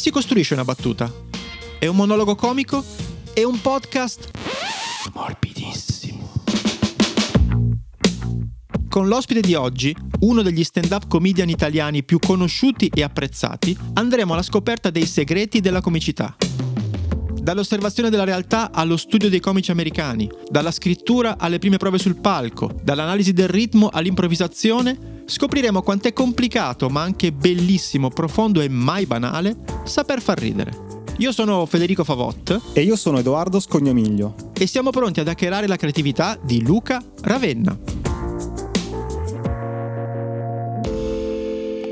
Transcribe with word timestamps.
Si 0.00 0.10
costruisce 0.10 0.54
una 0.54 0.64
battuta? 0.64 1.12
È 1.78 1.86
un 1.86 1.94
monologo 1.94 2.34
comico? 2.34 2.82
È 3.34 3.42
un 3.42 3.60
podcast 3.60 4.30
morbidissimo. 5.12 6.32
Con 8.88 9.08
l'ospite 9.08 9.42
di 9.42 9.54
oggi, 9.54 9.94
uno 10.20 10.40
degli 10.40 10.64
stand-up 10.64 11.06
comedian 11.06 11.50
italiani 11.50 12.02
più 12.02 12.18
conosciuti 12.18 12.90
e 12.94 13.02
apprezzati, 13.02 13.76
andremo 13.92 14.32
alla 14.32 14.42
scoperta 14.42 14.88
dei 14.88 15.04
segreti 15.04 15.60
della 15.60 15.82
comicità. 15.82 16.34
Dall'osservazione 17.40 18.10
della 18.10 18.24
realtà 18.24 18.70
allo 18.70 18.96
studio 18.96 19.30
dei 19.30 19.40
comici 19.40 19.70
americani, 19.70 20.30
dalla 20.50 20.70
scrittura 20.70 21.36
alle 21.38 21.58
prime 21.58 21.78
prove 21.78 21.98
sul 21.98 22.20
palco, 22.20 22.70
dall'analisi 22.82 23.32
del 23.32 23.48
ritmo 23.48 23.88
all'improvvisazione, 23.88 25.22
scopriremo 25.24 25.82
quanto 25.82 26.08
è 26.08 26.12
complicato 26.12 26.88
ma 26.90 27.02
anche 27.02 27.32
bellissimo, 27.32 28.08
profondo 28.10 28.60
e 28.60 28.68
mai 28.68 29.06
banale 29.06 29.56
saper 29.84 30.20
far 30.20 30.38
ridere. 30.38 30.88
Io 31.18 31.32
sono 31.32 31.66
Federico 31.66 32.02
Favot 32.04 32.60
E 32.72 32.82
io 32.82 32.96
sono 32.96 33.18
Edoardo 33.18 33.60
Scognomiglio. 33.60 34.34
e 34.54 34.66
siamo 34.66 34.90
pronti 34.90 35.20
ad 35.20 35.28
hackerare 35.28 35.66
la 35.66 35.76
creatività 35.76 36.38
di 36.42 36.62
Luca 36.62 37.02
Ravenna. 37.22 37.78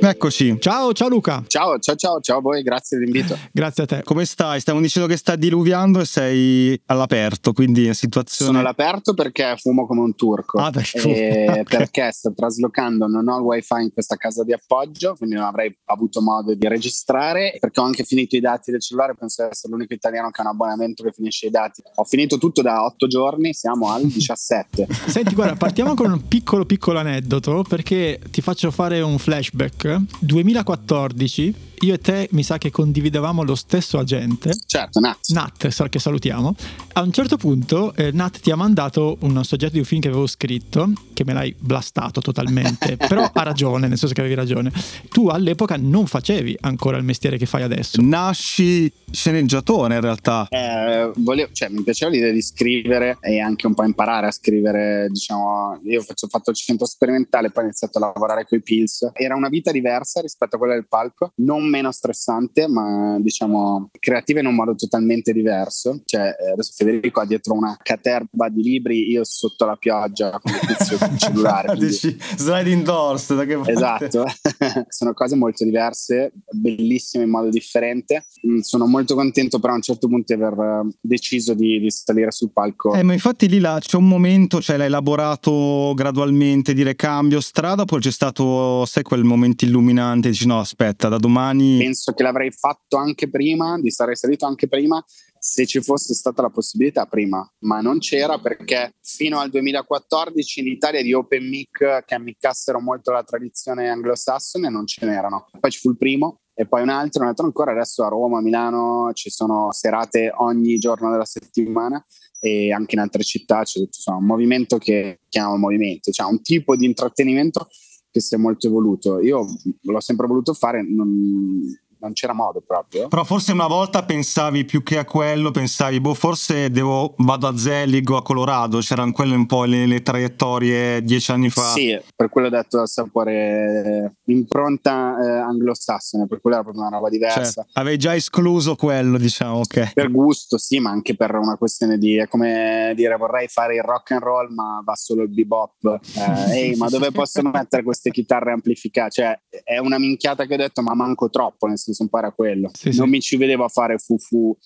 Eccoci. 0.00 0.56
Ciao, 0.60 0.92
ciao 0.92 1.08
Luca. 1.08 1.42
Ciao, 1.46 1.78
ciao, 1.78 1.96
ciao, 1.96 2.20
ciao 2.20 2.38
a 2.38 2.40
voi, 2.40 2.62
grazie 2.62 2.98
dell'invito. 2.98 3.36
Grazie 3.52 3.82
a 3.82 3.86
te. 3.86 4.02
Come 4.04 4.24
stai? 4.24 4.60
Stiamo 4.60 4.80
dicendo 4.80 5.08
che 5.08 5.16
sta 5.16 5.34
diluviando 5.34 6.00
e 6.00 6.04
sei 6.04 6.80
all'aperto, 6.86 7.52
quindi 7.52 7.86
in 7.86 7.94
situazione... 7.94 8.52
Sono 8.52 8.62
all'aperto 8.62 9.14
perché 9.14 9.56
fumo 9.58 9.86
come 9.86 10.00
un 10.00 10.14
turco. 10.14 10.58
Ah, 10.58 10.70
dai, 10.70 10.84
E 11.04 11.46
ok. 11.60 11.76
Perché 11.76 12.10
sto 12.12 12.32
traslocando, 12.34 13.06
non 13.06 13.26
ho 13.28 13.38
il 13.38 13.42
wifi 13.42 13.82
in 13.82 13.92
questa 13.92 14.16
casa 14.16 14.44
di 14.44 14.52
appoggio, 14.52 15.14
quindi 15.16 15.34
non 15.34 15.44
avrei 15.44 15.76
avuto 15.86 16.20
modo 16.20 16.54
di 16.54 16.68
registrare. 16.68 17.56
Perché 17.58 17.80
ho 17.80 17.84
anche 17.84 18.04
finito 18.04 18.36
i 18.36 18.40
dati 18.40 18.70
del 18.70 18.80
cellulare, 18.80 19.14
penso 19.14 19.42
di 19.42 19.48
essere 19.50 19.72
l'unico 19.72 19.94
italiano 19.94 20.30
che 20.30 20.40
ha 20.40 20.44
un 20.44 20.50
abbonamento 20.50 21.02
che 21.02 21.12
finisce 21.12 21.46
i 21.46 21.50
dati. 21.50 21.83
Ho 21.96 22.05
finito 22.05 22.38
tutto 22.38 22.62
da 22.62 22.84
otto 22.84 23.06
giorni, 23.08 23.52
siamo 23.52 23.90
al 23.90 24.06
17. 24.06 24.86
Senti, 25.08 25.34
guarda, 25.34 25.56
partiamo 25.56 25.94
con 25.94 26.12
un 26.12 26.28
piccolo 26.28 26.64
piccolo 26.64 26.98
aneddoto 26.98 27.64
perché 27.68 28.20
ti 28.30 28.40
faccio 28.40 28.70
fare 28.70 29.00
un 29.00 29.18
flashback. 29.18 29.88
2014, 30.22 31.55
io 31.80 31.94
e 31.94 31.98
te 31.98 32.28
mi 32.32 32.42
sa 32.42 32.58
che 32.58 32.70
condividevamo 32.70 33.42
lo 33.42 33.54
stesso 33.54 33.98
agente. 33.98 34.52
certo, 34.66 35.00
Nat. 35.00 35.18
Nat, 35.28 35.88
che 35.88 35.98
salutiamo. 35.98 36.54
A 36.94 37.02
un 37.02 37.12
certo 37.12 37.36
punto 37.36 37.94
eh, 37.94 38.10
Nat 38.12 38.40
ti 38.40 38.50
ha 38.50 38.56
mandato 38.56 39.16
un 39.20 39.42
soggetto 39.44 39.72
di 39.72 39.78
un 39.78 39.84
film 39.84 40.00
che 40.00 40.08
avevo 40.08 40.26
scritto, 40.26 40.92
che 41.14 41.24
me 41.24 41.32
l'hai 41.32 41.54
blastato 41.58 42.20
totalmente, 42.20 42.96
però 43.08 43.30
ha 43.32 43.42
ragione, 43.42 43.88
nel 43.88 43.98
senso 43.98 44.14
che 44.14 44.20
avevi 44.20 44.34
ragione. 44.34 44.72
Tu 45.08 45.28
all'epoca 45.28 45.76
non 45.76 46.06
facevi 46.06 46.56
ancora 46.60 46.96
il 46.96 47.04
mestiere 47.04 47.38
che 47.38 47.46
fai 47.46 47.62
adesso. 47.62 48.00
Nasci 48.00 48.92
sceneggiatore 49.10 49.94
in 49.94 50.00
realtà. 50.00 50.46
Eh, 50.50 51.10
volevo- 51.16 51.52
cioè, 51.52 51.68
mi 51.68 51.82
piaceva 51.82 52.10
l'idea 52.10 52.32
di 52.32 52.42
scrivere 52.42 53.18
e 53.20 53.40
anche 53.40 53.66
un 53.66 53.74
po' 53.74 53.84
imparare 53.84 54.26
a 54.26 54.30
scrivere. 54.30 55.08
Diciamo, 55.10 55.80
io 55.84 56.00
ho 56.00 56.28
fatto 56.28 56.50
il 56.50 56.56
centro 56.56 56.86
sperimentale, 56.86 57.50
poi 57.50 57.64
ho 57.64 57.66
iniziato 57.66 57.98
a 57.98 58.12
lavorare 58.12 58.46
con 58.46 58.58
i 58.58 58.62
Pills. 58.62 59.10
Era 59.12 59.34
una 59.34 59.48
vita 59.48 59.70
diversa 59.70 60.20
rispetto 60.20 60.56
a 60.56 60.58
quella 60.58 60.74
del 60.74 60.86
palco, 60.88 61.32
non 61.36 61.67
meno 61.69 61.92
stressante, 61.92 62.69
ma 62.69 63.16
diciamo 63.20 63.91
creativa 63.98 64.41
in 64.41 64.47
un 64.47 64.55
modo 64.55 64.74
totalmente 64.74 65.33
diverso. 65.33 66.02
Cioè, 66.05 66.36
eh, 66.38 66.52
adesso 66.52 66.72
Federico 66.74 67.20
ha 67.20 67.27
dietro 67.27 67.55
una 67.55 67.77
caterba 67.83 68.48
di 68.48 68.62
libri, 68.62 69.11
io 69.11 69.24
sotto 69.24 69.64
la 69.64 69.77
pioggia 69.77 70.39
con 70.41 70.52
il 70.52 71.19
cellulare. 71.19 71.69
quindi- 71.77 72.19
slide 72.36 72.70
indoors, 72.70 73.34
da 73.34 73.44
che 73.44 73.55
parte? 73.56 73.72
Esatto, 73.72 74.24
sono 74.89 75.12
cose 75.12 75.36
molto 75.36 75.64
diverse, 75.64 76.33
bellissime 76.50 77.24
in 77.24 77.30
modo 77.30 77.48
differente. 77.48 78.24
Mm, 78.46 78.58
Sono 78.61 78.86
molto 78.86 79.14
contento 79.14 79.58
però 79.58 79.72
a 79.72 79.77
un 79.77 79.83
certo 79.83 80.08
punto 80.08 80.34
di 80.34 80.42
aver 80.42 80.58
eh, 80.58 80.96
deciso 81.00 81.55
di, 81.55 81.78
di 81.80 81.91
salire 81.91 82.30
sul 82.30 82.52
palco. 82.52 82.95
Eh, 82.95 83.02
ma 83.02 83.12
infatti 83.12 83.48
lì 83.48 83.58
là 83.58 83.79
c'è 83.80 83.96
un 83.96 84.08
momento, 84.08 84.61
cioè 84.61 84.77
l'hai 84.77 84.86
elaborato 84.86 85.92
gradualmente, 85.95 86.74
dire 86.74 86.95
cambio 86.95 87.40
strada, 87.40 87.85
poi 87.85 88.00
c'è 88.00 88.11
stato, 88.11 88.85
sai, 88.86 89.02
quel 89.02 89.24
momento 89.24 89.64
illuminante, 89.64 90.30
dici 90.30 90.46
no, 90.46 90.58
aspetta, 90.61 91.08
da 91.08 91.18
domani... 91.18 91.58
Penso 91.79 92.13
che 92.13 92.23
l'avrei 92.23 92.51
fatto 92.51 92.96
anche 92.96 93.29
prima, 93.29 93.79
di 93.80 93.91
sarei 93.91 94.17
salito 94.17 94.46
anche 94.46 94.69
prima 94.69 95.02
se 95.39 95.67
ci 95.67 95.80
fosse 95.80 96.14
stata 96.14 96.42
la 96.42 96.51
possibilità 96.51 97.07
prima, 97.07 97.48
ma 97.61 97.80
non 97.80 97.98
c'era 97.98 98.39
perché 98.39 98.95
fino 99.01 99.39
al 99.39 99.51
2014 99.51 100.61
in 100.61 100.67
Italia 100.67 101.02
di 101.02 101.13
open 101.13 101.48
mic 101.48 102.05
che 102.05 102.14
ammiccassero 102.14 102.80
molto 102.80 103.13
la 103.13 103.23
tradizione 103.23 103.89
anglosassone 103.89 104.68
non 104.68 104.86
ce 104.86 105.07
n'erano. 105.07 105.47
Poi 105.58 105.70
ci 105.70 105.79
fu 105.79 105.91
il 105.91 105.97
primo 105.97 106.41
e 106.55 106.67
poi 106.67 106.83
un 106.83 106.89
altro, 106.89 107.23
un 107.23 107.29
altro 107.29 107.47
ancora. 107.47 107.70
Adesso 107.70 108.05
a 108.05 108.08
Roma, 108.08 108.39
a 108.39 108.42
Milano 108.42 109.13
ci 109.13 109.30
sono 109.30 109.70
serate 109.70 110.33
ogni 110.35 110.79
giorno 110.79 111.11
della 111.11 111.24
settimana 111.24 112.05
e 112.41 112.73
anche 112.73 112.95
in 112.95 113.01
altre 113.01 113.23
città 113.23 113.63
c'è 113.63 113.80
insomma, 113.80 114.18
un 114.18 114.24
movimento 114.24 114.79
che 114.79 115.20
chiamiamo 115.29 115.57
movimento, 115.57 116.11
cioè 116.11 116.29
un 116.29 116.42
tipo 116.42 116.77
di 116.77 116.85
intrattenimento 116.85 117.68
che 118.11 118.20
si 118.20 118.35
è 118.35 118.39
molto 118.39 118.67
evoluto. 118.67 119.20
Io 119.20 119.45
l'ho 119.83 120.01
sempre 120.01 120.27
voluto 120.27 120.55
fare, 120.55 120.83
non, 120.83 121.61
non 122.01 122.13
c'era 122.13 122.33
modo 122.33 122.63
proprio. 122.67 123.09
Però 123.09 123.25
forse 123.25 123.53
una 123.53 123.67
volta 123.67 124.05
pensavi 124.05 124.64
più 124.64 124.83
che 124.83 124.98
a 124.98 125.05
quello, 125.05 125.51
pensavi, 125.51 126.01
boh, 126.01 126.14
forse 126.14 126.70
devo, 126.70 127.14
vado 127.19 127.47
a 127.47 127.57
Zelig 127.57 128.09
o 128.11 128.17
a 128.17 128.23
Colorado, 128.23 128.79
c'erano 128.79 129.12
quelle 129.12 129.35
un 129.35 129.47
po' 129.47 129.64
le, 129.64 129.87
le 129.87 130.03
traiettorie 130.03 131.03
dieci 131.03 131.31
anni 131.31 131.50
fa. 131.50 131.73
Sì, 131.73 131.99
per 132.14 132.29
quello 132.29 132.49
ho 132.49 132.50
detto 132.50 132.81
al 132.81 132.88
sapore 132.88 134.12
eh, 134.25 134.32
impronta 134.32 135.17
eh, 135.20 135.38
anglosassone, 135.38 136.26
per 136.26 136.41
quello 136.41 136.56
era 136.56 136.64
proprio 136.64 136.87
una 136.87 136.97
roba 136.97 137.09
diversa. 137.09 137.62
Cioè, 137.62 137.64
avevi 137.75 137.99
già 137.99 138.15
escluso 138.15 138.76
quello, 138.76 139.19
diciamo, 139.19 139.59
ok. 139.59 139.93
Per 139.94 140.11
gusto, 140.11 140.59
sì, 140.59 140.79
ma 140.79 140.91
anche 140.91 141.15
per 141.15 141.35
una 141.35 141.56
questione 141.56 141.99
di 141.99 142.17
è 142.17 142.29
come 142.29 142.93
dire 142.94 143.17
vorrei 143.17 143.49
fare 143.49 143.75
il 143.75 143.82
rock 143.82 144.12
and 144.12 144.23
roll, 144.23 144.53
ma 144.53 144.81
va 144.85 144.94
solo 144.94 145.23
il 145.23 145.29
bebop. 145.29 146.00
Eh, 146.15 146.59
ehi, 146.59 146.76
ma 146.76 146.88
dove 146.88 147.11
posso 147.11 147.43
mettere 147.50 147.82
queste 147.82 148.11
chitarre 148.11 148.53
amplificate? 148.53 149.11
Cioè, 149.11 149.41
è 149.65 149.79
una 149.79 149.99
minchiata 149.99 150.47
che 150.47 150.55
ho 150.55 150.59
detto, 150.59 150.82
ma 150.82 150.94
manco 150.94 151.31
troppo, 151.31 151.67
nel 151.67 151.79
senso 151.79 151.87
po' 152.08 152.19
era 152.19 152.32
quello. 152.32 152.70
Sì, 152.72 152.93
sì. 152.93 152.99
non 152.99 153.08
mi 153.08 153.20
ci 153.20 153.37
vedevo 153.37 153.64
a 153.64 153.69
fare 153.69 153.99
fufu 153.99 154.56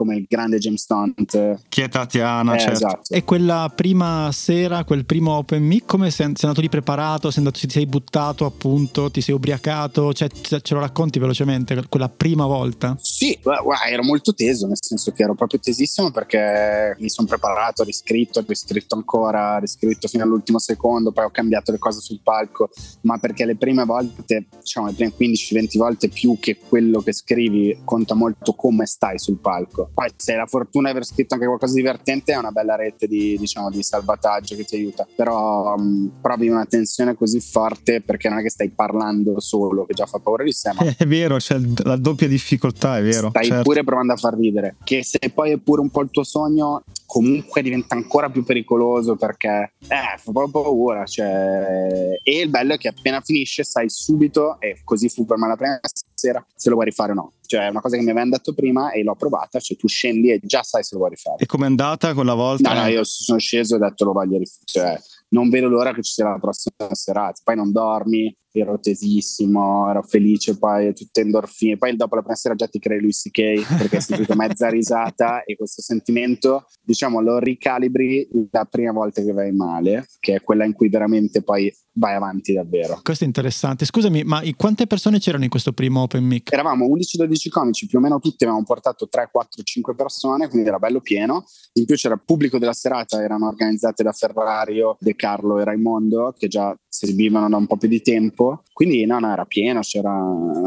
come 0.00 0.16
il 0.16 0.24
grande 0.26 0.56
James 0.56 0.80
Stunt. 0.80 1.60
Chi 1.68 1.82
è 1.82 1.88
Tatiana, 1.90 2.54
Eh, 2.54 2.58
certo. 2.58 2.72
esatto. 2.86 3.12
E 3.14 3.22
quella 3.22 3.70
prima 3.74 4.30
sera, 4.32 4.82
quel 4.84 5.04
primo 5.04 5.32
open 5.32 5.62
mic, 5.62 5.84
come 5.84 6.10
sei, 6.10 6.24
sei 6.26 6.34
andato 6.48 6.62
lì 6.62 6.70
preparato? 6.70 7.28
Sei 7.30 7.44
andato, 7.44 7.58
ti 7.60 7.68
sei 7.68 7.84
buttato 7.84 8.46
appunto? 8.46 9.10
Ti 9.10 9.20
sei 9.20 9.34
ubriacato? 9.34 10.14
Cioè, 10.14 10.28
ce 10.30 10.74
lo 10.74 10.80
racconti 10.80 11.18
velocemente 11.18 11.86
quella 11.90 12.08
prima 12.08 12.46
volta? 12.46 12.96
Sì, 12.98 13.38
guarda, 13.42 13.84
ero 13.90 14.02
molto 14.02 14.32
teso, 14.32 14.66
nel 14.66 14.78
senso 14.80 15.12
che 15.12 15.22
ero 15.22 15.34
proprio 15.34 15.60
tesissimo 15.60 16.10
perché 16.10 16.96
mi 16.98 17.10
sono 17.10 17.28
preparato, 17.28 17.82
ho 17.82 17.84
riscritto, 17.84 18.38
ho 18.38 18.44
riscritto 18.46 18.94
ancora, 18.94 19.56
ho 19.56 19.58
riscritto 19.58 20.08
fino 20.08 20.24
all'ultimo 20.24 20.58
secondo, 20.58 21.12
poi 21.12 21.24
ho 21.26 21.30
cambiato 21.30 21.72
le 21.72 21.78
cose 21.78 22.00
sul 22.00 22.20
palco, 22.22 22.70
ma 23.02 23.18
perché 23.18 23.44
le 23.44 23.56
prime 23.56 23.84
volte, 23.84 24.46
diciamo 24.60 24.86
le 24.86 24.92
prime 24.94 25.12
15-20 25.18 25.76
volte 25.76 26.08
più 26.08 26.38
che 26.40 26.56
quello 26.58 27.00
che 27.00 27.12
scrivi, 27.12 27.80
conta 27.84 28.14
molto 28.14 28.54
come 28.54 28.86
stai 28.86 29.18
sul 29.18 29.38
palco. 29.40 29.89
Poi 29.92 30.08
se 30.16 30.34
la 30.34 30.46
fortuna 30.46 30.90
di 30.90 30.96
aver 30.96 31.06
scritto 31.06 31.34
anche 31.34 31.46
qualcosa 31.46 31.74
di 31.74 31.80
divertente 31.80 32.32
è 32.32 32.36
una 32.36 32.50
bella 32.50 32.76
rete 32.76 33.06
di, 33.06 33.36
diciamo, 33.38 33.70
di 33.70 33.82
salvataggio 33.82 34.56
che 34.56 34.64
ti 34.64 34.76
aiuta, 34.76 35.06
però 35.14 35.76
mh, 35.76 36.18
provi 36.20 36.48
una 36.48 36.64
tensione 36.64 37.14
così 37.14 37.40
forte 37.40 38.00
perché 38.00 38.28
non 38.28 38.38
è 38.38 38.42
che 38.42 38.50
stai 38.50 38.70
parlando 38.70 39.40
solo, 39.40 39.84
che 39.86 39.94
già 39.94 40.06
fa 40.06 40.18
paura 40.18 40.44
di 40.44 40.52
sé, 40.52 40.72
ma 40.74 40.84
È 40.96 41.06
vero, 41.06 41.36
c'è 41.36 41.58
la 41.84 41.96
doppia 41.96 42.28
difficoltà, 42.28 42.98
è 42.98 43.02
vero. 43.02 43.30
stai 43.30 43.46
certo. 43.46 43.62
pure 43.62 43.84
provando 43.84 44.12
a 44.12 44.16
far 44.16 44.36
ridere. 44.36 44.76
Che 44.82 45.02
se 45.02 45.18
poi 45.32 45.52
è 45.52 45.58
pure 45.58 45.80
un 45.80 45.90
po' 45.90 46.02
il 46.02 46.10
tuo 46.10 46.24
sogno, 46.24 46.82
comunque 47.06 47.62
diventa 47.62 47.94
ancora 47.94 48.30
più 48.30 48.44
pericoloso 48.44 49.16
perché 49.16 49.72
eh, 49.88 50.18
fa 50.18 50.32
proprio 50.32 50.62
paura. 50.62 51.04
Cioè... 51.04 52.18
E 52.22 52.40
il 52.40 52.48
bello 52.48 52.74
è 52.74 52.78
che 52.78 52.88
appena 52.88 53.20
finisce 53.20 53.64
sai 53.64 53.88
subito, 53.88 54.60
e 54.60 54.80
così 54.84 55.08
fu 55.08 55.24
per 55.24 55.38
me 55.38 55.48
la 55.48 55.56
prima 55.56 55.80
sera, 56.20 56.44
se 56.54 56.68
lo 56.68 56.74
vuoi 56.74 56.86
rifare 56.86 57.12
o 57.12 57.14
no. 57.14 57.32
Cioè 57.46 57.66
è 57.66 57.68
una 57.68 57.80
cosa 57.80 57.96
che 57.96 58.02
mi 58.02 58.10
avevano 58.10 58.32
detto 58.32 58.54
prima 58.54 58.92
e 58.92 59.02
l'ho 59.02 59.14
provata, 59.14 59.58
cioè 59.58 59.76
tu 59.76 59.88
scendi 59.88 60.30
e 60.30 60.40
già 60.42 60.62
sai 60.62 60.82
se 60.82 60.90
lo 60.92 60.98
vuoi 60.98 61.10
rifare. 61.10 61.42
E 61.42 61.46
com'è 61.46 61.66
andata 61.66 62.14
quella 62.14 62.34
volta? 62.34 62.72
No, 62.72 62.82
no, 62.82 62.86
io 62.88 63.04
sono 63.04 63.38
sceso 63.38 63.74
e 63.74 63.76
ho 63.78 63.80
detto 63.80 64.04
lo 64.04 64.12
voglio 64.12 64.38
rifare. 64.38 64.64
Cioè, 64.64 65.00
non 65.30 65.48
vedo 65.48 65.68
l'ora 65.68 65.92
che 65.92 66.02
ci 66.02 66.12
sia 66.12 66.28
la 66.28 66.38
prossima 66.38 66.94
serata. 66.94 67.40
Poi 67.42 67.56
non 67.56 67.72
dormi, 67.72 68.34
ero 68.58 68.78
tesissimo, 68.78 69.88
ero 69.88 70.02
felice, 70.02 70.58
poi 70.58 70.92
tutte 70.94 71.20
endorfine. 71.20 71.76
Poi 71.76 71.96
dopo 71.96 72.16
la 72.16 72.22
prima 72.22 72.36
sera 72.36 72.54
già 72.54 72.66
ti 72.66 72.78
crei 72.78 73.00
lui 73.00 73.12
CK 73.12 73.76
perché 73.78 73.96
hai 73.96 74.02
sentito 74.02 74.34
mezza 74.36 74.68
risata 74.68 75.44
e 75.44 75.56
questo 75.56 75.82
sentimento, 75.82 76.66
diciamo, 76.82 77.20
lo 77.20 77.38
ricalibri 77.38 78.28
la 78.50 78.64
prima 78.64 78.92
volta 78.92 79.22
che 79.22 79.32
vai 79.32 79.52
male, 79.52 80.06
che 80.18 80.36
è 80.36 80.40
quella 80.42 80.64
in 80.64 80.72
cui 80.72 80.88
veramente 80.88 81.42
poi 81.42 81.72
vai 81.92 82.14
avanti 82.14 82.52
davvero. 82.52 83.00
Questo 83.02 83.24
è 83.24 83.26
interessante. 83.26 83.84
Scusami, 83.84 84.24
ma 84.24 84.42
quante 84.56 84.86
persone 84.86 85.18
c'erano 85.18 85.44
in 85.44 85.50
questo 85.50 85.72
primo 85.72 86.02
open 86.02 86.24
mic? 86.24 86.52
Eravamo 86.52 86.86
11-12 86.86 87.48
comici, 87.50 87.86
più 87.86 87.98
o 87.98 88.00
meno 88.00 88.18
tutti 88.18 88.44
avevamo 88.44 88.64
portato 88.64 89.08
3, 89.08 89.28
4, 89.30 89.62
5 89.62 89.94
persone, 89.94 90.48
quindi 90.48 90.68
era 90.68 90.78
bello 90.78 91.00
pieno. 91.00 91.44
In 91.74 91.84
più 91.84 91.94
c'era 91.96 92.14
il 92.14 92.22
pubblico 92.24 92.58
della 92.58 92.72
serata, 92.72 93.22
erano 93.22 93.48
organizzate 93.48 94.02
da 94.02 94.12
Ferrario, 94.12 94.96
De 95.00 95.14
Carlo 95.14 95.58
e 95.58 95.64
Raimondo, 95.64 96.34
che 96.36 96.48
già 96.48 96.76
si 96.88 97.04
esibivano 97.04 97.48
da 97.48 97.56
un 97.56 97.66
po' 97.66 97.76
più 97.76 97.88
di 97.88 98.00
tempo 98.00 98.39
tempo. 98.40 98.62
Quindi 98.72 99.04
no, 99.04 99.18
no, 99.18 99.30
era 99.30 99.44
pieno, 99.44 99.80
c'era, 99.80 100.10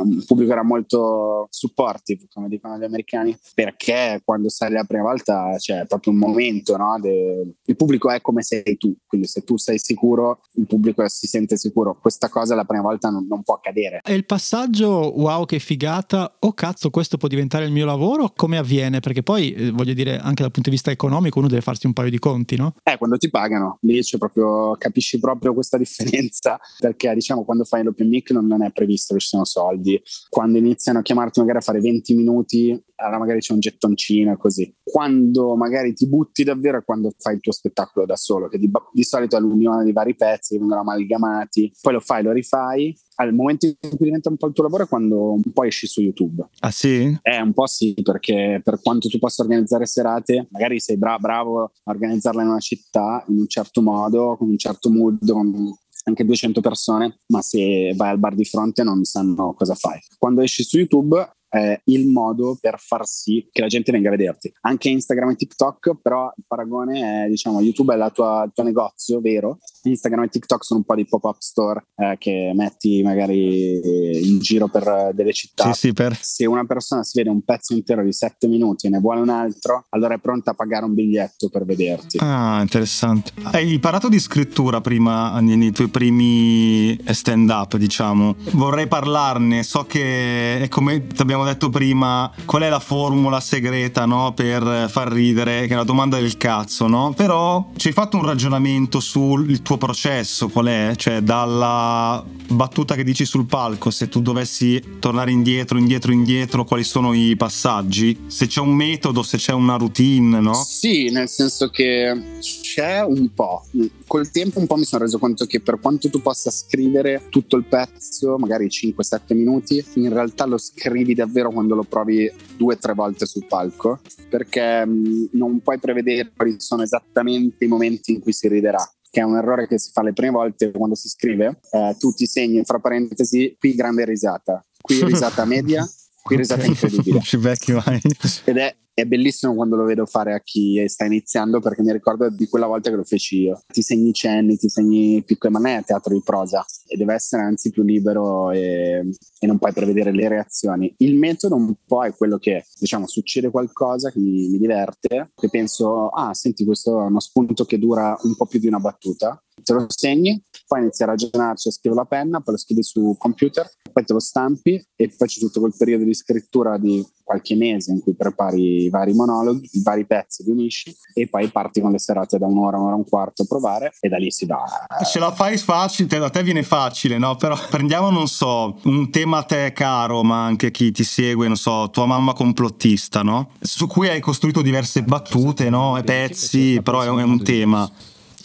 il 0.06 0.24
pubblico 0.28 0.52
era 0.52 0.64
molto 0.64 1.48
supportive, 1.50 2.28
come 2.32 2.48
dicono 2.48 2.78
gli 2.78 2.84
americani, 2.84 3.36
perché 3.56 4.22
quando 4.24 4.50
sai 4.50 4.72
la 4.72 4.84
prima 4.84 5.04
volta 5.04 5.56
c'è 5.58 5.88
proprio 5.88 6.14
un 6.14 6.20
momento, 6.20 6.78
no? 6.78 7.00
De, 7.02 7.56
il 7.66 7.76
pubblico 7.76 8.12
è 8.12 8.22
come 8.22 8.44
sei 8.44 8.78
tu, 8.78 8.96
quindi 9.08 9.26
se 9.28 9.44
tu 9.44 9.58
sei 9.58 9.80
sicuro, 9.80 10.42
il 10.54 10.68
pubblico 10.68 11.08
si 11.08 11.26
sente 11.26 11.58
sicuro. 11.58 11.98
Questa 12.00 12.30
cosa 12.30 12.54
la 12.54 12.66
prima 12.66 12.84
volta 12.84 13.10
non, 13.10 13.26
non 13.28 13.42
può 13.42 13.56
accadere. 13.56 14.00
È 14.04 14.12
il 14.12 14.26
passaggio 14.26 15.12
wow 15.20 15.46
che 15.46 15.58
figata, 15.58 16.36
oh 16.40 16.54
cazzo 16.54 16.92
questo 16.92 17.18
può 17.18 17.28
diventare 17.28 17.66
il 17.66 17.72
mio 17.72 17.86
lavoro, 17.86 18.32
come 18.36 18.58
avviene? 18.58 19.00
Perché 19.00 19.24
poi 19.24 19.54
eh, 19.54 19.72
voglio 19.72 19.94
dire 19.94 20.20
anche 20.20 20.44
dal 20.44 20.52
punto 20.52 20.70
di 20.70 20.76
vista 20.76 20.92
economico 20.92 21.40
uno 21.40 21.48
deve 21.48 21.62
farsi 21.62 21.88
un 21.88 21.94
paio 21.94 22.12
di 22.12 22.20
conti, 22.20 22.56
no? 22.56 22.76
Eh, 22.84 22.98
quando 22.98 23.18
ti 23.18 23.32
pagano, 23.32 23.80
lì 23.82 24.02
c'è 24.02 24.20
proprio, 24.20 24.76
capisci 24.78 25.18
proprio 25.18 25.56
questa 25.56 25.78
differenza, 25.80 26.60
perché 26.78 27.12
diciamo 27.16 27.44
quando 27.44 27.63
fai 27.64 27.84
l'open 27.84 28.08
mic 28.08 28.32
non, 28.32 28.48
non 28.48 28.64
è 28.64 28.72
previsto 28.72 29.14
che 29.14 29.20
ci 29.20 29.28
siano 29.28 29.46
soldi, 29.46 30.02
quando 30.30 30.58
iniziano 30.58 31.00
a 31.00 31.02
chiamarti 31.02 31.40
magari 31.40 31.58
a 31.58 31.62
fare 31.62 31.80
20 31.80 32.14
minuti, 32.16 32.84
allora 32.96 33.20
magari 33.20 33.40
c'è 33.40 33.54
un 33.54 33.60
gettoncino 33.60 34.38
così. 34.38 34.74
Quando 34.82 35.56
magari 35.56 35.94
ti 35.94 36.08
butti 36.08 36.44
davvero 36.44 36.80
è 36.80 36.84
quando 36.84 37.12
fai 37.18 37.36
il 37.36 37.42
tuo 37.42 37.52
spettacolo 37.52 38.06
da 38.06 38.16
solo, 38.16 38.48
che 38.48 38.58
di, 38.58 38.70
di 38.92 39.04
solito 39.04 39.36
è 39.38 39.40
l'unione 39.40 39.84
di 39.84 39.92
vari 39.92 40.16
pezzi, 40.16 40.58
vengono 40.58 40.82
amalgamati, 40.82 41.72
poi 41.82 41.94
lo 41.94 42.00
fai, 42.00 42.24
lo 42.24 42.32
rifai 42.32 42.96
al 43.16 43.34
momento 43.34 43.66
in 43.66 43.76
cui 43.80 44.06
diventa 44.06 44.30
un 44.30 44.38
po' 44.38 44.48
il 44.48 44.54
tuo 44.54 44.64
lavoro 44.64 44.84
è 44.84 44.88
quando 44.88 45.34
un 45.34 45.52
po' 45.54 45.64
esci 45.64 45.86
su 45.88 46.02
YouTube. 46.02 46.48
Ah 46.60 46.72
sì? 46.72 47.18
Eh, 47.22 47.42
un 47.42 47.54
po' 47.54 47.68
sì, 47.68 47.94
perché 48.02 48.62
per 48.64 48.80
quanto 48.82 49.08
tu 49.08 49.20
possa 49.20 49.44
organizzare 49.44 49.86
serate, 49.86 50.48
magari 50.50 50.80
sei 50.80 50.98
bra- 50.98 51.18
bravo 51.20 51.64
a 51.64 51.72
organizzarla 51.84 52.42
in 52.42 52.50
una 52.50 52.60
città 52.60 53.24
in 53.28 53.40
un 53.40 53.48
certo 53.48 53.82
modo, 53.82 54.36
con 54.38 54.50
un 54.50 54.58
certo 54.58 54.90
mood, 54.90 55.30
con 55.30 55.76
anche 56.04 56.26
200 56.26 56.62
persone, 56.62 57.20
ma 57.28 57.42
se 57.42 57.94
vai 57.96 58.10
al 58.10 58.20
bar 58.20 58.36
di 58.36 58.46
fronte 58.46 58.84
non 58.84 59.04
sanno 59.04 59.54
cosa 59.54 59.76
fai. 59.76 60.00
Quando 60.18 60.42
esci 60.42 60.64
su 60.64 60.78
YouTube 60.78 61.18
eh, 61.54 61.82
il 61.86 62.08
modo 62.08 62.58
per 62.60 62.80
far 62.80 63.06
sì 63.06 63.48
che 63.52 63.62
la 63.62 63.68
gente 63.68 63.92
venga 63.92 64.08
a 64.10 64.12
vederti. 64.12 64.52
Anche 64.62 64.90
Instagram 64.90 65.30
e 65.30 65.36
TikTok, 65.36 66.00
però 66.02 66.32
il 66.36 66.44
paragone 66.48 67.26
è, 67.26 67.30
diciamo, 67.30 67.62
YouTube 67.62 67.94
è 67.94 68.12
tua, 68.12 68.44
il 68.46 68.52
tuo 68.54 68.64
negozio 68.64 69.22
vero, 69.22 69.60
Instagram 69.90 70.24
e 70.24 70.30
TikTok 70.30 70.64
sono 70.64 70.80
un 70.80 70.86
po' 70.86 70.96
di 70.96 71.06
pop-up 71.06 71.38
store 71.40 71.86
eh, 71.98 72.16
che 72.18 72.52
metti 72.56 73.02
magari 73.04 74.30
in 74.30 74.40
giro 74.40 74.68
per 74.68 75.12
delle 75.14 75.34
città. 75.34 75.72
Sì, 75.74 75.88
sì, 75.88 75.94
per... 75.94 76.18
Se 76.20 76.46
una 76.46 76.66
persona 76.66 77.04
si 77.04 77.18
vede 77.18 77.30
un 77.30 77.44
pezzo 77.44 77.74
intero 77.74 78.04
di 78.04 78.14
7 78.14 78.48
minuti 78.48 78.88
e 78.88 78.90
ne 78.90 79.00
vuole 79.00 79.20
un 79.20 79.30
altro, 79.30 79.86
allora 79.90 80.16
è 80.16 80.20
pronta 80.20 80.52
a 80.52 80.54
pagare 80.54 80.86
un 80.86 80.94
biglietto 80.94 81.50
per 81.50 81.66
vederti. 81.66 82.18
Ah, 82.22 82.60
interessante. 82.62 83.32
Hai 83.44 83.78
parlato 83.80 84.10
di 84.10 84.20
scrittura 84.20 84.82
prima 84.82 85.40
nei 85.40 85.72
tuoi 85.72 85.90
primi 85.90 86.98
stand-up, 87.06 87.78
diciamo. 87.78 88.36
Vorrei 88.54 88.88
parlarne, 88.88 89.64
so 89.64 89.86
che 89.86 90.62
è 90.62 90.68
come 90.70 91.08
ti 91.08 91.22
abbiamo 91.22 91.34
abbiamo 91.34 91.46
detto 91.46 91.70
prima, 91.70 92.32
qual 92.46 92.64
è 92.64 92.70
la 92.70 92.80
formula 92.80 93.40
segreta 93.40 94.06
no, 94.06 94.34
per 94.34 94.88
far 94.90 95.12
ridere, 95.12 95.66
che 95.66 95.72
è 95.72 95.74
una 95.74 95.84
domanda 95.84 96.18
del 96.18 96.38
cazzo, 96.38 96.88
no? 96.88 97.14
Però 97.16 97.72
ci 97.76 97.88
hai 97.88 97.94
fatto 97.94 98.18
un 98.18 98.26
ragionamento 98.26 99.00
sul 99.00 99.62
tuo 99.62 99.73
processo, 99.78 100.48
qual 100.50 100.68
è? 100.68 100.94
Cioè 100.96 101.22
dalla 101.22 102.24
battuta 102.50 102.96
che 102.96 103.04
dici 103.04 103.26
sul 103.26 103.46
palco, 103.46 103.90
se 103.90 104.10
tu 104.10 104.22
dovessi 104.22 104.82
tornare 105.00 105.32
indietro, 105.32 105.78
indietro, 105.78 106.12
indietro, 106.12 106.64
quali 106.64 106.84
sono 106.84 107.14
i 107.14 107.36
passaggi? 107.36 108.26
Se 108.28 108.48
c'è 108.48 108.62
un 108.62 108.74
metodo, 108.74 109.24
se 109.24 109.38
c'è 109.38 109.54
una 109.54 109.76
routine, 109.76 110.40
no? 110.40 110.54
Sì, 110.54 111.10
nel 111.10 111.28
senso 111.28 111.70
che 111.70 112.40
c'è 112.40 113.02
un 113.02 113.34
po'. 113.34 113.66
Col 114.08 114.30
tempo 114.32 114.60
un 114.60 114.68
po' 114.68 114.76
mi 114.76 114.86
sono 114.86 115.04
reso 115.04 115.18
conto 115.18 115.46
che 115.46 115.60
per 115.60 115.80
quanto 115.80 116.10
tu 116.10 116.22
possa 116.22 116.52
scrivere 116.52 117.24
tutto 117.30 117.56
il 117.56 117.64
pezzo, 117.64 118.38
magari 118.38 118.68
5-7 118.68 119.36
minuti, 119.36 119.84
in 119.96 120.14
realtà 120.14 120.46
lo 120.46 120.58
scrivi 120.58 121.14
davvero 121.14 121.52
quando 121.52 121.76
lo 121.76 121.84
provi 121.84 122.32
due 122.58 122.76
o 122.76 122.78
tre 122.78 122.94
volte 122.94 123.26
sul 123.26 123.46
palco, 123.46 124.00
perché 124.30 124.86
mh, 124.86 125.30
non 125.34 125.62
puoi 125.62 125.80
prevedere 125.80 126.32
quali 126.36 126.56
sono 126.60 126.84
esattamente 126.84 127.66
i 127.66 127.68
momenti 127.68 128.12
in 128.12 128.20
cui 128.20 128.34
si 128.34 128.48
riderà 128.48 128.84
che 129.14 129.20
è 129.20 129.24
un 129.24 129.38
errore 129.38 129.68
che 129.68 129.78
si 129.78 129.92
fa 129.92 130.02
le 130.02 130.12
prime 130.12 130.32
volte 130.32 130.72
quando 130.72 130.96
si 130.96 131.08
scrive, 131.08 131.60
eh, 131.70 131.96
tu 132.00 132.14
ti 132.14 132.26
segni 132.26 132.66
fra 132.66 132.80
parentesi 132.80 133.56
qui 133.60 133.76
grande 133.76 134.06
risata, 134.06 134.66
qui 134.82 135.04
risata 135.06 135.46
media, 135.46 135.88
qui 136.24 136.38
risata 136.38 136.66
incredibile. 136.66 137.20
ci 137.22 137.38
becchi 137.38 137.74
mai. 137.74 138.02
Ed 138.46 138.58
è 138.58 138.76
è 138.96 139.06
bellissimo 139.06 139.56
quando 139.56 139.76
lo 139.76 139.86
vedo 139.86 140.06
fare 140.06 140.34
a 140.34 140.40
chi 140.40 140.84
sta 140.88 141.06
iniziando 141.06 141.60
perché 141.60 141.82
mi 141.82 141.92
ricordo 141.92 142.30
di 142.30 142.48
quella 142.48 142.68
volta 142.68 142.92
che 142.92 142.96
lo 142.96 143.04
feci 143.04 143.42
io. 143.42 143.64
Ti 143.66 143.82
segni 143.82 144.14
cenni, 144.14 144.56
ti 144.56 144.70
segni 144.70 145.24
piccole, 145.24 145.52
ma 145.52 145.60
non 145.60 145.70
è 145.70 145.84
teatro 145.84 146.14
di 146.14 146.22
prosa 146.24 146.64
e 146.88 146.96
deve 146.96 147.16
essere 147.16 147.42
anzi 147.42 147.72
più 147.72 147.82
libero 147.82 148.52
e, 148.52 149.04
e, 149.40 149.48
non 149.48 149.58
puoi 149.58 149.74
prevedere 149.74 150.12
le 150.12 150.28
reazioni. 150.28 150.94
Il 150.98 151.18
metodo 151.18 151.56
un 151.56 151.74
po' 151.86 152.06
è 152.06 152.14
quello 152.14 152.38
che, 152.38 152.66
diciamo, 152.80 153.08
succede 153.08 153.50
qualcosa 153.50 154.12
che 154.12 154.20
mi, 154.20 154.48
mi 154.50 154.60
diverte, 154.60 155.32
che 155.36 155.50
penso, 155.50 156.10
ah, 156.10 156.34
senti, 156.36 156.64
questo 156.64 157.02
è 157.02 157.06
uno 157.06 157.20
spunto 157.20 157.66
che 157.66 157.80
dura 157.80 158.16
un 158.22 158.36
po' 158.36 158.46
più 158.46 158.60
di 158.60 158.68
una 158.68 158.80
battuta 158.80 159.43
te 159.64 159.74
lo 159.74 159.86
segni, 159.88 160.42
poi 160.68 160.82
inizi 160.82 161.04
a 161.04 161.08
ragionarci, 161.08 161.72
scrivi 161.72 161.96
la 161.96 162.06
penna, 162.06 162.42
poi 162.42 162.54
lo 162.54 162.60
scrivi 162.60 162.84
su 162.84 163.16
computer, 163.18 163.70
poi 163.92 164.04
te 164.04 164.14
lo 164.14 164.20
stampi 164.20 164.84
e 164.96 165.14
poi 165.16 165.28
c'è 165.28 165.40
tutto 165.40 165.60
quel 165.60 165.74
periodo 165.78 166.04
di 166.04 166.14
scrittura 166.14 166.78
di 166.78 167.06
qualche 167.24 167.56
mese 167.56 167.92
in 167.92 168.02
cui 168.02 168.16
prepari 168.16 168.84
i 168.84 168.90
vari 168.90 169.14
monologhi, 169.14 169.70
i 169.74 169.82
vari 169.82 170.06
pezzi, 170.06 170.44
li 170.44 170.52
unisci 170.52 170.94
e 171.14 171.28
poi 171.30 171.48
parti 171.50 171.80
con 171.80 171.92
le 171.92 172.00
serate 172.00 172.38
da 172.38 172.48
un'ora, 172.48 172.78
un'ora 172.78 172.94
e 172.94 172.98
un 172.98 173.06
quarto 173.06 173.44
a 173.44 173.46
provare 173.48 173.94
e 174.00 174.10
da 174.10 174.18
lì 174.18 174.30
si 174.30 174.46
va. 174.46 174.64
Se 175.04 175.20
la 175.20 175.32
fai 175.32 175.58
facile, 175.58 176.20
da 176.20 176.30
te 176.30 176.44
viene 176.44 176.64
facile, 176.64 177.18
no? 177.18 177.36
Però 177.36 177.58
prendiamo, 177.70 178.10
non 178.10 178.28
so, 178.28 178.78
un 178.84 179.10
tema 179.10 179.40
a 179.40 179.44
te 179.44 179.72
caro, 179.74 180.24
ma 180.24 180.44
anche 180.44 180.72
chi 180.72 180.92
ti 180.92 181.04
segue, 181.04 181.48
non 181.48 181.56
so, 181.56 181.90
tua 181.92 182.06
mamma 182.06 182.34
complottista, 182.34 183.22
no? 183.22 183.52
Su 183.62 183.88
cui 183.88 184.10
hai 184.10 184.20
costruito 184.20 184.62
diverse 184.62 185.04
battute, 185.04 185.70
no? 185.70 185.98
E 185.98 186.04
pezzi, 186.04 186.82
però 186.84 187.02
è 187.04 187.10
un 187.10 187.42
tema. 187.42 187.90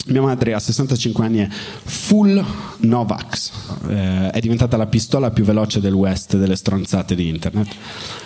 Mia 0.07 0.21
madre 0.21 0.53
a 0.53 0.59
65 0.59 1.25
anni 1.25 1.39
è 1.39 1.47
full 1.49 2.43
Novax, 2.77 3.51
eh, 3.89 4.29
è 4.31 4.39
diventata 4.39 4.77
la 4.77 4.87
pistola 4.87 5.29
più 5.29 5.43
veloce 5.43 5.81
del 5.81 5.93
West 5.93 6.37
delle 6.37 6.55
stronzate 6.55 7.15
di 7.15 7.27
internet. 7.27 7.67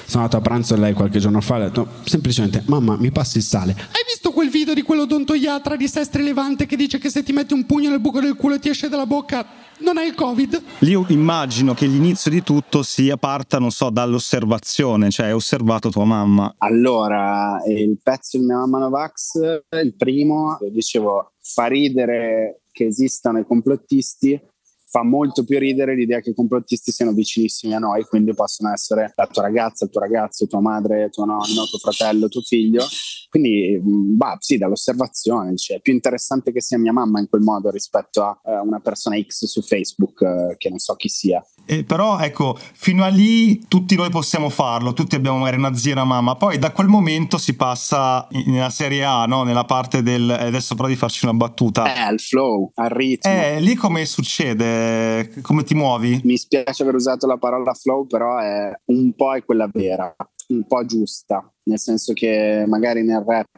Sono 0.05 0.23
andato 0.23 0.37
a 0.37 0.41
pranzo 0.41 0.75
e 0.75 0.77
lei 0.77 0.93
qualche 0.93 1.19
giorno 1.19 1.41
fa 1.41 1.55
ha 1.55 1.59
detto 1.59 1.87
semplicemente 2.05 2.61
mamma 2.67 2.95
mi 2.95 3.11
passi 3.11 3.37
il 3.37 3.43
sale. 3.43 3.71
Hai 3.71 4.03
visto 4.07 4.31
quel 4.31 4.49
video 4.49 4.73
di 4.73 4.83
quell'odontoiatra 4.83 5.75
di 5.75 5.87
Sestri 5.87 6.23
Levante 6.23 6.67
che 6.67 6.75
dice 6.75 6.99
che 6.99 7.09
se 7.09 7.23
ti 7.23 7.33
metti 7.33 7.53
un 7.53 7.65
pugno 7.65 7.89
nel 7.89 7.99
buco 7.99 8.21
del 8.21 8.35
culo 8.35 8.55
e 8.55 8.59
ti 8.59 8.69
esce 8.69 8.87
dalla 8.87 9.07
bocca 9.07 9.45
non 9.79 9.97
hai 9.97 10.07
il 10.07 10.15
covid? 10.15 10.61
Io 10.79 11.05
immagino 11.09 11.73
che 11.73 11.85
l'inizio 11.85 12.31
di 12.31 12.43
tutto 12.43 12.83
sia 12.83 13.17
parta, 13.17 13.59
non 13.59 13.71
so, 13.71 13.89
dall'osservazione, 13.89 15.09
cioè 15.09 15.27
hai 15.27 15.33
osservato 15.33 15.89
tua 15.89 16.05
mamma. 16.05 16.55
Allora, 16.59 17.61
il 17.67 17.97
pezzo 18.01 18.37
di 18.37 18.45
mia 18.45 18.57
mamma 18.57 18.79
Novax, 18.79 19.61
il 19.81 19.95
primo, 19.95 20.57
dicevo, 20.71 21.31
fa 21.41 21.65
ridere 21.65 22.61
che 22.71 22.85
esistano 22.85 23.39
i 23.39 23.45
complottisti, 23.45 24.39
fa 24.93 25.03
molto 25.03 25.43
più 25.43 25.57
ridere 25.57 25.95
l'idea 25.95 26.19
che 26.19 26.29
i 26.29 26.33
complottisti 26.35 26.91
siano 26.91 27.13
vicinissimi 27.13 27.73
a 27.73 27.79
noi, 27.79 28.03
quindi 28.03 28.31
possono 28.35 28.71
essere 28.71 29.11
la 29.15 29.25
tua 29.25 29.41
ragazza, 29.41 29.85
il 29.85 29.89
tuo 29.89 29.99
ragazzo, 29.99 30.45
tua 30.45 30.61
madre, 30.61 31.09
tuo 31.09 31.25
nonno, 31.25 31.65
tuo 31.67 31.79
fratello, 31.79 32.27
tuo 32.27 32.41
figlio. 32.41 32.85
Quindi, 33.27 33.79
bah, 33.81 34.37
sì, 34.39 34.59
dall'osservazione, 34.59 35.57
cioè, 35.57 35.77
è 35.77 35.81
più 35.81 35.93
interessante 35.93 36.51
che 36.51 36.61
sia 36.61 36.77
mia 36.77 36.93
mamma 36.93 37.19
in 37.19 37.27
quel 37.27 37.41
modo 37.41 37.71
rispetto 37.71 38.21
a 38.21 38.39
uh, 38.43 38.67
una 38.67 38.79
persona 38.81 39.19
X 39.19 39.45
su 39.45 39.63
Facebook 39.63 40.21
uh, 40.21 40.55
che 40.57 40.69
non 40.69 40.77
so 40.77 40.93
chi 40.93 41.09
sia. 41.09 41.43
Eh, 41.65 41.85
però 41.85 42.19
ecco, 42.19 42.55
fino 42.73 43.03
a 43.03 43.07
lì 43.07 43.67
tutti 43.67 43.95
noi 43.95 44.09
possiamo 44.09 44.49
farlo, 44.49 44.91
tutti 44.91 45.15
abbiamo 45.15 45.37
magari 45.37 45.57
una 45.57 45.73
zia 45.73 45.91
e 45.91 45.93
una 45.93 46.03
mamma, 46.03 46.35
poi 46.35 46.59
da 46.59 46.71
quel 46.71 46.87
momento 46.87 47.37
si 47.37 47.55
passa 47.55 48.27
nella 48.45 48.69
serie 48.69 49.05
A, 49.05 49.25
no? 49.25 49.43
nella 49.43 49.63
parte 49.63 50.03
del 50.03 50.29
eh, 50.29 50.45
adesso 50.45 50.75
provi 50.75 50.93
a 50.93 50.97
farci 50.97 51.25
una 51.25 51.33
battuta. 51.33 51.95
Eh, 51.95 51.99
al 51.99 52.19
flow, 52.19 52.71
al 52.75 52.89
ritmo. 52.89 53.31
Eh, 53.31 53.61
lì 53.61 53.75
come 53.75 54.05
succede? 54.05 54.82
Come 55.41 55.63
ti 55.63 55.75
muovi? 55.75 56.21
Mi 56.23 56.37
spiace 56.37 56.83
aver 56.83 56.95
usato 56.95 57.27
la 57.27 57.37
parola 57.37 57.73
flow, 57.73 58.07
però 58.07 58.37
è 58.37 58.71
un 58.85 59.13
po' 59.13 59.35
è 59.35 59.43
quella 59.43 59.69
vera, 59.71 60.15
un 60.49 60.65
po' 60.65 60.85
giusta, 60.85 61.52
nel 61.63 61.79
senso 61.79 62.13
che 62.13 62.65
magari 62.67 63.03
nel 63.03 63.23
rap 63.25 63.49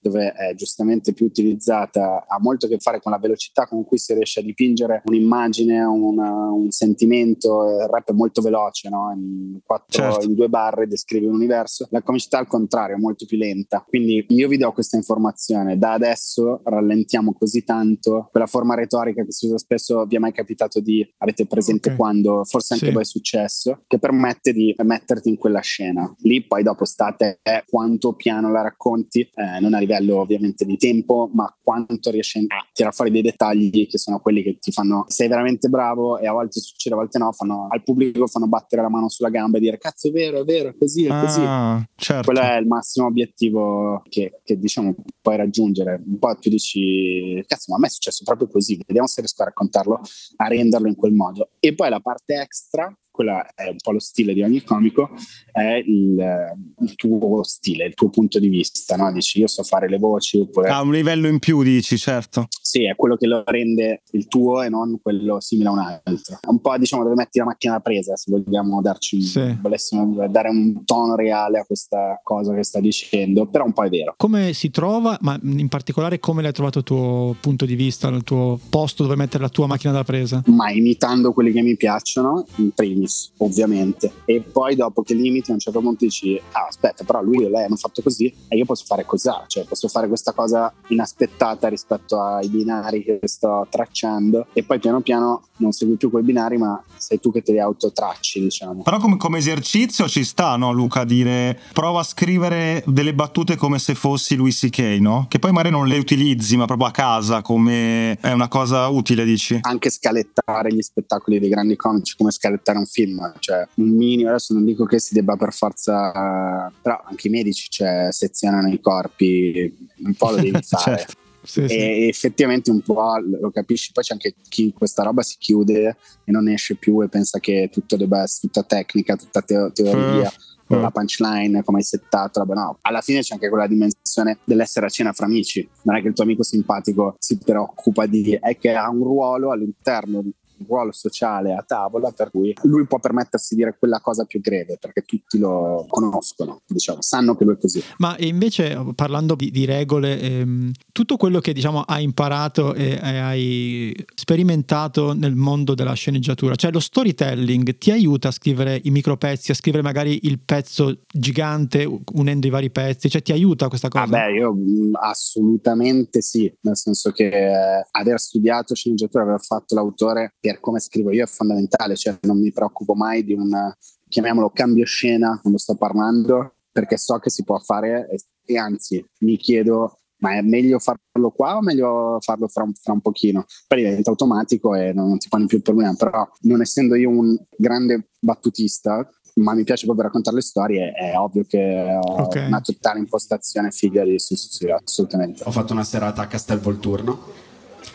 dove 0.00 0.32
è 0.32 0.54
giustamente 0.54 1.12
più 1.12 1.26
utilizzata, 1.26 2.24
ha 2.26 2.40
molto 2.40 2.66
a 2.66 2.68
che 2.68 2.78
fare 2.78 3.00
con 3.00 3.12
la 3.12 3.18
velocità 3.18 3.66
con 3.66 3.84
cui 3.84 3.98
si 3.98 4.14
riesce 4.14 4.40
a 4.40 4.42
dipingere 4.42 5.02
un'immagine, 5.04 5.82
una, 5.82 6.50
un 6.50 6.70
sentimento. 6.70 7.64
Il 7.68 7.88
rap 7.88 8.10
è 8.10 8.14
molto 8.14 8.40
veloce, 8.40 8.88
no? 8.88 9.12
in, 9.14 9.60
quattro, 9.62 10.02
certo. 10.02 10.26
in 10.26 10.34
due 10.34 10.48
barre 10.48 10.86
descrive 10.86 11.26
un 11.26 11.34
universo. 11.34 11.86
La 11.90 12.02
comicità 12.02 12.38
al 12.38 12.46
contrario 12.46 12.96
è 12.96 12.98
molto 12.98 13.26
più 13.26 13.36
lenta. 13.36 13.84
Quindi 13.86 14.24
io 14.28 14.48
vi 14.48 14.56
do 14.56 14.72
questa 14.72 14.96
informazione. 14.96 15.78
Da 15.78 15.92
adesso 15.92 16.60
rallentiamo 16.64 17.32
così 17.32 17.64
tanto 17.64 18.28
quella 18.30 18.46
forma 18.46 18.74
retorica 18.74 19.24
che 19.24 19.32
si 19.32 19.46
usa 19.46 19.58
spesso. 19.58 20.06
Vi 20.06 20.16
è 20.16 20.18
mai 20.18 20.32
capitato 20.32 20.80
di 20.80 21.06
avete 21.18 21.46
presente 21.46 21.88
okay. 21.88 21.98
quando, 21.98 22.44
forse 22.44 22.74
anche 22.74 22.86
sì. 22.86 22.92
voi 22.92 23.02
è 23.02 23.06
successo, 23.06 23.82
che 23.86 23.98
permette 23.98 24.52
di 24.52 24.74
metterti 24.78 25.28
in 25.28 25.36
quella 25.36 25.60
scena. 25.60 26.12
Lì 26.20 26.46
poi 26.46 26.62
dopo 26.62 26.84
state 26.84 27.40
è 27.48 27.64
quanto 27.66 28.12
piano 28.12 28.50
la 28.52 28.60
racconti, 28.60 29.20
eh, 29.20 29.58
non 29.60 29.72
a 29.72 29.78
livello 29.78 30.20
ovviamente 30.20 30.66
di 30.66 30.76
tempo, 30.76 31.30
ma 31.32 31.52
quanto 31.62 32.10
riesci 32.10 32.44
a 32.46 32.66
tirare 32.72 32.94
fuori 32.94 33.10
dei 33.10 33.22
dettagli 33.22 33.86
che 33.86 33.96
sono 33.96 34.20
quelli 34.20 34.42
che 34.42 34.58
ti 34.58 34.70
fanno 34.70 35.04
sei 35.08 35.28
veramente 35.28 35.68
bravo 35.68 36.18
e 36.18 36.26
a 36.26 36.32
volte 36.32 36.60
succede, 36.60 36.94
a 36.94 36.98
volte 36.98 37.18
no, 37.18 37.32
fanno, 37.32 37.66
al 37.70 37.82
pubblico 37.82 38.26
fanno 38.26 38.48
battere 38.48 38.82
la 38.82 38.90
mano 38.90 39.08
sulla 39.08 39.30
gamba 39.30 39.56
e 39.56 39.60
dire 39.60 39.78
cazzo 39.78 40.08
è 40.08 40.10
vero, 40.10 40.40
è 40.40 40.44
vero, 40.44 40.68
è 40.68 40.76
così, 40.76 41.06
è 41.06 41.20
così. 41.20 41.40
Ah, 41.42 41.82
certo. 41.96 42.30
Quello 42.30 42.46
è 42.46 42.56
il 42.56 42.66
massimo 42.66 43.06
obiettivo 43.06 44.02
che, 44.08 44.40
che 44.44 44.58
diciamo 44.58 44.94
puoi 45.20 45.36
raggiungere. 45.36 46.02
Un 46.04 46.18
po' 46.18 46.34
tu 46.36 46.50
dici 46.50 47.42
cazzo, 47.46 47.70
ma 47.70 47.76
a 47.76 47.80
me 47.80 47.86
è 47.86 47.90
successo 47.90 48.24
proprio 48.24 48.48
così, 48.48 48.78
vediamo 48.86 49.06
se 49.06 49.20
riesco 49.20 49.42
a 49.42 49.46
raccontarlo, 49.46 50.00
a 50.36 50.46
renderlo 50.46 50.88
in 50.88 50.96
quel 50.96 51.12
modo. 51.12 51.50
E 51.58 51.74
poi 51.74 51.88
la 51.88 52.00
parte 52.00 52.34
extra 52.34 52.92
quella 53.18 53.52
è 53.52 53.66
un 53.66 53.78
po' 53.82 53.90
lo 53.90 53.98
stile 53.98 54.32
di 54.32 54.42
ogni 54.42 54.62
comico, 54.62 55.10
è 55.50 55.82
il, 55.84 56.54
il 56.82 56.94
tuo 56.94 57.42
stile, 57.42 57.84
il 57.84 57.94
tuo 57.94 58.10
punto 58.10 58.38
di 58.38 58.46
vista, 58.46 58.94
no? 58.94 59.10
Dici 59.10 59.40
io 59.40 59.48
so 59.48 59.64
fare 59.64 59.88
le 59.88 59.98
voci 59.98 60.38
oppure... 60.38 60.68
Ah, 60.68 60.82
un 60.82 60.92
livello 60.92 61.26
in 61.26 61.40
più 61.40 61.64
dici, 61.64 61.98
certo. 61.98 62.46
Sì, 62.48 62.84
è 62.84 62.94
quello 62.94 63.16
che 63.16 63.26
lo 63.26 63.42
rende 63.44 64.02
il 64.12 64.28
tuo 64.28 64.62
e 64.62 64.68
non 64.68 65.00
quello 65.02 65.40
simile 65.40 65.68
a 65.68 65.72
un 65.72 65.78
altro. 65.80 66.38
È 66.40 66.48
un 66.48 66.60
po' 66.60 66.78
diciamo 66.78 67.02
dove 67.02 67.16
metti 67.16 67.38
la 67.38 67.46
macchina 67.46 67.72
da 67.72 67.80
presa, 67.80 68.14
se 68.14 68.30
vogliamo 68.30 68.80
darci 68.80 69.20
sì. 69.20 69.58
volessimo 69.60 70.28
dare 70.28 70.48
un 70.48 70.84
tono 70.84 71.16
reale 71.16 71.58
a 71.58 71.64
questa 71.64 72.20
cosa 72.22 72.54
che 72.54 72.62
sta 72.62 72.78
dicendo, 72.78 73.48
però 73.48 73.64
un 73.64 73.72
po' 73.72 73.82
è 73.82 73.88
vero. 73.88 74.14
Come 74.16 74.52
si 74.52 74.70
trova, 74.70 75.18
ma 75.22 75.36
in 75.42 75.66
particolare 75.66 76.20
come 76.20 76.40
l'hai 76.40 76.52
trovato 76.52 76.78
il 76.78 76.84
tuo 76.84 77.34
punto 77.40 77.64
di 77.64 77.74
vista, 77.74 78.06
il 78.06 78.22
tuo 78.22 78.60
posto 78.70 79.02
dove 79.02 79.16
mettere 79.16 79.42
la 79.42 79.48
tua 79.48 79.66
macchina 79.66 79.92
da 79.92 80.04
presa? 80.04 80.40
Ma 80.46 80.70
imitando 80.70 81.32
quelli 81.32 81.50
che 81.50 81.62
mi 81.62 81.74
piacciono, 81.74 82.46
in 82.58 82.70
primis 82.70 83.06
bonus, 83.08 83.32
ovviamente. 83.38 84.12
E 84.26 84.42
poi 84.42 84.76
dopo 84.76 85.02
che 85.02 85.14
limiti 85.14 85.50
a 85.50 85.54
un 85.54 85.60
certo 85.60 85.80
punto 85.80 86.04
dici, 86.04 86.40
ah 86.52 86.66
aspetta, 86.68 87.04
però 87.04 87.22
lui 87.22 87.44
e 87.44 87.48
lei 87.48 87.64
hanno 87.64 87.76
fatto 87.76 88.02
così 88.02 88.32
e 88.48 88.56
io 88.56 88.64
posso 88.64 88.84
fare 88.84 89.04
così, 89.04 89.30
cioè 89.46 89.64
posso 89.64 89.88
fare 89.88 90.06
questa 90.06 90.32
cosa 90.32 90.72
inaspettata 90.88 91.68
rispetto 91.68 92.20
ai 92.20 92.48
binari 92.48 93.02
che 93.02 93.20
sto 93.24 93.66
tracciando 93.68 94.46
e 94.52 94.62
poi 94.62 94.78
piano 94.78 95.00
piano 95.00 95.42
non 95.58 95.72
segui 95.72 95.96
più 95.96 96.10
quei 96.10 96.22
binari 96.22 96.56
ma 96.56 96.80
sei 96.96 97.18
tu 97.18 97.32
che 97.32 97.42
te 97.42 97.52
li 97.52 97.58
autotracci, 97.58 98.40
diciamo. 98.40 98.82
Però 98.82 98.98
come, 98.98 99.16
come 99.16 99.38
esercizio 99.38 100.06
ci 100.06 100.24
sta, 100.24 100.56
no 100.56 100.72
Luca, 100.72 101.04
dire 101.04 101.58
prova 101.72 102.00
a 102.00 102.04
scrivere 102.04 102.84
delle 102.86 103.14
battute 103.14 103.56
come 103.56 103.78
se 103.78 103.94
fossi 103.94 104.36
Louis 104.36 104.58
C.K., 104.58 104.78
no? 105.00 105.26
Che 105.28 105.38
poi 105.38 105.52
magari 105.52 105.70
non 105.70 105.86
le 105.86 105.98
utilizzi 105.98 106.56
ma 106.56 106.66
proprio 106.66 106.88
a 106.88 106.92
casa 106.92 107.42
come 107.42 108.18
è 108.20 108.32
una 108.32 108.48
cosa 108.48 108.88
utile, 108.88 109.24
dici? 109.24 109.58
Anche 109.62 109.90
scalettare 109.90 110.72
gli 110.72 110.82
spettacoli 110.82 111.38
dei 111.38 111.48
grandi 111.48 111.76
comici 111.76 112.16
come 112.16 112.30
scalettare 112.30 112.78
un 112.78 112.86
film 112.86 112.97
film, 112.98 113.32
cioè 113.38 113.66
un 113.74 113.90
minimo, 113.90 114.30
adesso 114.30 114.54
non 114.54 114.64
dico 114.64 114.84
che 114.84 114.98
si 114.98 115.14
debba 115.14 115.36
per 115.36 115.52
forza, 115.52 116.72
però 116.82 117.00
anche 117.04 117.28
i 117.28 117.30
medici 117.30 117.68
cioè, 117.70 118.08
sezionano 118.10 118.68
i 118.68 118.80
corpi, 118.80 119.88
un 119.98 120.14
po' 120.14 120.30
lo 120.30 120.36
devi 120.36 120.60
fare. 120.66 120.98
certo. 120.98 121.26
Sì, 121.40 121.60
e 121.60 121.66
sì. 121.68 122.08
effettivamente 122.08 122.70
un 122.70 122.80
po' 122.80 123.16
lo 123.18 123.50
capisci, 123.50 123.92
poi 123.92 124.02
c'è 124.02 124.12
anche 124.12 124.34
chi 124.48 124.72
questa 124.72 125.04
roba 125.04 125.22
si 125.22 125.36
chiude 125.38 125.96
e 126.24 126.30
non 126.32 126.48
esce 126.48 126.74
più 126.74 127.00
e 127.02 127.08
pensa 127.08 127.38
che 127.38 127.70
tutto 127.72 127.96
debba 127.96 128.22
essere 128.22 128.52
tutta 128.52 128.64
tecnica, 128.64 129.16
tutta 129.16 129.40
teo- 129.42 129.72
teoria. 129.72 130.30
Mm. 130.74 130.82
La 130.82 130.90
punchline, 130.90 131.62
come 131.62 131.78
hai 131.78 131.84
settato, 131.84 132.44
no, 132.44 132.76
alla 132.82 133.00
fine 133.00 133.20
c'è 133.20 133.32
anche 133.32 133.48
quella 133.48 133.66
dimensione 133.66 134.36
dell'essere 134.44 134.84
a 134.84 134.90
cena 134.90 135.12
fra 135.14 135.24
amici. 135.24 135.66
Non 135.84 135.96
è 135.96 136.02
che 136.02 136.08
il 136.08 136.12
tuo 136.12 136.24
amico 136.24 136.42
simpatico 136.42 137.14
si 137.18 137.38
preoccupa 137.38 138.04
di, 138.04 138.38
è 138.38 138.58
che 138.58 138.74
ha 138.74 138.90
un 138.90 139.02
ruolo 139.02 139.50
all'interno 139.50 140.22
un 140.58 140.66
ruolo 140.66 140.92
sociale 140.92 141.54
a 141.54 141.64
tavola 141.66 142.10
per 142.10 142.30
cui 142.30 142.54
lui 142.62 142.86
può 142.86 142.98
permettersi 142.98 143.54
di 143.54 143.62
dire 143.62 143.76
quella 143.78 144.00
cosa 144.00 144.24
più 144.24 144.40
greve 144.40 144.78
perché 144.80 145.02
tutti 145.02 145.38
lo 145.38 145.86
conoscono, 145.88 146.62
diciamo, 146.66 147.02
sanno 147.02 147.36
che 147.36 147.44
lui 147.44 147.54
è 147.54 147.58
così. 147.58 147.82
Ma 147.98 148.16
invece 148.18 148.78
parlando 148.94 149.34
di, 149.34 149.50
di 149.50 149.64
regole, 149.64 150.20
ehm, 150.20 150.70
tutto 150.92 151.16
quello 151.16 151.40
che 151.40 151.52
diciamo 151.52 151.80
hai 151.82 152.04
imparato 152.04 152.74
e, 152.74 152.98
e, 153.02 153.18
hai 153.18 154.06
sperimentato 154.14 155.12
nel 155.12 155.34
mondo 155.34 155.74
della 155.74 155.94
sceneggiatura, 155.94 156.54
cioè 156.54 156.72
lo 156.72 156.80
storytelling 156.80 157.78
ti 157.78 157.90
aiuta 157.90 158.28
a 158.28 158.32
scrivere 158.32 158.80
i 158.84 158.90
micropezzi, 158.90 159.50
a 159.50 159.54
scrivere 159.54 159.82
magari 159.82 160.20
il 160.22 160.40
pezzo 160.40 161.02
gigante 161.12 161.88
unendo 162.12 162.46
i 162.46 162.50
vari 162.50 162.70
pezzi, 162.70 163.08
cioè 163.08 163.22
ti 163.22 163.32
aiuta 163.32 163.68
questa 163.68 163.88
cosa? 163.88 164.04
Ah 164.04 164.06
beh, 164.06 164.32
io 164.32 164.54
mm, 164.54 164.94
assolutamente 164.94 166.20
sì, 166.20 166.52
nel 166.62 166.76
senso 166.76 167.10
che 167.10 167.28
eh, 167.28 167.86
aver 167.90 168.18
studiato 168.18 168.74
sceneggiatura, 168.74 169.24
aver 169.24 169.40
fatto 169.40 169.74
l'autore 169.74 170.34
per 170.52 170.60
come 170.60 170.80
scrivo 170.80 171.12
io 171.12 171.24
è 171.24 171.26
fondamentale, 171.26 171.96
cioè 171.96 172.18
non 172.22 172.40
mi 172.40 172.52
preoccupo 172.52 172.94
mai 172.94 173.24
di 173.24 173.34
un, 173.34 173.72
chiamiamolo 174.08 174.50
cambio 174.50 174.84
scena 174.84 175.38
quando 175.40 175.58
sto 175.58 175.76
parlando, 175.76 176.54
perché 176.70 176.96
so 176.96 177.18
che 177.18 177.30
si 177.30 177.44
può 177.44 177.58
fare 177.58 178.08
e, 178.10 178.18
e 178.44 178.58
anzi 178.58 179.04
mi 179.20 179.36
chiedo 179.36 180.00
ma 180.20 180.34
è 180.34 180.40
meglio 180.42 180.80
farlo 180.80 181.30
qua 181.30 181.58
o 181.58 181.62
meglio 181.62 182.18
farlo 182.20 182.48
fra 182.48 182.64
un, 182.64 182.72
fra 182.74 182.92
un 182.92 183.00
pochino? 183.00 183.44
Poi 183.68 183.84
diventa 183.84 184.10
automatico 184.10 184.74
e 184.74 184.92
non, 184.92 185.06
non 185.06 185.18
ti 185.18 185.28
pone 185.28 185.46
più 185.46 185.58
il 185.58 185.62
problema, 185.62 185.94
però 185.94 186.28
non 186.40 186.60
essendo 186.60 186.96
io 186.96 187.08
un 187.08 187.36
grande 187.56 188.08
battutista, 188.18 189.08
ma 189.34 189.54
mi 189.54 189.62
piace 189.62 189.84
proprio 189.84 190.06
raccontare 190.06 190.34
le 190.34 190.42
storie, 190.42 190.90
è 190.90 191.16
ovvio 191.16 191.44
che 191.44 191.96
ho 192.02 192.22
okay. 192.22 192.48
una 192.48 192.60
totale 192.60 192.98
impostazione 192.98 193.70
figa 193.70 194.02
di 194.02 194.18
sì, 194.18 194.34
sì, 194.34 194.48
sì, 194.50 194.68
assolutamente. 194.68 195.44
Ho 195.44 195.52
fatto 195.52 195.72
una 195.72 195.84
serata 195.84 196.22
a 196.22 196.26
Castelvolturno 196.26 197.46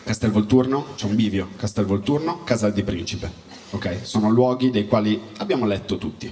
Castelvolturno, 0.04 0.88
c'è 0.96 1.06
un 1.06 1.14
bivio, 1.14 1.48
Castelvolturno, 1.56 2.44
Casal 2.44 2.74
di 2.74 2.82
Principe. 2.82 3.30
Ok? 3.70 4.00
Sono 4.02 4.28
luoghi 4.28 4.70
dei 4.70 4.86
quali 4.86 5.18
abbiamo 5.38 5.64
letto 5.64 5.96
tutti. 5.96 6.30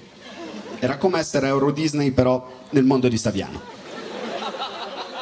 Era 0.79 0.99
come 0.99 1.19
essere 1.19 1.47
Euro 1.47 1.71
Disney 1.71 2.11
però 2.11 2.47
nel 2.71 2.85
mondo 2.85 3.09
di 3.09 3.17
Saviano. 3.17 3.61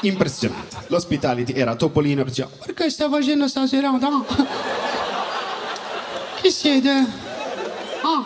Impressionante. 0.01 0.79
L'hospitality 0.89 1.53
era 1.53 1.77
Topolino 1.77 2.25
che 2.25 2.31
diceva 2.31 2.51
perché 2.65 2.91
stai 2.91 3.09
facendo 3.09 3.47
stasera? 3.47 3.91
No? 3.91 4.25
Chi 6.41 6.51
siete? 6.51 7.07
Ah, 8.03 8.25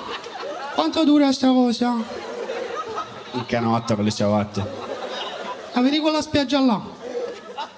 quanto 0.75 1.05
dura 1.05 1.31
sta 1.33 1.49
cosa? 1.49 1.97
Il 3.33 3.45
canotto 3.47 3.95
con 3.95 4.05
le 4.05 4.11
ciabatte. 4.11 4.67
La 5.75 5.83
vedi 5.83 5.99
quella 5.99 6.23
spiaggia 6.23 6.61
là? 6.61 6.94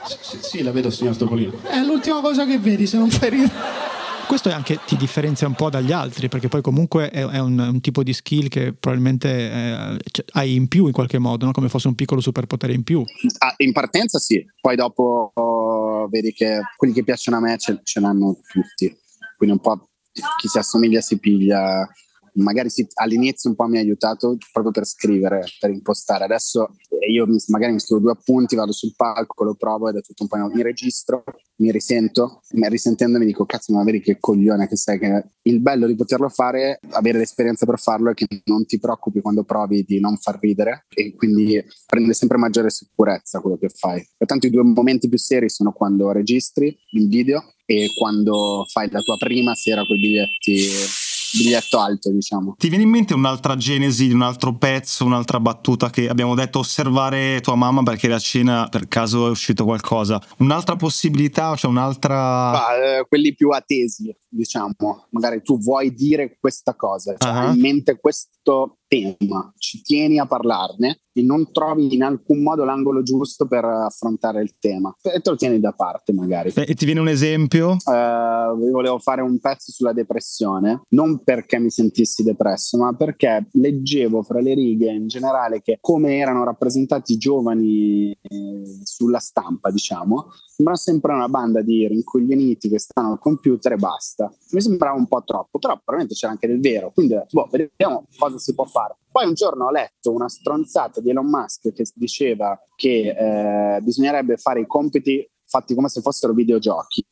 Sì, 0.06 0.38
sì, 0.40 0.62
la 0.62 0.72
vedo, 0.72 0.90
signor 0.90 1.16
Topolino. 1.16 1.62
È 1.62 1.82
l'ultima 1.82 2.20
cosa 2.20 2.46
che 2.46 2.58
vedi, 2.58 2.86
se 2.86 2.96
non 2.96 3.10
fai 3.10 3.30
ridere 3.30 3.94
questo 4.26 4.50
anche 4.50 4.80
ti 4.84 4.96
differenzia 4.96 5.46
un 5.46 5.54
po' 5.54 5.70
dagli 5.70 5.92
altri, 5.92 6.28
perché 6.28 6.48
poi 6.48 6.60
comunque 6.60 7.10
è, 7.10 7.24
è 7.24 7.38
un, 7.38 7.58
un, 7.58 7.80
tipo 7.80 8.02
di 8.02 8.12
skill 8.12 8.48
che 8.48 8.72
probabilmente 8.72 9.28
eh, 9.28 9.98
hai 10.32 10.54
in 10.54 10.68
più 10.68 10.86
in 10.86 10.92
qualche 10.92 11.18
modo, 11.18 11.46
no? 11.46 11.52
come 11.52 11.68
fosse 11.68 11.88
un 11.88 11.94
piccolo 11.94 12.20
superpotere 12.20 12.72
in 12.72 12.82
più. 12.82 13.04
Ah, 13.38 13.54
in 13.58 13.72
partenza 13.72 14.18
sì, 14.18 14.44
poi 14.60 14.76
dopo 14.76 15.30
oh, 15.32 16.08
vedi 16.08 16.32
che 16.32 16.60
quelli 16.76 16.92
che 16.92 17.04
piacciono 17.04 17.36
a 17.36 17.40
me 17.40 17.56
ce, 17.56 17.80
ce 17.82 18.00
l'hanno 18.00 18.38
tutti, 18.50 18.94
quindi 19.36 19.56
un 19.56 19.60
po' 19.60 19.88
chi 20.12 20.48
si 20.48 20.58
assomiglia 20.58 21.00
si 21.00 21.18
piglia 21.18 21.88
magari 22.36 22.70
si, 22.70 22.86
all'inizio 22.94 23.50
un 23.50 23.56
po' 23.56 23.66
mi 23.66 23.78
ha 23.78 23.80
aiutato 23.80 24.36
proprio 24.52 24.72
per 24.72 24.86
scrivere, 24.86 25.44
per 25.58 25.70
impostare. 25.70 26.24
Adesso 26.24 26.70
eh, 27.00 27.10
io 27.10 27.26
magari 27.48 27.72
mi 27.72 27.80
scrivo 27.80 28.00
due 28.00 28.12
appunti, 28.12 28.56
vado 28.56 28.72
sul 28.72 28.94
palco, 28.96 29.44
lo 29.44 29.54
provo 29.54 29.88
ed 29.88 29.96
è 29.96 30.00
tutto 30.00 30.22
un 30.22 30.28
po' 30.28 30.36
mi 30.36 30.62
registro, 30.62 31.24
mi 31.56 31.70
risento, 31.70 32.42
mi 32.52 32.68
risentendo 32.68 33.18
mi 33.18 33.26
dico 33.26 33.46
cazzo 33.46 33.72
ma 33.72 33.82
vedi 33.82 34.00
che 34.00 34.18
coglione 34.18 34.68
che 34.68 34.76
sei, 34.76 34.98
che 34.98 35.24
il 35.42 35.60
bello 35.60 35.86
di 35.86 35.94
poterlo 35.94 36.28
fare, 36.28 36.78
avere 36.90 37.18
l'esperienza 37.18 37.66
per 37.66 37.78
farlo 37.78 38.10
è 38.10 38.14
che 38.14 38.26
non 38.44 38.66
ti 38.66 38.78
preoccupi 38.78 39.20
quando 39.20 39.44
provi 39.44 39.84
di 39.84 40.00
non 40.00 40.16
far 40.16 40.38
ridere 40.40 40.86
e 40.88 41.14
quindi 41.14 41.62
prende 41.86 42.12
sempre 42.12 42.38
maggiore 42.38 42.70
sicurezza 42.70 43.40
quello 43.40 43.56
che 43.56 43.68
fai. 43.68 44.06
Pertanto 44.16 44.46
i 44.46 44.50
due 44.50 44.62
momenti 44.62 45.08
più 45.08 45.18
seri 45.18 45.48
sono 45.48 45.72
quando 45.72 46.10
registri 46.12 46.76
il 46.90 47.08
video 47.08 47.54
e 47.64 47.90
quando 47.98 48.64
fai 48.68 48.90
la 48.90 49.00
tua 49.00 49.16
prima 49.16 49.54
sera 49.54 49.84
con 49.84 49.96
i 49.96 50.00
biglietti 50.00 51.05
biglietto 51.32 51.78
alto, 51.78 52.10
diciamo. 52.10 52.54
Ti 52.58 52.68
viene 52.68 52.84
in 52.84 52.90
mente 52.90 53.14
un'altra 53.14 53.56
genesi 53.56 54.08
di 54.08 54.14
un 54.14 54.22
altro 54.22 54.54
pezzo, 54.56 55.04
un'altra 55.04 55.40
battuta 55.40 55.90
che 55.90 56.08
abbiamo 56.08 56.34
detto 56.34 56.58
osservare 56.60 57.40
tua 57.40 57.54
mamma 57.54 57.82
perché 57.82 58.08
la 58.08 58.18
cena 58.18 58.68
per 58.68 58.88
caso 58.88 59.26
è 59.26 59.30
uscito 59.30 59.64
qualcosa? 59.64 60.20
Un'altra 60.38 60.76
possibilità, 60.76 61.54
cioè 61.56 61.70
un'altra... 61.70 62.66
Ah, 62.66 62.74
eh, 62.74 63.06
quelli 63.08 63.34
più 63.34 63.50
attesi, 63.50 64.14
diciamo. 64.36 64.74
Magari 65.10 65.42
tu 65.42 65.58
vuoi 65.58 65.92
dire 65.92 66.36
questa 66.38 66.74
cosa, 66.74 67.14
cioè 67.16 67.30
uh-huh. 67.30 67.38
hai 67.38 67.54
in 67.54 67.60
mente 67.60 67.98
questo 67.98 68.78
tema, 68.86 69.52
ci 69.58 69.82
tieni 69.82 70.18
a 70.18 70.26
parlarne 70.26 71.00
e 71.12 71.22
non 71.22 71.50
trovi 71.50 71.92
in 71.94 72.02
alcun 72.02 72.42
modo 72.42 72.64
l'angolo 72.64 73.02
giusto 73.02 73.46
per 73.46 73.64
affrontare 73.64 74.42
il 74.42 74.56
tema 74.58 74.94
e 75.02 75.20
te 75.20 75.30
lo 75.30 75.36
tieni 75.36 75.58
da 75.58 75.72
parte 75.72 76.12
magari. 76.12 76.52
E 76.54 76.74
ti 76.74 76.84
viene 76.84 77.00
un 77.00 77.08
esempio? 77.08 77.76
Uh, 77.84 78.70
volevo 78.70 78.98
fare 78.98 79.22
un 79.22 79.38
pezzo 79.40 79.72
sulla 79.72 79.92
depressione, 79.92 80.82
non 80.90 81.22
perché 81.24 81.58
mi 81.58 81.70
sentissi 81.70 82.22
depresso, 82.22 82.78
ma 82.78 82.94
perché 82.94 83.48
leggevo 83.52 84.22
fra 84.22 84.40
le 84.40 84.54
righe 84.54 84.92
in 84.92 85.08
generale 85.08 85.62
che 85.62 85.78
come 85.80 86.16
erano 86.16 86.44
rappresentati 86.44 87.14
i 87.14 87.18
giovani 87.18 88.10
eh, 88.10 88.62
sulla 88.82 89.18
stampa, 89.18 89.70
diciamo, 89.70 90.30
sembra 90.46 90.76
sempre 90.76 91.12
una 91.12 91.28
banda 91.28 91.62
di 91.62 91.88
rincoglioniti 91.88 92.68
che 92.68 92.78
stanno 92.78 93.12
al 93.12 93.18
computer 93.18 93.72
e 93.72 93.76
basta. 93.76 94.25
Mi 94.50 94.60
sembrava 94.60 94.96
un 94.96 95.06
po' 95.06 95.22
troppo, 95.24 95.58
però 95.58 95.74
probabilmente 95.74 96.14
c'era 96.14 96.32
anche 96.32 96.46
del 96.46 96.60
vero, 96.60 96.92
quindi 96.92 97.18
boh, 97.30 97.48
vediamo 97.50 98.06
cosa 98.18 98.38
si 98.38 98.54
può 98.54 98.64
fare. 98.64 98.96
Poi 99.10 99.26
un 99.26 99.34
giorno 99.34 99.66
ho 99.66 99.70
letto 99.70 100.12
una 100.12 100.28
stronzata 100.28 101.00
di 101.00 101.10
Elon 101.10 101.26
Musk 101.26 101.72
che 101.72 101.84
diceva 101.94 102.58
che 102.74 103.14
eh, 103.16 103.80
bisognerebbe 103.80 104.36
fare 104.36 104.60
i 104.60 104.66
compiti 104.66 105.28
fatti 105.44 105.74
come 105.74 105.88
se 105.88 106.00
fossero 106.00 106.32
videogiochi 106.32 107.04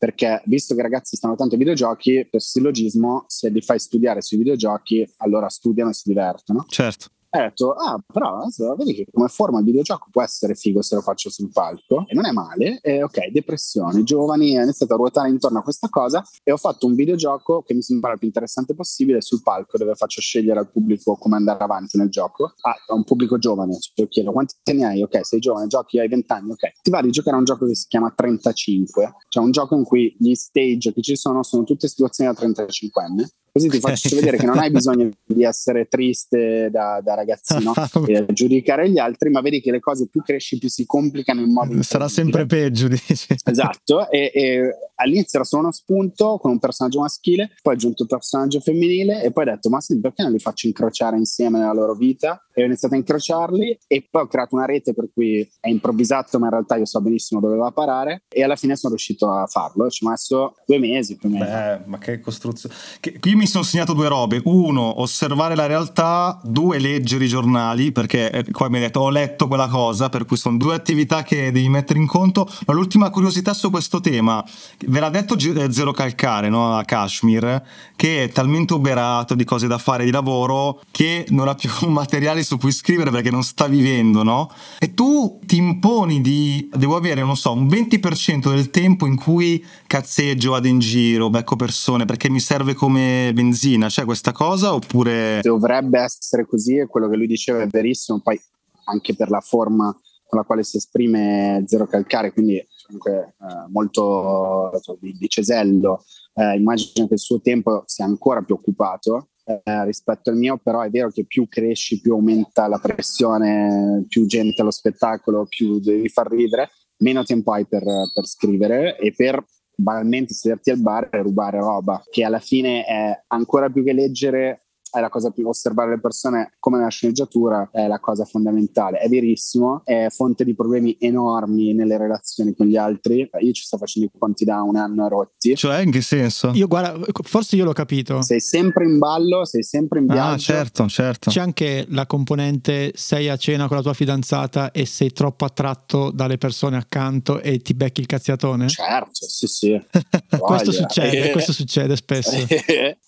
perché 0.00 0.42
visto 0.46 0.72
che 0.72 0.80
i 0.80 0.82
ragazzi 0.82 1.16
stanno 1.16 1.34
tanto 1.34 1.52
ai 1.52 1.58
videogiochi, 1.58 2.26
per 2.30 2.40
sillogismo, 2.40 3.24
se 3.26 3.50
li 3.50 3.60
fai 3.60 3.78
studiare 3.78 4.22
sui 4.22 4.38
videogiochi, 4.38 5.06
allora 5.18 5.50
studiano 5.50 5.90
e 5.90 5.92
si 5.92 6.08
divertono. 6.08 6.64
Certo. 6.66 7.08
Ho 7.32 7.38
detto, 7.38 7.72
ah, 7.74 7.96
però 8.12 8.44
vedi 8.76 8.92
che 8.92 9.06
come 9.08 9.28
forma 9.28 9.60
il 9.60 9.64
videogioco 9.64 10.08
può 10.10 10.20
essere 10.20 10.56
figo 10.56 10.82
se 10.82 10.96
lo 10.96 11.00
faccio 11.00 11.30
sul 11.30 11.50
palco 11.52 12.04
e 12.08 12.14
non 12.14 12.26
è 12.26 12.32
male. 12.32 12.80
E 12.80 13.04
ok, 13.04 13.28
depressione, 13.28 14.02
giovani, 14.02 14.58
ho 14.58 14.62
iniziato 14.62 14.94
a 14.94 14.96
ruotare 14.96 15.28
intorno 15.28 15.60
a 15.60 15.62
questa 15.62 15.88
cosa 15.88 16.24
e 16.42 16.50
ho 16.50 16.56
fatto 16.56 16.86
un 16.86 16.94
videogioco 16.96 17.62
che 17.62 17.72
mi 17.72 17.82
sembra 17.82 18.12
il 18.12 18.18
più 18.18 18.26
interessante 18.26 18.74
possibile 18.74 19.20
sul 19.20 19.42
palco 19.42 19.78
dove 19.78 19.94
faccio 19.94 20.20
scegliere 20.20 20.58
al 20.58 20.72
pubblico 20.72 21.16
come 21.16 21.36
andare 21.36 21.62
avanti 21.62 21.96
nel 21.98 22.08
gioco. 22.08 22.52
Ah, 22.62 22.74
a 22.88 22.94
un 22.94 23.04
pubblico 23.04 23.38
giovane, 23.38 23.78
io 23.94 24.08
chiedo 24.08 24.32
quanti 24.32 24.56
anni 24.64 24.82
hai? 24.82 25.02
Ok, 25.02 25.24
sei 25.24 25.38
giovane, 25.38 25.68
giochi, 25.68 26.00
hai 26.00 26.08
20 26.08 26.32
anni, 26.32 26.50
ok. 26.50 26.80
Ti 26.82 26.90
va 26.90 27.00
di 27.00 27.10
giocare 27.10 27.36
a 27.36 27.38
un 27.38 27.44
gioco 27.44 27.64
che 27.64 27.76
si 27.76 27.86
chiama 27.86 28.12
35, 28.12 29.14
cioè 29.28 29.44
un 29.44 29.52
gioco 29.52 29.76
in 29.76 29.84
cui 29.84 30.16
gli 30.18 30.34
stage 30.34 30.92
che 30.92 31.00
ci 31.00 31.14
sono 31.14 31.44
sono 31.44 31.62
tutte 31.62 31.86
situazioni 31.86 32.32
da 32.32 32.36
35 32.36 33.02
anni 33.04 33.24
Così 33.52 33.68
ti 33.68 33.80
faccio 33.80 34.14
vedere 34.14 34.36
che 34.36 34.46
non 34.46 34.58
hai 34.58 34.70
bisogno 34.70 35.10
di 35.24 35.44
essere 35.44 35.86
triste 35.86 36.68
da, 36.70 37.00
da 37.02 37.14
ragazzino 37.14 37.72
e 38.06 38.26
giudicare 38.32 38.88
gli 38.90 38.98
altri, 38.98 39.30
ma 39.30 39.40
vedi 39.40 39.60
che 39.60 39.70
le 39.70 39.80
cose 39.80 40.08
più 40.08 40.22
cresci, 40.22 40.58
più 40.58 40.68
si 40.68 40.86
complicano 40.86 41.40
in 41.40 41.52
modo. 41.52 41.82
Sarà 41.82 42.08
sempre 42.08 42.46
peggio, 42.46 42.88
dici. 42.88 43.34
Esatto. 43.44 44.08
E, 44.10 44.30
e, 44.32 44.76
all'inizio 44.96 45.38
era 45.38 45.48
solo 45.48 45.62
uno 45.62 45.72
spunto 45.72 46.38
con 46.38 46.50
un 46.52 46.58
personaggio 46.58 47.00
maschile, 47.00 47.50
poi 47.62 47.74
è 47.74 47.76
aggiunto 47.76 48.02
il 48.02 48.08
personaggio 48.08 48.60
femminile, 48.60 49.22
e 49.22 49.32
poi 49.32 49.48
ho 49.48 49.50
detto: 49.50 49.68
Ma 49.68 49.80
sì, 49.80 49.98
perché 50.00 50.22
non 50.22 50.32
li 50.32 50.38
faccio 50.38 50.66
incrociare 50.66 51.16
insieme 51.16 51.58
nella 51.58 51.72
loro 51.72 51.94
vita? 51.94 52.44
E 52.60 52.62
ho 52.62 52.66
iniziato 52.66 52.94
a 52.94 52.98
incrociarli, 52.98 53.78
e 53.86 54.06
poi 54.10 54.22
ho 54.22 54.26
creato 54.26 54.54
una 54.54 54.66
rete 54.66 54.92
per 54.92 55.08
cui 55.14 55.48
è 55.60 55.70
improvvisato, 55.70 56.38
ma 56.38 56.46
in 56.46 56.52
realtà 56.52 56.76
io 56.76 56.84
so 56.84 57.00
benissimo 57.00 57.40
dove 57.40 57.56
va 57.56 57.70
parare, 57.70 58.24
e 58.28 58.42
alla 58.42 58.56
fine 58.56 58.76
sono 58.76 58.92
riuscito 58.94 59.30
a 59.30 59.46
farlo. 59.46 59.88
Ci 59.88 60.04
ho 60.04 60.10
messo 60.10 60.56
due 60.66 60.78
mesi 60.78 61.16
più 61.16 61.30
o 61.30 61.32
meno. 61.32 61.44
Beh, 61.46 61.80
ma 61.86 61.96
che 61.96 62.20
costruzione. 62.20 62.74
Che, 63.00 63.18
qui 63.18 63.34
mi 63.34 63.46
sono 63.46 63.64
segnato 63.64 63.94
due 63.94 64.08
robe. 64.08 64.42
Uno, 64.44 65.00
osservare 65.00 65.54
la 65.54 65.64
realtà. 65.64 66.38
Due, 66.44 66.78
leggere 66.78 67.24
i 67.24 67.28
giornali, 67.28 67.92
perché 67.92 68.30
eh, 68.30 68.50
qua 68.50 68.68
mi 68.68 68.76
hai 68.76 68.82
detto 68.82 69.00
ho 69.00 69.08
letto 69.08 69.48
quella 69.48 69.68
cosa, 69.68 70.10
per 70.10 70.26
cui 70.26 70.36
sono 70.36 70.58
due 70.58 70.74
attività 70.74 71.22
che 71.22 71.50
devi 71.50 71.68
mettere 71.70 71.98
in 71.98 72.06
conto. 72.06 72.46
Ma 72.66 72.74
l'ultima 72.74 73.08
curiosità 73.08 73.54
su 73.54 73.70
questo 73.70 74.00
tema, 74.00 74.44
ve 74.86 75.00
l'ha 75.00 75.08
detto 75.08 75.34
eh, 75.34 75.72
Zero 75.72 75.92
Calcare 75.92 76.50
no? 76.50 76.76
a 76.76 76.84
Kashmir, 76.84 77.62
che 77.96 78.24
è 78.24 78.28
talmente 78.28 78.74
oberato 78.74 79.34
di 79.34 79.44
cose 79.44 79.66
da 79.66 79.78
fare 79.78 80.04
di 80.04 80.10
lavoro 80.10 80.82
che 80.90 81.24
non 81.30 81.48
ha 81.48 81.54
più 81.54 81.70
materiali 81.88 82.42
su 82.50 82.58
cui 82.58 82.72
scrivere 82.72 83.12
perché 83.12 83.30
non 83.30 83.44
sta 83.44 83.68
vivendo, 83.68 84.24
no? 84.24 84.50
E 84.80 84.92
tu 84.92 85.38
ti 85.46 85.56
imponi 85.56 86.20
di, 86.20 86.68
devo 86.74 86.96
avere, 86.96 87.22
non 87.22 87.36
so, 87.36 87.52
un 87.52 87.68
20% 87.68 88.52
del 88.52 88.70
tempo 88.70 89.06
in 89.06 89.14
cui 89.14 89.64
cazzeggio, 89.86 90.50
vado 90.50 90.66
in 90.66 90.80
giro, 90.80 91.30
becco 91.30 91.54
persone, 91.54 92.06
perché 92.06 92.28
mi 92.28 92.40
serve 92.40 92.74
come 92.74 93.30
benzina 93.32 93.86
c'è 93.86 94.04
questa 94.04 94.32
cosa 94.32 94.74
oppure... 94.74 95.38
Dovrebbe 95.42 96.00
essere 96.00 96.44
così 96.44 96.78
e 96.78 96.86
quello 96.88 97.08
che 97.08 97.14
lui 97.14 97.28
diceva 97.28 97.62
è 97.62 97.68
verissimo, 97.68 98.20
poi 98.20 98.40
anche 98.86 99.14
per 99.14 99.30
la 99.30 99.40
forma 99.40 99.96
con 100.26 100.38
la 100.40 100.44
quale 100.44 100.64
si 100.64 100.76
esprime 100.76 101.62
Zero 101.66 101.86
Calcare, 101.86 102.32
quindi 102.32 102.60
comunque 102.84 103.36
eh, 103.40 103.70
molto 103.70 104.72
cioè, 104.82 104.96
di, 105.00 105.16
di, 105.16 105.28
cesello, 105.28 106.04
eh, 106.34 106.56
immagino 106.56 107.06
che 107.06 107.14
il 107.14 107.20
suo 107.20 107.40
tempo 107.40 107.84
sia 107.86 108.06
ancora 108.06 108.42
più 108.42 108.56
occupato 108.56 109.28
eh, 109.62 109.84
rispetto 109.84 110.30
al 110.30 110.36
mio, 110.36 110.58
però 110.58 110.80
è 110.80 110.90
vero 110.90 111.10
che 111.10 111.24
più 111.24 111.48
cresci, 111.48 112.00
più 112.00 112.12
aumenta 112.14 112.68
la 112.68 112.78
pressione, 112.78 114.04
più 114.08 114.26
gente 114.26 114.60
allo 114.60 114.70
spettacolo, 114.70 115.46
più 115.48 115.80
devi 115.80 116.08
far 116.08 116.30
ridere, 116.30 116.70
meno 116.98 117.24
tempo 117.24 117.52
hai 117.52 117.66
per, 117.66 117.82
per 117.82 118.26
scrivere 118.26 118.96
e 118.98 119.12
per 119.14 119.44
banalmente 119.74 120.34
sederti 120.34 120.70
al 120.70 120.80
bar 120.80 121.08
e 121.10 121.22
rubare 121.22 121.58
roba, 121.58 122.02
che 122.10 122.24
alla 122.24 122.38
fine 122.38 122.84
è 122.84 123.24
ancora 123.28 123.70
più 123.70 123.82
che 123.82 123.92
leggere 123.92 124.66
è 124.90 125.00
la 125.00 125.08
cosa 125.08 125.30
più 125.30 125.46
osservare 125.48 125.90
le 125.90 126.00
persone 126.00 126.52
come 126.58 126.78
nella 126.78 126.90
sceneggiatura 126.90 127.68
è 127.72 127.86
la 127.86 127.98
cosa 127.98 128.24
fondamentale 128.24 128.98
è 128.98 129.08
verissimo 129.08 129.82
è 129.84 130.06
fonte 130.10 130.44
di 130.44 130.54
problemi 130.54 130.96
enormi 130.98 131.72
nelle 131.74 131.96
relazioni 131.96 132.54
con 132.54 132.66
gli 132.66 132.76
altri. 132.76 133.28
Io 133.40 133.52
ci 133.52 133.64
sto 133.64 133.76
facendo 133.76 134.10
i 134.12 134.18
conti 134.18 134.44
da 134.44 134.62
un 134.62 134.76
anno 134.76 135.08
rotti. 135.08 135.54
Cioè 135.54 135.80
in 135.80 135.90
che 135.90 136.00
senso? 136.00 136.50
io 136.54 136.66
guarda 136.66 136.98
forse 137.22 137.56
io 137.56 137.64
l'ho 137.64 137.72
capito. 137.72 138.22
Sei 138.22 138.40
sempre 138.40 138.84
in 138.84 138.98
ballo 138.98 139.44
sei 139.44 139.62
sempre 139.62 140.00
in 140.00 140.10
ah, 140.10 140.14
viaggio. 140.14 140.32
ah 140.32 140.38
certo 140.38 140.88
certo. 140.88 141.30
C'è 141.30 141.40
anche 141.40 141.86
la 141.88 142.06
componente 142.06 142.92
sei 142.94 143.28
a 143.28 143.36
cena 143.36 143.66
con 143.68 143.76
la 143.76 143.82
tua 143.82 143.94
fidanzata 143.94 144.70
e 144.72 144.86
sei 144.86 145.12
troppo 145.12 145.44
attratto 145.44 146.10
dalle 146.10 146.38
persone 146.38 146.76
accanto 146.76 147.40
e 147.40 147.58
ti 147.58 147.74
becchi 147.74 148.00
il 148.00 148.06
cazziatone? 148.06 148.68
certo 148.68 149.26
sì 149.28 149.46
sì. 149.46 149.80
Questo 150.38 150.72
succede 150.72 151.30
questo 151.30 151.52
succede 151.52 151.96
spesso. 151.96 152.36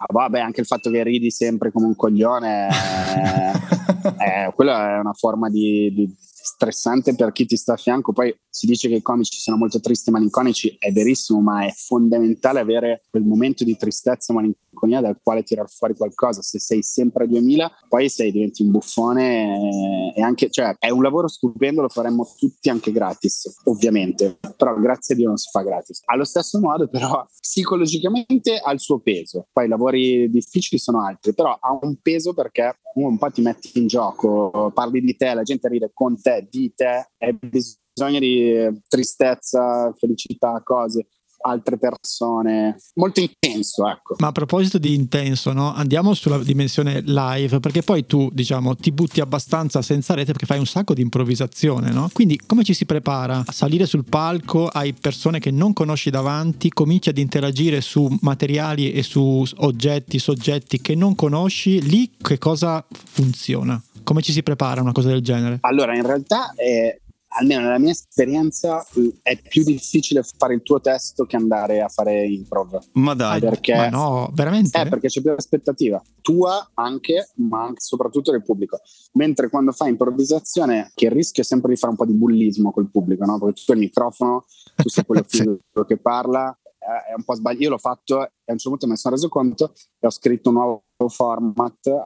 Ah, 0.03 0.07
vabbè 0.09 0.41
anche 0.41 0.61
il 0.61 0.67
fatto 0.67 0.91
che 0.91 1.03
ridi 1.03 1.31
sempre 1.31 1.71
come 1.73 1.87
un 1.87 1.97
coglione, 1.97 2.69
è, 2.69 3.53
è, 4.17 4.53
quella 4.55 4.97
è 4.97 4.99
una 4.99 5.13
forma 5.15 5.49
di, 5.49 5.93
di, 5.93 6.15
stressante 6.19 7.15
per 7.15 7.33
chi 7.33 7.47
ti 7.47 7.57
sta 7.57 7.75
a 7.75 7.77
fianco. 7.77 8.13
Poi 8.13 8.37
si 8.49 8.67
dice 8.67 8.89
che 8.89 8.97
i 8.97 9.03
comici 9.03 9.41
sono 9.41 9.57
molto 9.57 9.81
tristi 9.81 10.11
e 10.11 10.13
malinconici, 10.13 10.77
è 10.79 10.93
verissimo, 10.93 11.41
ma 11.41 11.65
è 11.65 11.73
fondamentale 11.73 12.61
avere 12.61 13.03
quel 13.11 13.25
momento 13.25 13.65
di 13.65 13.77
tristezza 13.77 14.33
e 14.33 14.55
malinconia 14.83 15.01
dal 15.01 15.19
quale 15.23 15.43
tirar 15.43 15.71
fuori 15.71 15.95
qualcosa. 15.95 16.43
Se 16.43 16.59
sei 16.59 16.83
sempre 16.83 17.25
a 17.25 17.27
2000, 17.27 17.71
poi 17.89 18.09
sei, 18.09 18.33
diventi 18.33 18.63
un 18.63 18.71
buffone 18.71 20.13
e 20.15 20.21
anche, 20.23 20.51
cioè, 20.51 20.75
è 20.79 20.91
un 20.91 21.03
lavoro 21.03 21.29
stupendo, 21.29 21.83
lo 21.83 21.89
faremmo 21.89 22.27
tutti 22.37 22.69
anche 22.69 22.93
gratis, 22.93 23.61
ovviamente, 23.65 24.39
però 24.57 24.75
grazie 24.77 25.15
a 25.15 25.19
Dio 25.19 25.29
non 25.29 25.37
si 25.37 25.49
fa 25.51 25.63
gratis. 25.63 26.01
Allo 26.07 26.25
stesso 26.25 26.59
modo, 26.59 26.89
però, 26.89 27.25
psicologicamente 27.41 28.59
ha 28.59 28.73
il 28.73 28.81
suo 28.81 28.99
peso. 29.01 29.49
Poi 29.53 29.67
i 29.67 29.69
lavori 29.69 30.31
difficili 30.31 30.81
sono 30.81 31.05
altri, 31.05 31.35
però 31.35 31.57
ha 31.59 31.79
un 31.81 31.97
peso 32.01 32.35
perché 32.35 32.79
un 32.95 33.17
po' 33.17 33.31
ti 33.31 33.41
metti 33.41 33.79
in 33.79 33.87
gioco, 33.87 34.71
parli 34.75 35.01
di 35.01 35.17
te, 35.17 35.33
la 35.33 35.43
gente 35.43 35.69
ride 35.69 35.91
con 35.95 36.21
te, 36.21 36.47
di 36.51 36.73
te, 36.75 37.09
hai 37.19 37.39
bisogno 37.39 38.19
di 38.19 38.83
tristezza, 38.89 39.93
felicità, 39.97 40.61
cose 40.63 41.07
altre 41.43 41.79
persone. 41.79 42.77
Molto 42.95 43.21
intenso, 43.21 43.89
ecco. 43.89 44.17
Ma 44.19 44.29
a 44.29 44.33
proposito 44.33 44.79
di 44.79 44.95
intenso, 44.95 45.53
no? 45.53 45.73
andiamo 45.75 46.15
sulla 46.15 46.39
dimensione 46.39 47.03
live, 47.05 47.61
perché 47.61 47.83
poi 47.83 48.07
tu, 48.07 48.31
diciamo, 48.33 48.77
ti 48.77 48.93
butti 48.93 49.21
abbastanza 49.21 49.83
senza 49.83 50.15
rete 50.15 50.33
perché 50.33 50.47
fai 50.47 50.59
un 50.59 50.67
sacco 50.67 50.95
di 50.95 51.03
improvvisazione, 51.03 51.91
no? 51.91 52.09
Quindi 52.13 52.41
come 52.47 52.65
ci 52.65 52.75
si 52.75 52.87
prepara 52.87 53.43
a 53.45 53.53
salire 53.53 53.87
sul 53.87 54.05
palco, 54.05 54.67
hai 54.67 54.93
persone 54.93 55.39
che 55.39 55.51
non 55.51 55.73
conosci 55.73 56.11
davanti, 56.11 56.71
cominci 56.71 57.09
ad 57.09 57.19
interagire 57.19 57.81
su 57.81 58.09
materiali 58.21 58.93
e 58.93 59.03
su 59.03 59.45
oggetti, 59.57 60.19
soggetti 60.19 60.81
che 60.81 60.95
non 60.95 61.15
conosci, 61.15 61.83
lì 61.83 62.13
che 62.21 62.39
cosa 62.39 62.85
funziona? 62.89 63.83
Come 64.05 64.21
ci 64.23 64.33
si 64.33 64.43
prepara 64.43 64.81
a 64.81 64.83
una 64.83 64.93
cosa 64.93 65.09
del 65.09 65.23
genere? 65.23 65.59
Allora, 65.61 65.95
in 65.95 66.05
realtà 66.05 66.53
è 66.55 66.99
almeno 67.39 67.63
nella 67.63 67.79
mia 67.79 67.91
esperienza, 67.91 68.85
è 69.23 69.41
più 69.41 69.65
difficile 69.65 70.23
fare 70.23 70.55
il 70.55 70.63
tuo 70.63 70.81
testo 70.81 71.25
che 71.25 71.37
andare 71.37 71.81
a 71.81 71.89
fare 71.89 72.27
improv. 72.27 72.79
Ma 72.93 73.15
dai, 73.15 73.41
perché, 73.41 73.75
ma 73.75 73.89
no, 73.89 74.31
veramente? 74.33 74.81
Eh, 74.81 74.89
perché 74.89 75.09
c'è 75.09 75.21
più 75.21 75.33
aspettativa 75.33 76.03
tua 76.23 76.71
anche, 76.75 77.31
ma 77.37 77.65
anche 77.65 77.81
soprattutto 77.81 78.31
del 78.31 78.43
pubblico. 78.43 78.81
Mentre 79.15 79.51
quando 79.51 79.73
fai 79.73 79.91
improvvisazione, 79.91 80.93
che 80.95 81.07
il 81.07 81.11
rischio 81.11 81.43
è 81.43 81.47
sempre 81.47 81.73
di 81.73 81.79
fare 81.79 81.91
un 81.91 81.99
po' 81.99 82.07
di 82.07 82.15
bullismo 82.15 82.73
col 82.73 82.91
pubblico, 82.91 83.25
no? 83.25 83.39
Perché 83.39 83.63
tu 83.65 83.73
hai 83.73 83.79
il 83.79 83.85
microfono, 83.85 84.45
tu 84.77 84.89
sei 84.89 85.05
quello 85.05 85.25
sì. 85.29 85.45
che 85.87 85.99
parla, 85.99 86.57
è 86.79 87.15
un 87.17 87.25
po' 87.25 87.35
sbagliato. 87.35 87.63
Io 87.63 87.71
l'ho 87.71 87.79
fatto 87.79 88.23
e 88.23 88.31
a 88.47 88.53
un 88.53 88.59
certo 88.59 88.71
punto 88.71 88.87
mi 88.87 88.97
sono 88.97 89.15
reso 89.15 89.29
conto 89.29 89.73
e 89.99 90.07
ho 90.07 90.11
scritto 90.11 90.49
un 90.49 90.55
nuovo 90.55 90.85
format 91.09 92.05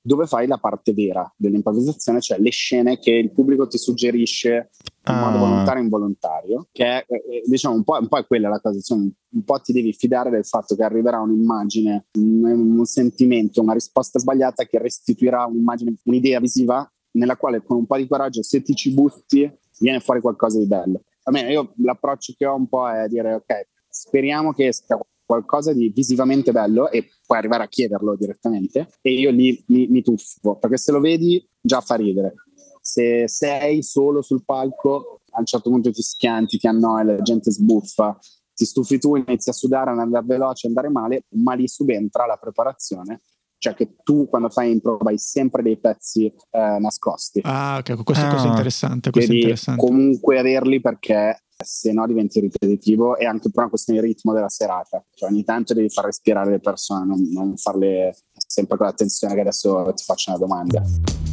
dove 0.00 0.26
fai 0.26 0.46
la 0.46 0.58
parte 0.58 0.92
vera 0.92 1.30
dell'improvvisazione, 1.36 2.20
cioè 2.20 2.38
le 2.38 2.50
scene 2.50 2.98
che 2.98 3.10
il 3.10 3.32
pubblico 3.32 3.66
ti 3.66 3.78
suggerisce 3.78 4.70
in 5.08 5.14
ah. 5.14 5.30
modo 5.30 5.38
volontario 5.38 5.80
e 5.80 5.84
involontario, 5.84 6.68
che 6.72 6.84
è, 6.84 7.04
eh, 7.08 7.16
eh, 7.16 7.42
diciamo 7.46 7.74
un 7.74 7.84
po', 7.84 7.98
un 8.00 8.08
po', 8.08 8.18
è 8.18 8.26
quella 8.26 8.48
la 8.48 8.60
cosa, 8.60 8.76
insomma, 8.76 9.08
un 9.30 9.44
po' 9.44 9.60
ti 9.60 9.72
devi 9.72 9.92
fidare 9.92 10.30
del 10.30 10.44
fatto 10.44 10.74
che 10.74 10.82
arriverà 10.82 11.20
un'immagine, 11.20 12.06
un, 12.18 12.78
un 12.78 12.84
sentimento, 12.84 13.60
una 13.60 13.74
risposta 13.74 14.18
sbagliata 14.18 14.64
che 14.64 14.78
restituirà 14.78 15.44
un'immagine, 15.44 15.94
un'idea 16.04 16.40
visiva 16.40 16.90
nella 17.12 17.36
quale 17.36 17.62
con 17.62 17.78
un 17.78 17.86
po' 17.86 17.96
di 17.96 18.06
coraggio, 18.06 18.42
se 18.42 18.62
ti 18.62 18.74
ci 18.74 18.92
butti, 18.92 19.50
viene 19.80 20.00
fuori 20.00 20.20
qualcosa 20.20 20.58
di 20.58 20.66
bello. 20.66 21.02
Almeno 21.24 21.50
io 21.50 21.72
l'approccio 21.78 22.34
che 22.36 22.46
ho 22.46 22.54
un 22.54 22.68
po' 22.68 22.88
è 22.88 23.06
dire 23.08 23.34
ok, 23.34 23.68
speriamo 23.88 24.52
che 24.52 24.68
esca 24.68 24.98
qualcosa 25.28 25.74
di 25.74 25.90
visivamente 25.90 26.52
bello 26.52 26.90
e 26.90 27.10
puoi 27.26 27.36
arrivare 27.36 27.64
a 27.64 27.68
chiederlo 27.68 28.16
direttamente 28.16 28.88
e 29.02 29.12
io 29.12 29.30
lì 29.30 29.62
mi, 29.68 29.86
mi 29.88 30.00
tuffo 30.00 30.56
perché 30.56 30.78
se 30.78 30.90
lo 30.90 31.00
vedi 31.00 31.46
già 31.60 31.82
fa 31.82 31.96
ridere 31.96 32.32
se 32.80 33.28
sei 33.28 33.82
solo 33.82 34.22
sul 34.22 34.42
palco 34.42 35.20
a 35.32 35.40
un 35.40 35.44
certo 35.44 35.68
punto 35.68 35.90
ti 35.90 36.00
schianti, 36.00 36.56
ti 36.56 36.66
annoi, 36.66 37.04
la 37.04 37.20
gente 37.20 37.50
sbuffa 37.50 38.18
ti 38.54 38.64
stufi 38.64 38.98
tu, 38.98 39.14
inizi 39.14 39.50
a 39.50 39.52
sudare, 39.52 39.90
ad 39.90 39.98
andare 39.98 40.24
veloce, 40.26 40.66
andare 40.66 40.88
male, 40.88 41.26
ma 41.34 41.54
lì 41.54 41.68
subentra 41.68 42.26
la 42.26 42.36
preparazione 42.36 43.20
cioè 43.58 43.74
che 43.74 43.96
tu 44.02 44.28
quando 44.28 44.48
fai 44.48 44.70
improv 44.70 45.04
hai 45.06 45.18
sempre 45.18 45.62
dei 45.62 45.78
pezzi 45.78 46.26
eh, 46.26 46.78
nascosti. 46.78 47.40
Ah, 47.42 47.78
ok, 47.78 48.04
questo, 48.04 48.24
ah. 48.24 48.28
questo 48.28 48.46
è 48.46 48.50
interessante. 48.50 49.10
Questo 49.10 49.30
Devi 49.32 49.42
è 49.42 49.46
interessante. 49.46 49.84
comunque 49.84 50.38
averli 50.38 50.80
perché 50.80 51.42
se 51.64 51.92
no 51.92 52.06
diventi 52.06 52.38
ripetitivo 52.38 53.16
e 53.16 53.26
anche 53.26 53.50
per 53.50 53.62
una 53.62 53.68
questione 53.68 54.00
di 54.00 54.06
ritmo 54.06 54.32
della 54.32 54.48
serata. 54.48 55.04
Cioè, 55.14 55.28
ogni 55.28 55.42
tanto 55.42 55.74
devi 55.74 55.88
far 55.88 56.04
respirare 56.04 56.50
le 56.50 56.60
persone, 56.60 57.04
non, 57.04 57.20
non 57.32 57.56
farle 57.56 58.16
sempre 58.32 58.76
con 58.76 58.86
l'attenzione 58.86 59.34
che 59.34 59.40
adesso 59.40 59.92
ti 59.94 60.04
faccio 60.04 60.30
una 60.30 60.38
domanda. 60.38 60.82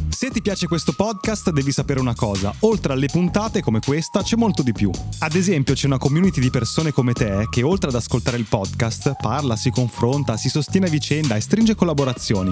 Se 0.08 0.30
ti 0.30 0.40
piace 0.40 0.66
questo 0.66 0.94
podcast 0.96 1.50
devi 1.50 1.70
sapere 1.70 2.00
una 2.00 2.14
cosa, 2.14 2.52
oltre 2.60 2.94
alle 2.94 3.06
puntate 3.06 3.60
come 3.60 3.80
questa 3.80 4.22
c'è 4.22 4.34
molto 4.34 4.62
di 4.62 4.72
più. 4.72 4.90
Ad 5.20 5.34
esempio 5.34 5.74
c'è 5.74 5.86
una 5.86 5.98
community 5.98 6.40
di 6.40 6.50
persone 6.50 6.90
come 6.90 7.12
te 7.12 7.46
che 7.50 7.62
oltre 7.62 7.90
ad 7.90 7.96
ascoltare 7.96 8.38
il 8.38 8.46
podcast 8.48 9.14
parla, 9.20 9.54
si 9.56 9.70
confronta, 9.70 10.36
si 10.36 10.48
sostiene 10.48 10.86
a 10.86 10.90
vicenda 10.90 11.36
e 11.36 11.40
stringe 11.40 11.74
collaborazioni. 11.74 12.50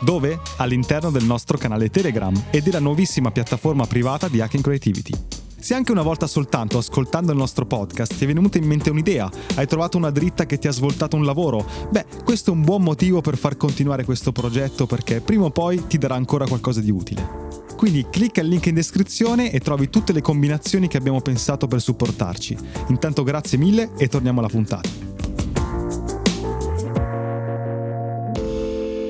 Dove? 0.00 0.38
All'interno 0.58 1.10
del 1.10 1.24
nostro 1.24 1.56
canale 1.56 1.90
Telegram 1.90 2.34
e 2.50 2.60
della 2.60 2.80
nuovissima 2.80 3.32
piattaforma 3.32 3.86
privata 3.86 4.28
di 4.28 4.40
Hacking 4.40 4.62
Creativity. 4.62 5.45
Se 5.58 5.74
anche 5.74 5.90
una 5.90 6.02
volta 6.02 6.26
soltanto 6.26 6.76
ascoltando 6.78 7.32
il 7.32 7.38
nostro 7.38 7.64
podcast 7.64 8.14
ti 8.16 8.24
è 8.24 8.26
venuta 8.26 8.58
in 8.58 8.66
mente 8.66 8.90
un'idea, 8.90 9.28
hai 9.54 9.66
trovato 9.66 9.96
una 9.96 10.10
dritta 10.10 10.44
che 10.44 10.58
ti 10.58 10.68
ha 10.68 10.70
svoltato 10.70 11.16
un 11.16 11.24
lavoro, 11.24 11.66
beh, 11.90 12.04
questo 12.24 12.50
è 12.50 12.54
un 12.54 12.62
buon 12.62 12.82
motivo 12.82 13.22
per 13.22 13.38
far 13.38 13.56
continuare 13.56 14.04
questo 14.04 14.32
progetto 14.32 14.86
perché 14.86 15.20
prima 15.20 15.46
o 15.46 15.50
poi 15.50 15.86
ti 15.86 15.96
darà 15.96 16.14
ancora 16.14 16.46
qualcosa 16.46 16.80
di 16.80 16.90
utile. 16.90 17.44
Quindi 17.74 18.06
clicca 18.10 18.42
il 18.42 18.48
link 18.48 18.66
in 18.66 18.74
descrizione 18.74 19.50
e 19.50 19.58
trovi 19.60 19.88
tutte 19.88 20.12
le 20.12 20.20
combinazioni 20.20 20.88
che 20.88 20.98
abbiamo 20.98 21.20
pensato 21.20 21.66
per 21.66 21.80
supportarci. 21.80 22.56
Intanto 22.88 23.22
grazie 23.22 23.58
mille 23.58 23.90
e 23.96 24.08
torniamo 24.08 24.40
alla 24.40 24.48
puntata. 24.48 24.88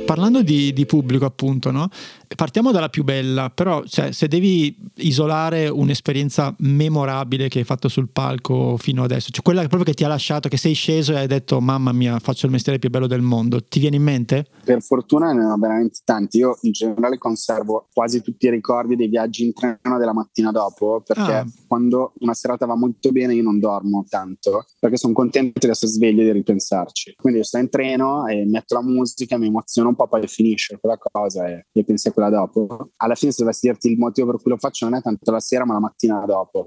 Parlando 0.06 0.42
di, 0.42 0.72
di 0.72 0.86
pubblico, 0.86 1.24
appunto, 1.24 1.72
no? 1.72 1.88
Partiamo 2.34 2.72
dalla 2.72 2.88
più 2.88 3.04
bella, 3.04 3.50
però 3.50 3.84
cioè, 3.84 4.12
se 4.12 4.28
devi 4.28 4.76
isolare 4.96 5.68
un'esperienza 5.68 6.54
memorabile 6.58 7.48
che 7.48 7.60
hai 7.60 7.64
fatto 7.64 7.88
sul 7.88 8.08
palco 8.08 8.76
fino 8.76 9.02
adesso, 9.02 9.30
cioè 9.30 9.42
quella 9.42 9.60
proprio 9.60 9.84
che 9.84 9.94
ti 9.94 10.04
ha 10.04 10.08
lasciato, 10.08 10.48
che 10.48 10.56
sei 10.56 10.74
sceso 10.74 11.12
e 11.12 11.16
hai 11.16 11.26
detto 11.26 11.60
mamma 11.60 11.92
mia 11.92 12.18
faccio 12.18 12.46
il 12.46 12.52
mestiere 12.52 12.78
più 12.78 12.90
bello 12.90 13.06
del 13.06 13.22
mondo, 13.22 13.62
ti 13.62 13.78
viene 13.78 13.96
in 13.96 14.02
mente? 14.02 14.46
Per 14.64 14.82
fortuna 14.82 15.32
ne 15.32 15.44
ho 15.44 15.56
veramente 15.56 16.00
tanti, 16.04 16.38
io 16.38 16.58
in 16.62 16.72
generale 16.72 17.18
conservo 17.18 17.88
quasi 17.92 18.22
tutti 18.22 18.46
i 18.46 18.50
ricordi 18.50 18.96
dei 18.96 19.08
viaggi 19.08 19.44
in 19.44 19.52
treno 19.52 19.98
della 19.98 20.12
mattina 20.12 20.50
dopo, 20.50 21.02
perché 21.04 21.32
ah. 21.32 21.46
quando 21.66 22.12
una 22.20 22.34
serata 22.34 22.66
va 22.66 22.76
molto 22.76 23.12
bene 23.12 23.34
io 23.34 23.42
non 23.42 23.58
dormo 23.58 24.04
tanto, 24.08 24.66
perché 24.78 24.96
sono 24.96 25.12
contento 25.12 25.66
di 25.66 25.68
essere 25.68 25.90
sveglio 25.90 26.22
e 26.22 26.24
di 26.24 26.32
ripensarci. 26.32 27.14
Quindi 27.16 27.40
io 27.40 27.44
sto 27.44 27.58
in 27.58 27.68
treno 27.68 28.26
e 28.26 28.44
metto 28.46 28.74
la 28.74 28.82
musica, 28.82 29.38
mi 29.38 29.46
emoziono 29.46 29.90
un 29.90 29.94
po', 29.94 30.08
poi 30.08 30.26
finisce 30.26 30.78
quella 30.80 30.98
cosa 30.98 31.46
e, 31.46 31.66
e 31.72 31.84
pensi 31.84 32.08
a 32.08 32.12
quella 32.16 32.30
dopo. 32.30 32.92
Alla 32.96 33.14
fine, 33.14 33.30
se 33.30 33.42
dovessi 33.42 33.66
dirti 33.66 33.90
il 33.90 33.98
motivo 33.98 34.30
per 34.30 34.40
cui 34.40 34.50
lo 34.50 34.56
faccio, 34.56 34.88
non 34.88 34.98
è 34.98 35.02
tanto 35.02 35.30
la 35.30 35.40
sera, 35.40 35.66
ma 35.66 35.74
la 35.74 35.80
mattina 35.80 36.24
dopo. 36.24 36.64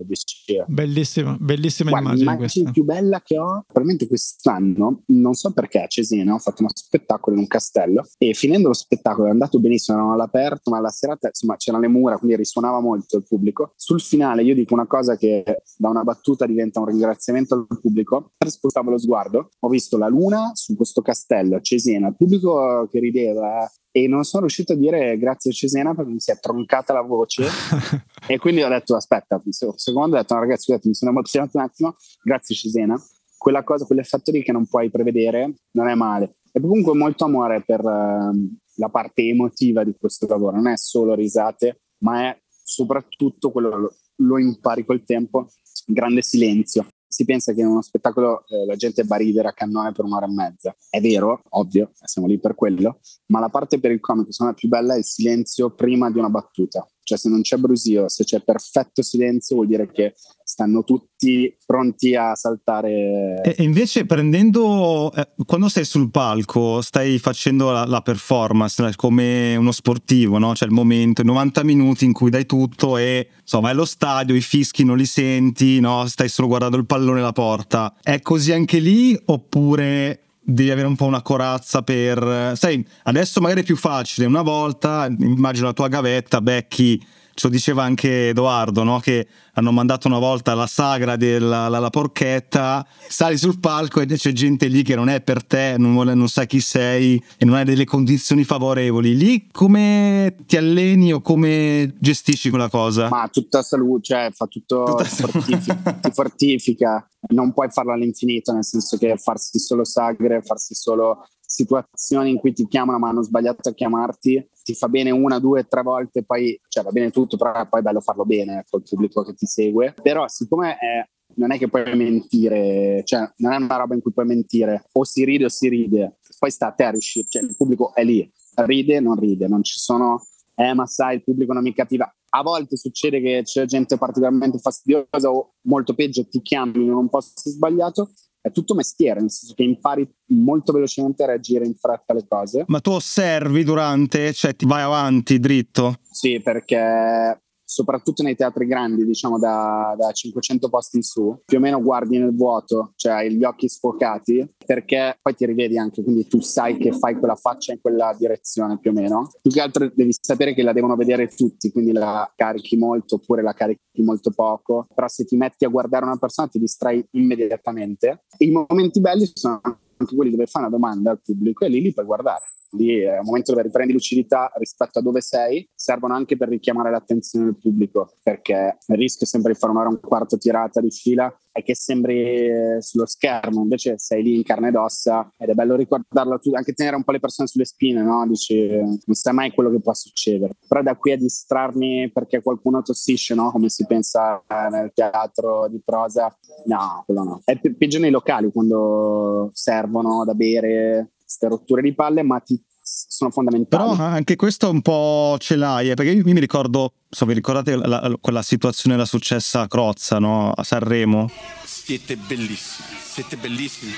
Bellissima, 0.67 1.35
bellissima 1.39 1.89
Guarda, 1.89 2.09
immagine. 2.09 2.31
L'immagine 2.31 2.71
più 2.71 2.83
bella 2.83 3.21
che 3.21 3.39
ho, 3.39 3.63
probabilmente 3.65 4.07
quest'anno, 4.07 5.01
non 5.07 5.33
so 5.33 5.51
perché 5.51 5.81
a 5.81 5.87
Cesena 5.87 6.35
ho 6.35 6.37
fatto 6.37 6.61
uno 6.61 6.69
spettacolo 6.71 7.35
in 7.35 7.41
un 7.41 7.47
castello 7.47 8.05
e 8.19 8.33
finendo 8.33 8.67
lo 8.67 8.73
spettacolo 8.75 9.27
è 9.27 9.31
andato 9.31 9.59
benissimo, 9.59 9.97
erano 9.97 10.13
all'aperto, 10.13 10.69
ma 10.69 10.79
la 10.79 10.89
serata 10.89 11.27
insomma 11.27 11.55
c'erano 11.55 11.81
le 11.83 11.89
mura, 11.89 12.17
quindi 12.17 12.35
risuonava 12.35 12.79
molto 12.79 13.17
il 13.17 13.23
pubblico. 13.27 13.73
Sul 13.75 14.01
finale 14.01 14.43
io 14.43 14.53
dico 14.53 14.75
una 14.75 14.85
cosa 14.85 15.17
che 15.17 15.63
da 15.77 15.89
una 15.89 16.03
battuta 16.03 16.45
diventa 16.45 16.79
un 16.79 16.85
ringraziamento 16.85 17.55
al 17.55 17.79
pubblico. 17.81 18.33
Spostavo 18.45 18.91
lo 18.91 18.99
sguardo, 18.99 19.49
ho 19.59 19.67
visto 19.67 19.97
la 19.97 20.07
luna 20.07 20.51
su 20.53 20.75
questo 20.75 21.01
castello 21.01 21.55
a 21.55 21.61
Cesena, 21.61 22.07
il 22.07 22.15
pubblico 22.15 22.87
che 22.91 22.99
rideva 22.99 23.67
e 23.91 24.07
non 24.07 24.23
sono 24.23 24.43
riuscito 24.43 24.73
a 24.73 24.75
dire 24.75 25.17
grazie 25.17 25.51
a 25.51 25.53
Cesena 25.53 25.95
perché 25.95 26.11
mi 26.11 26.19
si 26.19 26.31
è 26.31 26.39
troncata 26.39 26.93
la 26.93 27.01
voce. 27.01 27.45
E 28.29 28.37
quindi 28.37 28.61
ho 28.61 28.69
detto 28.69 28.95
aspetta, 28.95 29.41
secondo 29.75 30.15
ho 30.15 30.19
detto 30.19 30.35
no, 30.35 30.41
ragazzi 30.41 30.65
scusate 30.65 30.87
mi 30.87 30.93
sono 30.93 31.09
emozionato 31.09 31.57
un 31.57 31.63
attimo, 31.63 31.95
grazie 32.21 32.53
Cesena, 32.53 32.95
quella 33.35 33.63
cosa, 33.63 33.85
quell'effetto 33.85 34.29
lì 34.29 34.43
che 34.43 34.51
non 34.51 34.67
puoi 34.67 34.91
prevedere 34.91 35.55
non 35.71 35.87
è 35.87 35.95
male. 35.95 36.35
E 36.51 36.59
comunque 36.59 36.93
molto 36.93 37.25
amore 37.25 37.63
per 37.65 37.79
uh, 37.79 38.57
la 38.75 38.89
parte 38.89 39.23
emotiva 39.23 39.83
di 39.83 39.95
questo 39.97 40.27
lavoro, 40.27 40.57
non 40.57 40.67
è 40.67 40.77
solo 40.77 41.15
risate 41.15 41.81
ma 42.03 42.29
è 42.29 42.39
soprattutto 42.63 43.51
quello 43.51 43.75
lo, 43.75 43.95
lo 44.17 44.37
impari 44.37 44.85
col 44.85 45.03
tempo, 45.03 45.47
grande 45.87 46.21
silenzio 46.21 46.85
si 47.09 47.25
pensa 47.25 47.53
che 47.53 47.61
in 47.61 47.67
uno 47.67 47.81
spettacolo 47.81 48.45
eh, 48.47 48.65
la 48.65 48.75
gente 48.75 49.03
va 49.03 49.15
a 49.15 49.17
ridere 49.17 49.47
a 49.47 49.53
cannone 49.53 49.91
per 49.91 50.05
un'ora 50.05 50.27
e 50.27 50.31
mezza. 50.31 50.75
È 50.89 51.01
vero, 51.01 51.41
ovvio, 51.49 51.91
siamo 52.03 52.27
lì 52.27 52.39
per 52.39 52.53
quello, 52.53 52.99
ma 53.27 53.39
la 53.39 53.49
parte 53.49 53.79
per 53.79 53.91
il 53.91 53.99
comico, 53.99 54.31
secondo 54.31 54.53
me, 54.53 54.59
più 54.59 54.69
bella 54.69 54.93
è 54.93 54.99
il 54.99 55.03
silenzio 55.03 55.73
prima 55.73 56.11
di 56.11 56.19
una 56.19 56.29
battuta. 56.29 56.87
Cioè, 57.09 57.17
se 57.17 57.27
non 57.27 57.41
c'è 57.41 57.57
brusio, 57.57 58.07
se 58.07 58.23
c'è 58.23 58.39
perfetto 58.43 59.01
silenzio, 59.01 59.55
vuol 59.55 59.67
dire 59.67 59.89
che 59.91 60.13
stanno 60.43 60.83
tutti 60.83 61.51
pronti 61.65 62.13
a 62.13 62.35
saltare. 62.35 63.41
E 63.41 63.63
invece, 63.63 64.05
prendendo 64.05 65.11
eh, 65.11 65.27
quando 65.43 65.69
sei 65.69 65.85
sul 65.85 66.11
palco, 66.11 66.81
stai 66.81 67.17
facendo 67.17 67.71
la, 67.71 67.85
la 67.85 68.01
performance 68.01 68.93
come 68.95 69.55
uno 69.55 69.71
sportivo, 69.71 70.37
no? 70.37 70.51
C'è 70.51 70.65
il 70.65 70.71
momento, 70.71 71.23
90 71.23 71.63
minuti 71.63 72.05
in 72.05 72.13
cui 72.13 72.29
dai 72.29 72.45
tutto 72.45 72.97
e 72.97 73.29
insomma, 73.41 73.63
vai 73.63 73.71
allo 73.71 73.85
stadio, 73.85 74.35
i 74.35 74.41
fischi 74.41 74.83
non 74.83 74.97
li 74.97 75.07
senti, 75.07 75.79
no? 75.79 76.05
Stai 76.05 76.29
solo 76.29 76.47
guardando 76.47 76.77
il 76.77 76.85
pallone 76.85 77.21
e 77.21 77.23
la 77.23 77.31
porta. 77.31 77.95
È 78.03 78.21
così 78.21 78.51
anche 78.51 78.77
lì 78.77 79.19
oppure 79.25 80.28
devi 80.49 80.71
avere 80.71 80.87
un 80.87 80.95
po' 80.95 81.05
una 81.05 81.21
corazza 81.21 81.81
per... 81.81 82.53
Sai, 82.55 82.85
adesso 83.03 83.39
magari 83.39 83.61
è 83.61 83.63
più 83.63 83.77
facile, 83.77 84.25
una 84.27 84.41
volta, 84.41 85.07
immagino 85.19 85.67
la 85.67 85.73
tua 85.73 85.87
gavetta, 85.87 86.41
becchi 86.41 87.01
ce 87.39 87.47
lo 87.47 87.53
diceva 87.53 87.83
anche 87.83 88.29
Edoardo, 88.29 88.83
no? 88.83 88.99
che 88.99 89.25
hanno 89.53 89.71
mandato 89.71 90.09
una 90.09 90.19
volta 90.19 90.53
la 90.55 90.67
sagra 90.67 91.15
della 91.15 91.69
la, 91.69 91.79
la 91.79 91.89
porchetta, 91.89 92.85
sali 93.07 93.37
sul 93.37 93.61
palco 93.61 94.01
e 94.01 94.05
c'è 94.05 94.33
gente 94.33 94.67
lì 94.67 94.83
che 94.83 94.93
non 94.93 95.07
è 95.07 95.21
per 95.21 95.45
te, 95.45 95.75
non, 95.77 95.93
vuole, 95.93 96.13
non 96.15 96.27
sa 96.27 96.43
chi 96.43 96.59
sei 96.59 97.21
e 97.37 97.45
non 97.45 97.55
hai 97.55 97.63
delle 97.63 97.85
condizioni 97.85 98.43
favorevoli. 98.43 99.15
Lì 99.15 99.47
come 99.51 100.35
ti 100.45 100.57
alleni 100.57 101.13
o 101.13 101.21
come 101.21 101.93
gestisci 101.97 102.49
quella 102.49 102.67
cosa? 102.67 103.07
Ma 103.07 103.29
tutta 103.31 103.61
salute, 103.61 104.01
cioè 104.03 104.29
fa 104.33 104.45
tutto, 104.47 104.83
tutta 104.83 105.05
fortifica, 105.05 105.93
ti 106.01 106.11
fortifica. 106.11 107.07
Non 107.29 107.53
puoi 107.53 107.69
farlo 107.69 107.93
all'infinito, 107.93 108.51
nel 108.51 108.65
senso 108.65 108.97
che 108.97 109.15
farsi 109.15 109.59
solo 109.59 109.85
sagre, 109.85 110.41
farsi 110.41 110.75
solo 110.75 111.25
situazioni 111.49 112.29
in 112.29 112.37
cui 112.37 112.53
ti 112.53 112.67
chiamano 112.67 112.99
ma 112.99 113.09
hanno 113.09 113.23
sbagliato 113.23 113.69
a 113.69 113.73
chiamarti, 113.73 114.49
ti 114.63 114.75
fa 114.75 114.87
bene 114.87 115.09
una, 115.09 115.39
due, 115.39 115.65
tre 115.67 115.81
volte, 115.81 116.23
poi 116.23 116.59
cioè, 116.67 116.83
va 116.83 116.91
bene 116.91 117.09
tutto, 117.09 117.37
però 117.37 117.67
poi 117.67 117.79
è 117.79 117.83
bello 117.83 118.01
farlo 118.01 118.23
bene 118.23 118.63
col 118.69 118.83
pubblico 118.87 119.23
che 119.23 119.33
ti 119.33 119.47
segue. 119.47 119.95
Però 119.99 120.27
siccome 120.27 120.77
è, 120.77 121.03
non 121.37 121.51
è 121.51 121.57
che 121.57 121.67
puoi 121.67 121.95
mentire, 121.95 123.01
cioè 123.03 123.31
non 123.37 123.53
è 123.53 123.55
una 123.55 123.77
roba 123.77 123.95
in 123.95 124.01
cui 124.01 124.13
puoi 124.13 124.27
mentire, 124.27 124.85
o 124.91 125.03
si 125.03 125.25
ride 125.25 125.45
o 125.45 125.49
si 125.49 125.67
ride, 125.69 126.19
poi 126.37 126.51
sta 126.51 126.67
a 126.67 126.71
te 126.71 126.83
a 126.83 126.91
riuscire, 126.91 127.25
cioè 127.27 127.41
il 127.41 127.55
pubblico 127.55 127.95
è 127.95 128.03
lì, 128.03 128.31
ride 128.57 128.97
o 128.97 129.01
non 129.01 129.19
ride, 129.19 129.47
non 129.47 129.63
ci 129.63 129.79
sono, 129.79 130.23
eh 130.53 130.75
ma 130.75 130.85
sai 130.85 131.15
il 131.15 131.23
pubblico 131.23 131.53
non 131.53 131.63
mi 131.63 131.73
capiva. 131.73 132.13
A 132.31 132.43
volte 132.43 132.77
succede 132.77 133.19
che 133.21 133.41
c'è 133.43 133.65
gente 133.65 133.97
particolarmente 133.97 134.59
fastidiosa 134.59 135.31
o 135.31 135.55
molto 135.61 135.95
peggio 135.95 136.27
ti 136.27 136.43
chiami 136.43 136.83
in 136.83 136.93
un 136.93 137.09
posto 137.09 137.49
sbagliato 137.49 138.11
è 138.41 138.51
tutto 138.51 138.73
mestiere, 138.73 139.19
nel 139.19 139.31
senso 139.31 139.53
che 139.53 139.63
impari 139.63 140.09
molto 140.27 140.71
velocemente 140.71 141.23
a 141.23 141.27
reagire 141.27 141.65
in 141.65 141.75
fretta 141.75 142.13
alle 142.13 142.25
cose. 142.27 142.63
Ma 142.67 142.79
tu 142.79 142.91
osservi 142.91 143.63
durante, 143.63 144.33
cioè 144.33 144.55
ti 144.55 144.65
vai 144.65 144.81
avanti 144.81 145.39
dritto? 145.39 145.95
Sì, 146.09 146.39
perché 146.41 147.41
soprattutto 147.69 148.23
nei 148.23 148.35
teatri 148.35 148.65
grandi, 148.65 149.05
diciamo 149.05 149.37
da, 149.37 149.93
da, 149.95 150.11
500 150.11 150.69
posti 150.69 150.97
in 150.97 151.03
su, 151.03 151.39
più 151.45 151.59
o 151.59 151.61
meno 151.61 151.79
guardi 151.79 152.17
nel 152.17 152.35
vuoto, 152.35 152.93
cioè 152.95 153.11
hai 153.11 153.35
gli 153.35 153.43
occhi 153.43 153.69
sfocati, 153.69 154.55
perché 154.65 155.19
poi 155.21 155.35
ti 155.35 155.45
rivedi 155.45 155.77
anche, 155.77 156.01
quindi 156.01 156.25
tu 156.25 156.41
sai 156.41 156.77
che 156.77 156.91
fai 156.91 157.15
quella 157.15 157.35
faccia 157.35 157.71
in 157.71 157.79
quella 157.79 158.15
direzione 158.17 158.79
più 158.79 158.89
o 158.89 158.93
meno. 158.95 159.29
Più 159.39 159.51
che 159.51 159.61
altro 159.61 159.87
devi 159.93 160.15
sapere 160.19 160.55
che 160.55 160.63
la 160.63 160.73
devono 160.73 160.95
vedere 160.95 161.27
tutti, 161.27 161.71
quindi 161.71 161.91
la 161.91 162.31
carichi 162.35 162.75
molto 162.75 163.15
oppure 163.15 163.43
la 163.43 163.53
carichi 163.53 164.01
molto 164.01 164.31
poco, 164.31 164.87
però 164.91 165.07
se 165.07 165.25
ti 165.25 165.37
metti 165.37 165.63
a 165.63 165.69
guardare 165.69 166.05
una 166.05 166.17
persona 166.17 166.47
ti 166.47 166.57
distrai 166.57 167.05
immediatamente. 167.11 168.23
I 168.39 168.49
momenti 168.49 168.99
belli 168.99 169.29
sono 169.31 169.61
anche 169.63 170.15
quelli 170.15 170.31
dove 170.31 170.47
fai 170.47 170.63
una 170.63 170.71
domanda 170.71 171.11
al 171.11 171.21
pubblico 171.21 171.65
e 171.65 171.69
lì 171.69 171.81
li 171.81 171.93
puoi 171.93 172.05
guardare 172.05 172.45
lì 172.71 172.99
è 172.99 173.17
un 173.17 173.25
momento 173.25 173.51
dove 173.51 173.63
riprendi 173.63 173.93
lucidità 173.93 174.51
rispetto 174.55 174.99
a 174.99 175.01
dove 175.01 175.21
sei, 175.21 175.67
servono 175.73 176.13
anche 176.13 176.37
per 176.37 176.49
richiamare 176.49 176.91
l'attenzione 176.91 177.45
del 177.45 177.57
pubblico, 177.57 178.13
perché 178.21 178.77
il 178.87 178.95
rischio 178.97 179.25
sempre 179.25 179.53
di 179.53 179.59
fare 179.59 179.71
un'ora 179.71 179.89
e 179.89 179.93
un 179.93 179.99
quarto 179.99 180.37
tirata 180.37 180.81
di 180.81 180.91
fila 180.91 181.33
è 181.51 181.63
che 181.63 181.75
sembri 181.75 182.47
eh, 182.47 182.77
sullo 182.79 183.05
schermo, 183.05 183.61
invece 183.61 183.97
sei 183.97 184.23
lì 184.23 184.35
in 184.35 184.43
carne 184.43 184.69
ed 184.69 184.75
ossa 184.75 185.31
ed 185.37 185.49
è 185.49 185.53
bello 185.53 185.75
ricordarlo, 185.75 186.39
anche 186.53 186.73
tenere 186.73 186.95
un 186.95 187.03
po' 187.03 187.11
le 187.11 187.19
persone 187.19 187.47
sulle 187.47 187.65
spine, 187.65 188.01
no? 188.01 188.25
Dici, 188.27 188.67
non 188.69 188.99
sai 189.11 189.33
mai 189.33 189.51
quello 189.51 189.69
che 189.69 189.81
può 189.81 189.93
succedere. 189.93 190.53
Però 190.67 190.81
da 190.81 190.95
qui 190.95 191.11
a 191.11 191.17
distrarmi 191.17 192.11
perché 192.11 192.41
qualcuno 192.41 192.81
tossisce, 192.81 193.33
no? 193.33 193.51
Come 193.51 193.69
si 193.69 193.85
pensa 193.85 194.41
nel 194.69 194.91
teatro 194.93 195.67
di 195.67 195.81
prosa, 195.83 196.33
no, 196.65 197.03
quello 197.05 197.23
no. 197.23 197.41
È 197.43 197.59
peggio 197.59 197.99
nei 197.99 198.11
locali 198.11 198.51
quando 198.51 199.49
servono 199.53 200.23
da 200.23 200.33
bere 200.33 201.11
queste 201.29 201.47
rotture 201.47 201.83
di 201.83 201.93
palle, 201.93 202.23
ma 202.23 202.39
ti 202.39 202.59
sono 202.81 203.29
fondamentali. 203.29 203.83
Però 203.83 204.03
anche 204.03 204.35
questo 204.35 204.71
un 204.71 204.81
po' 204.81 205.37
ce 205.37 205.55
l'hai, 205.55 205.91
eh, 205.91 205.93
perché 205.93 206.11
io 206.11 206.23
mi 206.25 206.39
ricordo, 206.39 206.93
so, 207.07 207.27
vi 207.27 207.33
ricordate 207.33 207.75
la, 207.75 207.85
la, 207.85 208.17
quella 208.19 208.41
situazione 208.41 208.95
era 208.95 209.05
successa 209.05 209.61
a 209.61 209.67
Crozza, 209.67 210.17
no? 210.17 210.51
a 210.51 210.63
Sanremo? 210.63 211.29
Siete 211.63 212.17
bellissimi, 212.17 212.87
siete 212.99 213.37
bellissimi. 213.37 213.91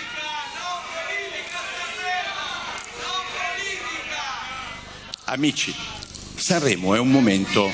Amici, 5.25 5.73
Sanremo 6.35 6.93
è 6.93 6.99
un 6.99 7.09
momento 7.09 7.69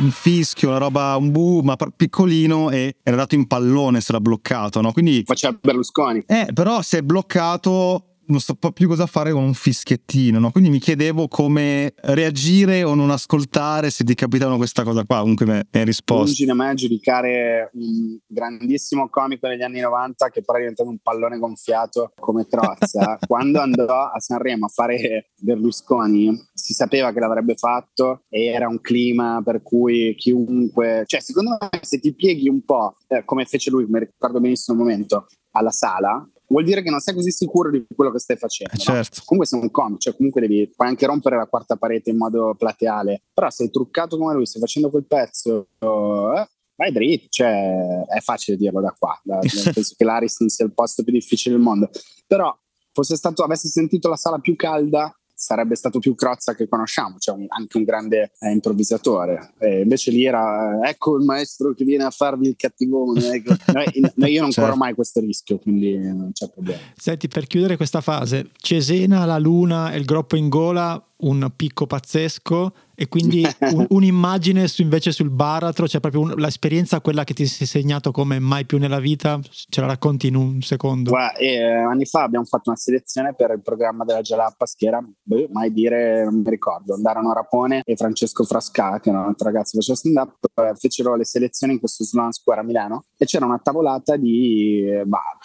un 0.00 0.10
fischio, 0.10 0.68
una 0.68 0.78
roba, 0.78 1.16
un 1.16 1.30
bu, 1.30 1.60
ma 1.60 1.76
piccolino 1.76 2.70
e 2.70 2.96
era 3.02 3.16
dato 3.16 3.34
in 3.34 3.46
pallone 3.46 4.00
se 4.00 4.12
l'ha 4.12 4.20
bloccato, 4.20 4.80
no? 4.80 4.92
Quindi 4.92 5.22
faceva 5.26 5.56
Berlusconi. 5.60 6.24
Eh, 6.26 6.48
però 6.52 6.82
se 6.82 6.98
è 6.98 7.02
bloccato 7.02 8.09
non 8.30 8.40
so 8.40 8.54
più 8.54 8.88
cosa 8.88 9.06
fare 9.06 9.32
con 9.32 9.42
un 9.42 9.54
fischiettino, 9.54 10.38
no? 10.38 10.50
Quindi 10.50 10.70
mi 10.70 10.78
chiedevo 10.78 11.28
come 11.28 11.92
reagire 12.02 12.82
o 12.84 12.94
non 12.94 13.10
ascoltare 13.10 13.90
se 13.90 14.04
ti 14.04 14.14
capitano 14.14 14.56
questa 14.56 14.82
cosa 14.84 15.04
qua, 15.04 15.20
comunque 15.20 15.46
mi 15.46 15.60
hai 15.70 15.84
risposto. 15.84 16.24
Lungi 16.24 16.44
da 16.44 16.54
me 16.54 16.74
giudicare 16.74 17.70
un 17.74 18.18
grandissimo 18.26 19.08
comico 19.08 19.48
degli 19.48 19.62
anni 19.62 19.80
90 19.80 20.28
che 20.28 20.42
poi 20.42 20.56
è 20.56 20.60
diventato 20.60 20.88
un 20.88 20.98
pallone 20.98 21.38
gonfiato 21.38 22.12
come 22.18 22.46
Crozza. 22.46 23.18
Quando 23.26 23.60
andò 23.60 24.10
a 24.12 24.18
Sanremo 24.18 24.66
a 24.66 24.68
fare 24.68 25.30
Berlusconi 25.36 26.48
si 26.54 26.72
sapeva 26.72 27.12
che 27.12 27.20
l'avrebbe 27.20 27.54
fatto 27.56 28.22
e 28.28 28.46
era 28.46 28.68
un 28.68 28.80
clima 28.80 29.42
per 29.44 29.62
cui 29.62 30.14
chiunque... 30.16 31.02
Cioè, 31.06 31.20
secondo 31.20 31.56
me 31.58 31.80
se 31.82 31.98
ti 31.98 32.14
pieghi 32.14 32.48
un 32.48 32.62
po', 32.64 32.96
eh, 33.08 33.24
come 33.24 33.44
fece 33.44 33.70
lui, 33.70 33.86
mi 33.88 33.98
ricordo 33.98 34.40
benissimo 34.40 34.76
il 34.76 34.82
momento, 34.84 35.26
alla 35.52 35.70
sala, 35.70 36.26
vuol 36.50 36.64
dire 36.64 36.82
che 36.82 36.90
non 36.90 37.00
sei 37.00 37.14
così 37.14 37.30
sicuro 37.30 37.70
di 37.70 37.84
quello 37.94 38.10
che 38.10 38.18
stai 38.18 38.36
facendo. 38.36 38.74
Eh 38.74 38.78
certo. 38.78 39.16
no? 39.18 39.22
Comunque 39.24 39.46
sei 39.46 39.60
un 39.60 39.70
comico, 39.70 39.98
cioè 39.98 40.16
comunque 40.16 40.40
devi 40.40 40.70
puoi 40.74 40.88
anche 40.88 41.06
rompere 41.06 41.36
la 41.36 41.46
quarta 41.46 41.76
parete 41.76 42.10
in 42.10 42.16
modo 42.16 42.54
plateale, 42.56 43.22
però 43.32 43.48
sei 43.50 43.70
truccato 43.70 44.18
come 44.18 44.34
lui, 44.34 44.46
stai 44.46 44.60
facendo 44.60 44.90
quel 44.90 45.06
pezzo, 45.06 45.68
eh, 45.78 46.48
vai 46.76 46.92
dritto, 46.92 47.28
cioè 47.30 48.04
è 48.06 48.20
facile 48.20 48.56
dirlo 48.56 48.80
da 48.80 48.94
qua, 48.98 49.18
da, 49.22 49.38
penso 49.38 49.72
che 49.96 50.04
l'Ariston 50.04 50.48
sia 50.48 50.64
il 50.64 50.72
posto 50.72 51.02
più 51.02 51.12
difficile 51.12 51.54
del 51.54 51.64
mondo, 51.64 51.88
però 52.26 52.56
fosse 52.92 53.16
stato, 53.16 53.42
avessi 53.42 53.68
sentito 53.68 54.08
la 54.08 54.16
sala 54.16 54.38
più 54.38 54.56
calda, 54.56 55.14
sarebbe 55.40 55.74
stato 55.74 55.98
più 55.98 56.14
Crozza 56.14 56.54
che 56.54 56.68
conosciamo, 56.68 57.16
cioè 57.18 57.34
un, 57.34 57.46
anche 57.48 57.78
un 57.78 57.84
grande 57.84 58.32
eh, 58.38 58.50
improvvisatore. 58.50 59.54
E 59.58 59.80
invece 59.80 60.10
lì 60.10 60.26
era 60.26 60.78
ecco 60.82 61.16
il 61.16 61.24
maestro 61.24 61.72
che 61.72 61.84
viene 61.84 62.04
a 62.04 62.10
farvi 62.10 62.48
il 62.48 62.56
cattivone. 62.56 63.32
Ecco. 63.32 63.56
Noi, 63.72 63.86
noi, 64.16 64.32
io 64.32 64.40
non 64.42 64.50
certo. 64.50 64.68
corro 64.68 64.82
mai 64.82 64.94
questo 64.94 65.20
rischio, 65.20 65.58
quindi 65.58 65.96
non 65.96 66.32
c'è 66.32 66.50
problema. 66.50 66.80
Senti, 66.96 67.28
per 67.28 67.46
chiudere 67.46 67.76
questa 67.76 68.00
fase, 68.00 68.50
Cesena, 68.56 69.24
la 69.24 69.38
Luna 69.38 69.92
e 69.92 69.98
il 69.98 70.04
groppo 70.04 70.36
in 70.36 70.48
gola 70.48 71.02
un 71.20 71.50
picco 71.54 71.86
pazzesco 71.86 72.72
e 72.94 73.08
quindi 73.08 73.42
un, 73.72 73.86
un'immagine 73.88 74.68
su, 74.68 74.82
invece 74.82 75.10
sul 75.10 75.30
baratro, 75.30 75.88
cioè 75.88 76.02
proprio 76.02 76.20
un, 76.20 76.34
l'esperienza 76.36 77.00
quella 77.00 77.24
che 77.24 77.32
ti 77.32 77.46
sei 77.46 77.66
segnato 77.66 78.10
come 78.10 78.38
mai 78.38 78.66
più 78.66 78.76
nella 78.76 79.00
vita, 79.00 79.40
ce 79.42 79.80
la 79.80 79.86
racconti 79.86 80.26
in 80.26 80.34
un 80.34 80.60
secondo? 80.60 81.10
Guarda, 81.10 81.38
eh, 81.38 81.62
anni 81.62 82.04
fa 82.04 82.24
abbiamo 82.24 82.44
fatto 82.44 82.68
una 82.68 82.78
selezione 82.78 83.34
per 83.34 83.52
il 83.52 83.62
programma 83.62 84.04
della 84.04 84.20
Jalappas 84.20 84.74
che 84.74 84.86
era, 84.86 85.02
beh, 85.22 85.48
mai 85.50 85.72
dire, 85.72 86.24
non 86.24 86.40
mi 86.40 86.50
ricordo, 86.50 86.94
andarono 86.94 87.32
Rapone 87.32 87.80
e 87.86 87.96
Francesco 87.96 88.44
Frasca, 88.44 89.00
che 89.00 89.08
era 89.08 89.20
un 89.20 89.28
altro 89.28 89.46
ragazzo 89.46 89.78
che 89.78 89.78
faceva 89.78 89.96
stand-up, 89.96 90.44
eh, 90.54 90.74
fecero 90.74 91.16
le 91.16 91.24
selezioni 91.24 91.72
in 91.72 91.78
questo 91.78 92.04
Sloan 92.04 92.32
Square 92.32 92.60
a 92.60 92.64
Milano 92.64 93.04
e 93.16 93.24
c'era 93.24 93.46
una 93.46 93.60
tavolata 93.62 94.16
di, 94.16 94.84
bah, 95.06 95.38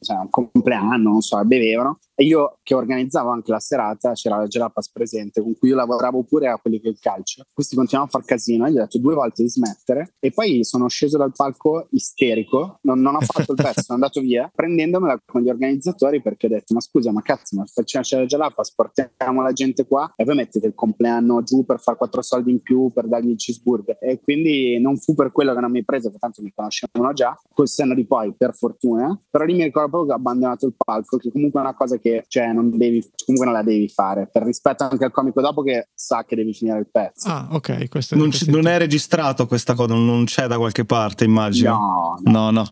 cioè, 0.00 0.16
un 0.16 0.28
compleanno, 0.28 1.10
non 1.10 1.20
so, 1.20 1.40
bevevano 1.44 2.00
e 2.20 2.24
io 2.24 2.58
che 2.64 2.74
organizzavo 2.74 3.30
anche 3.30 3.52
la 3.52 3.60
serata, 3.60 4.10
c'era 4.14 4.38
la 4.38 4.48
Gelapas 4.68 4.90
presente, 4.90 5.42
con 5.42 5.56
cui 5.56 5.70
io 5.70 5.76
lavoravo 5.76 6.24
pure 6.24 6.48
a 6.48 6.58
quelli 6.58 6.80
che 6.80 6.88
il 6.88 6.98
calcio. 6.98 7.44
Questi 7.52 7.76
continuavano 7.76 8.12
a 8.12 8.18
far 8.18 8.28
casino, 8.28 8.66
e 8.66 8.72
gli 8.72 8.76
ho 8.76 8.80
detto 8.80 8.98
due 8.98 9.14
volte 9.14 9.42
di 9.42 9.48
smettere 9.48 10.14
e 10.18 10.30
poi 10.30 10.64
sono 10.64 10.88
sceso 10.88 11.16
dal 11.16 11.32
palco 11.34 11.86
isterico, 11.90 12.78
non, 12.82 13.00
non 13.00 13.14
ho 13.14 13.20
fatto 13.20 13.52
il 13.52 13.62
pezzo, 13.62 13.82
sono 13.82 13.98
andato 13.98 14.20
via, 14.20 14.50
prendendomela 14.52 15.20
con 15.24 15.42
gli 15.42 15.48
organizzatori 15.48 16.20
perché 16.20 16.46
ho 16.46 16.50
detto 16.50 16.74
ma 16.74 16.80
scusa 16.80 17.12
ma 17.12 17.22
cazzo, 17.22 17.56
ma 17.56 17.64
facciamo 17.64 18.04
la 18.08 18.26
Gelapas, 18.26 18.74
portiamo 18.74 19.42
la 19.42 19.52
gente 19.52 19.86
qua 19.86 20.12
e 20.16 20.24
poi 20.24 20.34
mettete 20.34 20.66
il 20.66 20.74
compleanno 20.74 21.42
giù 21.42 21.64
per 21.64 21.80
fare 21.80 21.96
quattro 21.96 22.22
soldi 22.22 22.50
in 22.50 22.60
più, 22.60 22.90
per 22.92 23.06
dargli 23.06 23.30
il 23.30 23.36
cheeseburger. 23.36 23.98
E 24.00 24.20
quindi 24.20 24.80
non 24.80 24.96
fu 24.96 25.14
per 25.14 25.32
quello 25.32 25.54
che 25.54 25.60
non 25.60 25.70
mi 25.70 25.84
preso, 25.84 26.04
perché 26.04 26.18
tanto 26.18 26.42
mi 26.42 26.52
conoscevano 26.54 27.12
già, 27.12 27.38
col 27.54 27.68
senno 27.68 27.94
di 27.94 28.06
poi, 28.06 28.34
per 28.36 28.54
fortuna, 28.54 29.18
però 29.30 29.44
lì 29.44 29.54
mi 29.54 29.64
ricordo 29.64 29.88
proprio 29.88 30.08
che 30.08 30.12
ho 30.12 30.16
abbandonato 30.16 30.66
il 30.66 30.74
palco, 30.76 31.16
che 31.16 31.30
comunque 31.30 31.60
è 31.60 31.62
una 31.62 31.74
cosa 31.74 31.96
che 31.98 32.08
che 32.08 32.24
cioè, 32.28 32.52
non 32.52 32.76
devi, 32.76 33.00
comunque 33.24 33.46
non 33.46 33.54
la 33.54 33.62
devi 33.62 33.88
fare, 33.88 34.28
per 34.32 34.42
rispetto 34.42 34.57
anche 34.62 35.04
al 35.04 35.10
comico 35.10 35.40
dopo 35.40 35.62
che 35.62 35.88
sa 35.94 36.24
che 36.24 36.36
devi 36.36 36.52
finire 36.52 36.78
il 36.78 36.88
pezzo. 36.90 37.28
Ah, 37.28 37.48
ok. 37.50 37.88
Questo 37.88 38.16
non, 38.16 38.30
c- 38.30 38.46
non 38.48 38.66
è 38.66 38.78
registrato 38.78 39.46
questa 39.46 39.74
cosa, 39.74 39.94
non 39.94 40.24
c'è 40.24 40.46
da 40.46 40.56
qualche 40.56 40.84
parte, 40.84 41.24
immagino. 41.24 41.70
No, 41.70 42.20
no. 42.24 42.32
no, 42.32 42.50
no. 42.50 42.66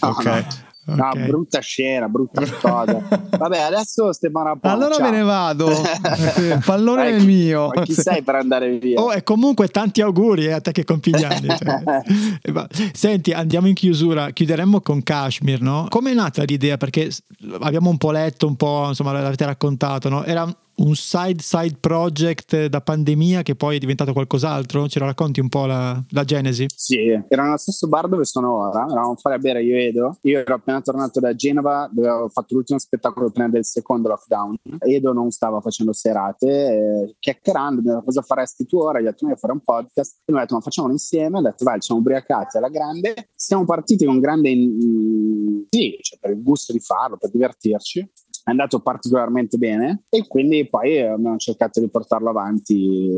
no 0.00 0.08
ok. 0.08 0.24
No. 0.24 0.94
No, 0.94 1.10
brutta 1.26 1.60
scena, 1.60 2.08
brutta 2.08 2.40
cosa. 2.60 3.02
Vabbè, 3.36 3.58
adesso 3.58 4.10
Stefano 4.12 4.46
Rapone. 4.46 4.72
Allora 4.72 4.94
ciao. 4.94 5.10
me 5.10 5.16
ne 5.16 5.22
vado. 5.22 5.70
Il 5.70 6.62
pallone 6.64 7.10
è 7.10 7.20
mio. 7.20 7.70
Ma 7.74 7.82
chi 7.82 7.92
sei 7.92 8.22
per 8.22 8.36
andare 8.36 8.78
via? 8.78 8.98
Oh, 8.98 9.12
e 9.12 9.22
comunque 9.22 9.68
tanti 9.68 10.00
auguri 10.00 10.46
eh, 10.46 10.52
a 10.52 10.60
te 10.60 10.72
che 10.72 10.84
compi 10.84 11.10
gli 11.10 11.24
anni. 11.24 11.48
Cioè. 11.48 12.66
Senti, 12.92 13.32
andiamo 13.32 13.68
in 13.68 13.74
chiusura. 13.74 14.30
Chiuderemmo 14.30 14.80
con 14.80 15.02
Kashmir, 15.02 15.60
no? 15.60 15.86
Come 15.90 16.12
è 16.12 16.14
nata 16.14 16.42
l'idea? 16.44 16.78
Perché 16.78 17.10
abbiamo 17.60 17.90
un 17.90 17.98
po' 17.98 18.10
letto, 18.10 18.46
un 18.46 18.56
po', 18.56 18.86
insomma, 18.88 19.12
l'avete 19.12 19.44
raccontato, 19.44 20.08
no? 20.08 20.24
Era 20.24 20.50
un 20.78 20.94
side 20.94 21.42
side 21.42 21.76
project 21.80 22.66
da 22.66 22.80
pandemia 22.80 23.42
che 23.42 23.54
poi 23.54 23.76
è 23.76 23.78
diventato 23.78 24.12
qualcos'altro? 24.12 24.88
Ce 24.88 24.98
la 24.98 25.06
racconti 25.06 25.40
un 25.40 25.48
po' 25.48 25.66
la, 25.66 26.02
la 26.10 26.24
genesi? 26.24 26.66
Sì, 26.74 27.08
era 27.28 27.44
nello 27.44 27.56
stesso 27.56 27.88
bar 27.88 28.08
dove 28.08 28.24
sono 28.24 28.68
ora, 28.68 28.86
eravamo 28.88 29.16
fare 29.16 29.36
a 29.36 29.38
bere 29.38 29.62
io 29.62 29.76
e 29.76 29.86
Edo. 29.86 30.18
Io 30.22 30.40
ero 30.40 30.54
appena 30.54 30.80
tornato 30.80 31.20
da 31.20 31.34
Genova 31.34 31.88
dove 31.92 32.08
avevo 32.08 32.28
fatto 32.28 32.54
l'ultimo 32.54 32.78
spettacolo 32.78 33.30
prima 33.30 33.48
del 33.48 33.64
secondo 33.64 34.08
lockdown. 34.08 34.56
Edo 34.78 35.12
non 35.12 35.30
stava 35.30 35.60
facendo 35.60 35.92
serate, 35.92 36.46
eh, 36.46 37.16
chiacchierando, 37.18 38.02
cosa 38.04 38.22
faresti 38.22 38.66
tu 38.66 38.78
ora? 38.78 39.00
Gli 39.00 39.06
ho 39.06 39.10
detto, 39.10 39.26
io 39.26 39.36
fare 39.36 39.52
un 39.52 39.60
podcast. 39.60 40.22
E 40.24 40.32
mi 40.32 40.38
ha 40.38 40.42
detto, 40.42 40.54
ma 40.54 40.60
facciamolo 40.60 40.92
insieme. 40.92 41.38
Ho 41.38 41.42
detto, 41.42 41.64
vai, 41.64 41.74
ci 41.76 41.86
siamo 41.86 42.00
ubriacati 42.00 42.56
alla 42.56 42.68
grande. 42.68 43.30
Siamo 43.34 43.64
partiti 43.64 44.04
con 44.04 44.20
grande... 44.20 44.50
In... 44.50 45.64
Sì, 45.68 45.96
cioè, 46.00 46.18
per 46.18 46.30
il 46.30 46.42
gusto 46.42 46.72
di 46.72 46.80
farlo, 46.80 47.16
per 47.16 47.30
divertirci 47.30 48.08
è 48.44 48.50
andato 48.50 48.80
particolarmente 48.80 49.58
bene 49.58 50.04
e 50.08 50.26
quindi 50.26 50.68
poi 50.68 51.00
abbiamo 51.00 51.36
cercato 51.36 51.80
di 51.80 51.88
portarlo 51.88 52.30
avanti. 52.30 53.10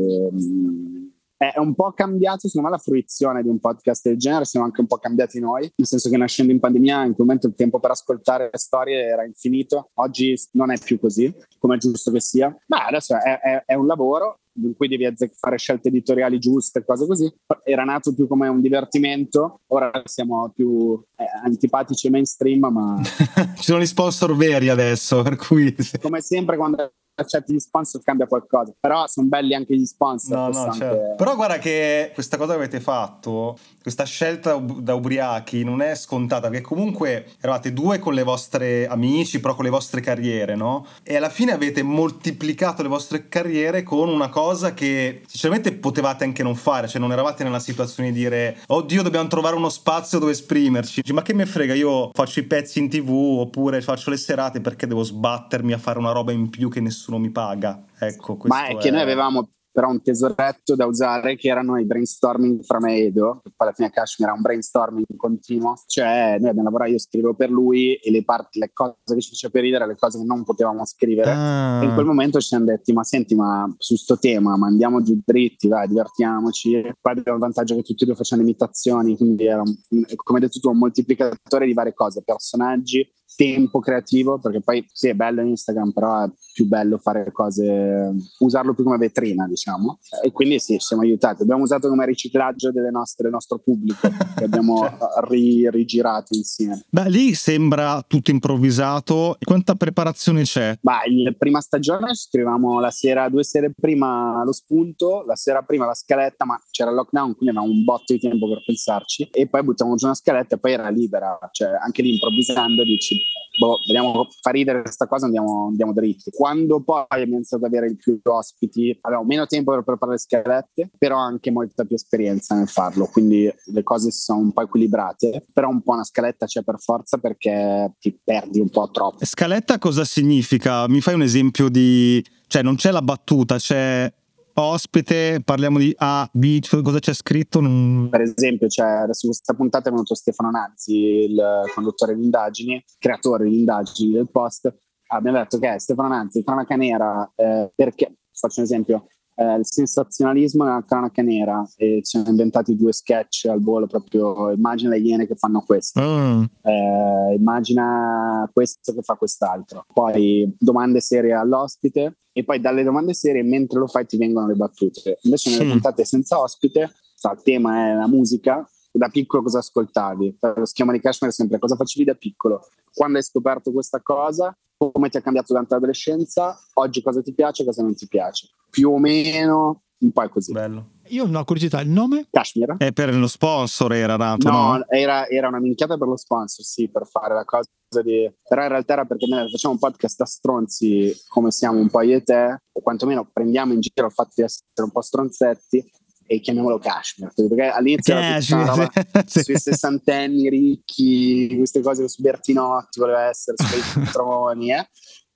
È 1.37 1.57
un 1.57 1.73
po' 1.73 1.91
cambiato, 1.93 2.47
secondo 2.47 2.69
me, 2.69 2.75
la 2.75 2.81
fruizione 2.81 3.41
di 3.41 3.49
un 3.49 3.59
podcast 3.59 4.07
del 4.07 4.17
genere, 4.17 4.45
siamo 4.45 4.67
anche 4.67 4.81
un 4.81 4.85
po' 4.85 4.97
cambiati 4.97 5.39
noi, 5.39 5.71
nel 5.75 5.87
senso 5.87 6.07
che 6.11 6.17
nascendo 6.17 6.51
in 6.51 6.59
pandemia 6.59 7.05
in 7.05 7.15
quel 7.15 7.25
momento 7.25 7.47
il 7.47 7.55
tempo 7.55 7.79
per 7.79 7.89
ascoltare 7.89 8.49
le 8.51 8.59
storie 8.59 9.05
era 9.05 9.25
infinito, 9.25 9.89
oggi 9.95 10.39
non 10.51 10.69
è 10.69 10.77
più 10.77 10.99
così, 10.99 11.33
come 11.57 11.75
è 11.75 11.77
giusto 11.79 12.11
che 12.11 12.19
sia, 12.19 12.55
ma 12.67 12.85
adesso 12.85 13.15
è, 13.15 13.39
è, 13.39 13.63
è 13.65 13.73
un 13.73 13.87
lavoro 13.87 14.40
in 14.55 14.75
cui 14.75 14.87
devi 14.87 15.07
fare 15.37 15.57
scelte 15.57 15.87
editoriali 15.87 16.39
giuste, 16.39 16.83
cose 16.83 17.07
così. 17.07 17.31
Era 17.63 17.83
nato 17.83 18.13
più 18.13 18.27
come 18.27 18.47
un 18.47 18.61
divertimento, 18.61 19.61
ora 19.67 19.91
siamo 20.05 20.51
più 20.53 21.01
eh, 21.17 21.25
antipatici 21.43 22.07
e 22.07 22.09
mainstream, 22.09 22.65
ma... 22.71 23.01
Ci 23.55 23.63
sono 23.63 23.79
gli 23.79 23.85
sponsor 23.85 24.35
veri 24.35 24.69
adesso, 24.69 25.21
per 25.21 25.35
cui... 25.35 25.75
Come 26.01 26.21
sempre 26.21 26.57
quando 26.57 26.93
accetti 27.21 27.53
gli 27.53 27.59
sponsor 27.59 28.01
cambia 28.03 28.27
qualcosa 28.27 28.73
però 28.79 29.07
sono 29.07 29.27
belli 29.27 29.53
anche 29.53 29.75
gli 29.75 29.85
sponsor 29.85 30.37
no, 30.37 30.47
no, 30.47 30.73
certo. 30.73 30.85
anche... 30.85 31.13
però 31.17 31.35
guarda 31.35 31.57
che 31.57 32.11
questa 32.13 32.37
cosa 32.37 32.53
che 32.53 32.57
avete 32.57 32.79
fatto 32.79 33.57
questa 33.81 34.03
scelta 34.03 34.55
da 34.57 34.93
ubriachi 34.93 35.63
non 35.63 35.81
è 35.81 35.95
scontata 35.95 36.49
perché 36.49 36.63
comunque 36.63 37.31
eravate 37.41 37.73
due 37.73 37.99
con 37.99 38.13
le 38.13 38.23
vostre 38.23 38.87
amici 38.87 39.39
però 39.39 39.55
con 39.55 39.65
le 39.65 39.71
vostre 39.71 40.01
carriere 40.01 40.55
no? 40.55 40.85
e 41.03 41.15
alla 41.15 41.29
fine 41.29 41.51
avete 41.51 41.81
moltiplicato 41.81 42.81
le 42.81 42.87
vostre 42.89 43.27
carriere 43.27 43.83
con 43.83 44.09
una 44.09 44.29
cosa 44.29 44.73
che 44.73 45.21
sinceramente 45.27 45.73
potevate 45.73 46.23
anche 46.23 46.43
non 46.43 46.55
fare 46.55 46.87
cioè 46.87 47.01
non 47.01 47.11
eravate 47.11 47.43
nella 47.43 47.59
situazione 47.59 48.11
di 48.11 48.19
dire 48.19 48.57
oddio 48.67 49.01
dobbiamo 49.01 49.27
trovare 49.27 49.55
uno 49.55 49.69
spazio 49.69 50.19
dove 50.19 50.31
esprimerci 50.31 51.01
ma 51.11 51.21
che 51.21 51.33
me 51.33 51.45
frega 51.45 51.73
io 51.73 52.11
faccio 52.13 52.39
i 52.39 52.43
pezzi 52.43 52.79
in 52.79 52.89
tv 52.89 53.09
oppure 53.39 53.81
faccio 53.81 54.09
le 54.09 54.17
serate 54.17 54.61
perché 54.61 54.87
devo 54.87 55.03
sbattermi 55.03 55.73
a 55.73 55.77
fare 55.77 55.99
una 55.99 56.11
roba 56.11 56.31
in 56.31 56.49
più 56.49 56.69
che 56.69 56.79
nessuno 56.79 57.10
nessuno 57.11 57.17
mi 57.17 57.31
paga. 57.31 57.83
Ecco, 57.99 58.37
Ma 58.45 58.67
è, 58.67 58.75
è 58.75 58.77
che 58.77 58.91
noi 58.91 59.01
avevamo 59.01 59.49
però 59.73 59.89
un 59.89 60.01
tesoretto 60.01 60.75
da 60.75 60.85
usare 60.85 61.37
che 61.37 61.47
erano 61.47 61.77
i 61.77 61.85
brainstorming 61.85 62.61
fra 62.61 62.79
me 62.81 62.97
e 62.97 63.05
Edo, 63.05 63.39
che 63.41 63.53
poi 63.55 63.67
alla 63.67 63.71
fine 63.71 63.89
Kashmir 63.89 64.27
era 64.27 64.35
un 64.35 64.41
brainstorming 64.41 65.05
continuo, 65.15 65.75
cioè 65.87 66.35
noi 66.39 66.49
abbiamo 66.49 66.63
lavorato, 66.63 66.91
io 66.91 66.99
scrivevo 66.99 67.35
per 67.35 67.49
lui 67.49 67.93
e 67.93 68.11
le 68.11 68.25
parti, 68.25 68.59
le 68.59 68.71
cose 68.73 68.97
che 69.05 69.21
ci 69.21 69.29
faceva 69.29 69.53
per 69.53 69.61
ridere, 69.61 69.87
le 69.87 69.95
cose 69.95 70.17
che 70.17 70.25
non 70.25 70.43
potevamo 70.43 70.85
scrivere. 70.85 71.31
Ah. 71.31 71.79
E 71.81 71.85
in 71.85 71.93
quel 71.93 72.05
momento 72.05 72.41
ci 72.41 72.47
siamo 72.47 72.65
detti, 72.65 72.91
ma 72.91 73.05
senti, 73.05 73.33
ma 73.33 73.73
su 73.77 73.95
sto 73.95 74.17
tema, 74.19 74.57
ma 74.57 74.67
andiamo 74.67 75.01
giù 75.01 75.17
dritti, 75.23 75.69
vai, 75.69 75.87
divertiamoci. 75.87 76.73
E 76.73 76.97
poi 76.99 77.13
abbiamo 77.13 77.37
il 77.37 77.43
vantaggio 77.43 77.75
che 77.75 77.83
tutti 77.83 78.03
e 78.03 78.07
due 78.07 78.15
facciamo 78.15 78.41
imitazioni, 78.41 79.15
quindi 79.15 79.45
era, 79.45 79.61
un, 79.61 79.73
come 80.15 80.39
hai 80.39 80.45
detto 80.45 80.59
tu, 80.59 80.69
un 80.69 80.79
moltiplicatore 80.79 81.65
di 81.65 81.73
varie 81.73 81.93
cose, 81.93 82.23
personaggi, 82.25 83.09
tempo 83.35 83.79
creativo, 83.79 84.39
perché 84.39 84.61
poi 84.61 84.85
sì, 84.91 85.07
è 85.07 85.13
bello 85.13 85.41
Instagram, 85.41 85.91
però 85.91 86.25
è 86.25 86.29
più 86.53 86.67
bello 86.67 86.97
fare 86.97 87.31
cose, 87.31 88.13
usarlo 88.39 88.73
più 88.73 88.83
come 88.83 88.97
vetrina, 88.97 89.47
diciamo. 89.47 89.99
E 90.23 90.31
quindi 90.31 90.59
sì, 90.59 90.75
siamo 90.79 91.03
aiutati. 91.03 91.41
Abbiamo 91.43 91.63
usato 91.63 91.87
come 91.87 92.05
riciclaggio 92.05 92.71
delle 92.71 92.91
nostre, 92.91 93.23
del 93.23 93.31
nostro 93.31 93.59
pubblico, 93.59 94.09
che 94.35 94.43
abbiamo 94.43 94.87
ri, 95.29 95.69
rigirato 95.69 96.35
insieme. 96.35 96.85
Beh, 96.89 97.09
lì 97.09 97.33
sembra 97.33 98.03
tutto 98.05 98.31
improvvisato. 98.31 99.37
Quanta 99.43 99.75
preparazione 99.75 100.43
c'è? 100.43 100.77
Beh, 100.81 101.23
la 101.23 101.33
prima 101.37 101.61
stagione 101.61 102.13
scrivevamo 102.13 102.79
la 102.79 102.91
sera, 102.91 103.29
due 103.29 103.43
sere 103.43 103.73
prima 103.73 104.43
lo 104.43 104.51
spunto, 104.51 105.23
la 105.25 105.35
sera 105.35 105.61
prima 105.61 105.85
la 105.85 105.93
scaletta, 105.93 106.45
ma 106.45 106.59
c'era 106.69 106.89
il 106.89 106.95
lockdown, 106.95 107.35
quindi 107.35 107.55
avevamo 107.55 107.77
un 107.77 107.83
botto 107.83 108.13
di 108.13 108.19
tempo 108.19 108.47
per 108.47 108.63
pensarci. 108.65 109.29
E 109.31 109.47
poi 109.47 109.63
buttavamo 109.63 109.95
giù 109.95 110.05
una 110.05 110.15
scaletta 110.15 110.55
e 110.55 110.59
poi 110.59 110.73
era 110.73 110.89
libera, 110.89 111.37
cioè 111.51 111.69
anche 111.81 112.01
lì 112.01 112.11
improvvisando 112.11 112.83
dici 112.83 113.20
boh, 113.57 113.79
vediamo, 113.85 114.27
fa 114.41 114.51
ridere 114.51 114.81
questa 114.81 115.07
cosa, 115.07 115.25
andiamo, 115.25 115.67
andiamo 115.67 115.93
dritti. 115.93 116.31
Quando 116.31 116.81
poi 116.81 117.05
abbiamo 117.07 117.35
iniziato 117.35 117.65
ad 117.65 117.73
avere 117.73 117.95
più 117.95 118.19
ospiti, 118.23 118.97
avevamo 119.01 119.27
meno 119.27 119.45
tempo 119.45 119.71
per 119.73 119.83
preparare 119.83 120.17
le 120.17 120.19
scalette, 120.19 120.89
però 120.97 121.17
anche 121.17 121.51
molta 121.51 121.83
più 121.83 121.95
esperienza 121.95 122.55
nel 122.55 122.67
farlo, 122.67 123.07
quindi 123.07 123.51
le 123.65 123.83
cose 123.83 124.11
si 124.11 124.21
sono 124.21 124.39
un 124.39 124.51
po' 124.51 124.61
equilibrate, 124.61 125.45
però 125.53 125.69
un 125.69 125.81
po' 125.81 125.93
una 125.93 126.03
scaletta 126.03 126.45
c'è 126.45 126.63
per 126.63 126.79
forza 126.79 127.17
perché 127.17 127.93
ti 127.99 128.17
perdi 128.23 128.59
un 128.59 128.69
po' 128.69 128.89
troppo. 128.91 129.25
Scaletta 129.25 129.77
cosa 129.77 130.03
significa? 130.05 130.87
Mi 130.87 131.01
fai 131.01 131.13
un 131.13 131.21
esempio 131.21 131.69
di... 131.69 132.23
cioè 132.47 132.61
non 132.61 132.75
c'è 132.75 132.91
la 132.91 133.01
battuta, 133.01 133.57
c'è 133.57 134.11
ospite, 134.55 135.41
parliamo 135.43 135.77
di 135.77 135.93
A, 135.97 136.29
B, 136.31 136.59
cosa 136.81 136.99
c'è 136.99 137.13
scritto? 137.13 137.59
Non... 137.59 138.09
Per 138.09 138.21
esempio, 138.21 138.67
cioè, 138.67 138.87
adesso 138.87 139.27
questa 139.27 139.53
puntata 139.53 139.89
è 139.89 139.91
venuto 139.91 140.15
Stefano 140.15 140.49
Nazzi, 140.49 140.95
il 140.95 141.41
conduttore 141.73 142.15
di 142.15 142.23
indagini, 142.23 142.83
creatore 142.97 143.45
di 143.45 143.59
indagini 143.59 144.11
del 144.11 144.29
post. 144.29 144.73
Abbiamo 145.07 145.37
detto 145.37 145.59
che 145.59 145.79
Stefano 145.79 146.09
Nazzi, 146.09 146.43
cronaca 146.43 146.75
nera, 146.75 147.31
eh, 147.35 147.69
perché, 147.75 148.15
faccio 148.31 148.59
un 148.59 148.65
esempio, 148.65 149.07
eh, 149.41 149.57
il 149.57 149.65
sensazionalismo 149.65 150.63
nella 150.63 150.83
cronaca 150.85 151.21
nera 151.21 151.67
e 151.75 152.01
ci 152.03 152.17
hanno 152.17 152.29
inventati 152.29 152.75
due 152.75 152.93
sketch 152.93 153.45
al 153.45 153.61
volo 153.61 153.87
proprio 153.87 154.51
immagina 154.51 154.91
le 154.91 154.99
iene 154.99 155.25
che 155.25 155.35
fanno 155.35 155.61
questo 155.61 155.99
mm. 156.01 156.43
eh, 156.61 157.35
immagina 157.37 158.49
questo 158.53 158.93
che 158.93 159.01
fa 159.01 159.15
quest'altro 159.15 159.85
poi 159.91 160.53
domande 160.59 161.01
serie 161.01 161.33
all'ospite 161.33 162.17
e 162.31 162.43
poi 162.43 162.59
dalle 162.59 162.83
domande 162.83 163.13
serie 163.13 163.43
mentre 163.43 163.79
lo 163.79 163.87
fai 163.87 164.05
ti 164.05 164.17
vengono 164.17 164.47
le 164.47 164.55
battute 164.55 165.17
invece 165.23 165.49
nelle 165.49 165.65
mm. 165.65 165.71
puntate 165.71 166.05
senza 166.05 166.39
ospite 166.39 166.91
il 167.23 167.41
tema 167.43 167.89
è 167.89 167.93
la 167.93 168.07
musica 168.07 168.67
da 168.91 169.09
piccolo 169.09 169.43
cosa 169.43 169.59
ascoltavi? 169.59 170.37
Lo 170.55 170.65
schema 170.65 170.91
di 170.91 170.99
Cashmere 170.99 171.33
è 171.33 171.35
sempre 171.35 171.59
cosa 171.59 171.75
facevi 171.75 172.05
da 172.05 172.13
piccolo? 172.13 172.67
Quando 172.93 173.17
hai 173.17 173.23
scoperto 173.23 173.71
questa 173.71 174.01
cosa? 174.01 174.55
Come 174.77 175.09
ti 175.09 175.17
ha 175.17 175.21
cambiato 175.21 175.47
durante 175.49 175.73
l'adolescenza? 175.73 176.59
Oggi 176.73 177.01
cosa 177.01 177.21
ti 177.21 177.33
piace 177.33 177.61
e 177.61 177.65
cosa 177.65 177.81
non 177.83 177.95
ti 177.95 178.07
piace? 178.07 178.49
Più 178.69 178.91
o 178.91 178.97
meno 178.97 179.83
un 180.01 180.11
po' 180.11 180.23
è 180.23 180.29
così. 180.29 180.51
Bello. 180.51 180.89
Io 181.09 181.25
non 181.25 181.35
ho 181.35 181.43
curiosità, 181.43 181.81
il 181.81 181.89
nome? 181.89 182.27
Kashmir. 182.31 182.75
È 182.77 182.91
per 182.91 183.13
lo 183.13 183.27
sponsor 183.27 183.93
era 183.93 184.15
nato, 184.15 184.49
no? 184.49 184.77
no? 184.77 184.85
Era, 184.87 185.27
era, 185.27 185.47
una 185.47 185.59
minchiata 185.59 185.97
per 185.97 186.07
lo 186.07 186.15
sponsor, 186.15 186.65
sì, 186.65 186.89
per 186.89 187.05
fare 187.05 187.33
la 187.33 187.45
cosa 187.45 187.67
di... 188.01 188.31
Però 188.47 188.63
in 188.63 188.69
realtà 188.69 188.93
era 188.93 189.05
perché 189.05 189.27
noi 189.27 189.49
facciamo 189.49 189.73
un 189.73 189.79
podcast 189.79 190.21
a 190.21 190.25
stronzi 190.25 191.13
come 191.27 191.51
siamo 191.51 191.79
un 191.79 191.89
po' 191.89 192.01
io 192.01 192.17
e 192.17 192.23
te, 192.23 192.61
o 192.71 192.81
quantomeno 192.81 193.29
prendiamo 193.31 193.73
in 193.73 193.81
giro 193.81 194.07
il 194.07 194.13
fatto 194.13 194.31
di 194.35 194.43
essere 194.43 194.83
un 194.83 194.91
po' 194.91 195.01
stronzetti 195.01 195.91
e 196.31 196.39
chiamiamolo 196.39 196.79
Kashmir 196.79 197.33
perché 197.35 197.63
all'inizio 197.63 198.13
Kashmir, 198.13 198.89
era 199.03 199.23
sì. 199.25 199.43
sui 199.43 199.59
sessantenni 199.59 200.47
ricchi 200.47 201.53
queste 201.57 201.81
cose 201.81 202.07
su 202.07 202.21
Bertinotti 202.21 203.01
voleva 203.01 203.27
essere 203.27 203.57
sui 203.57 204.03
troni 204.09 204.71
eh? 204.71 204.87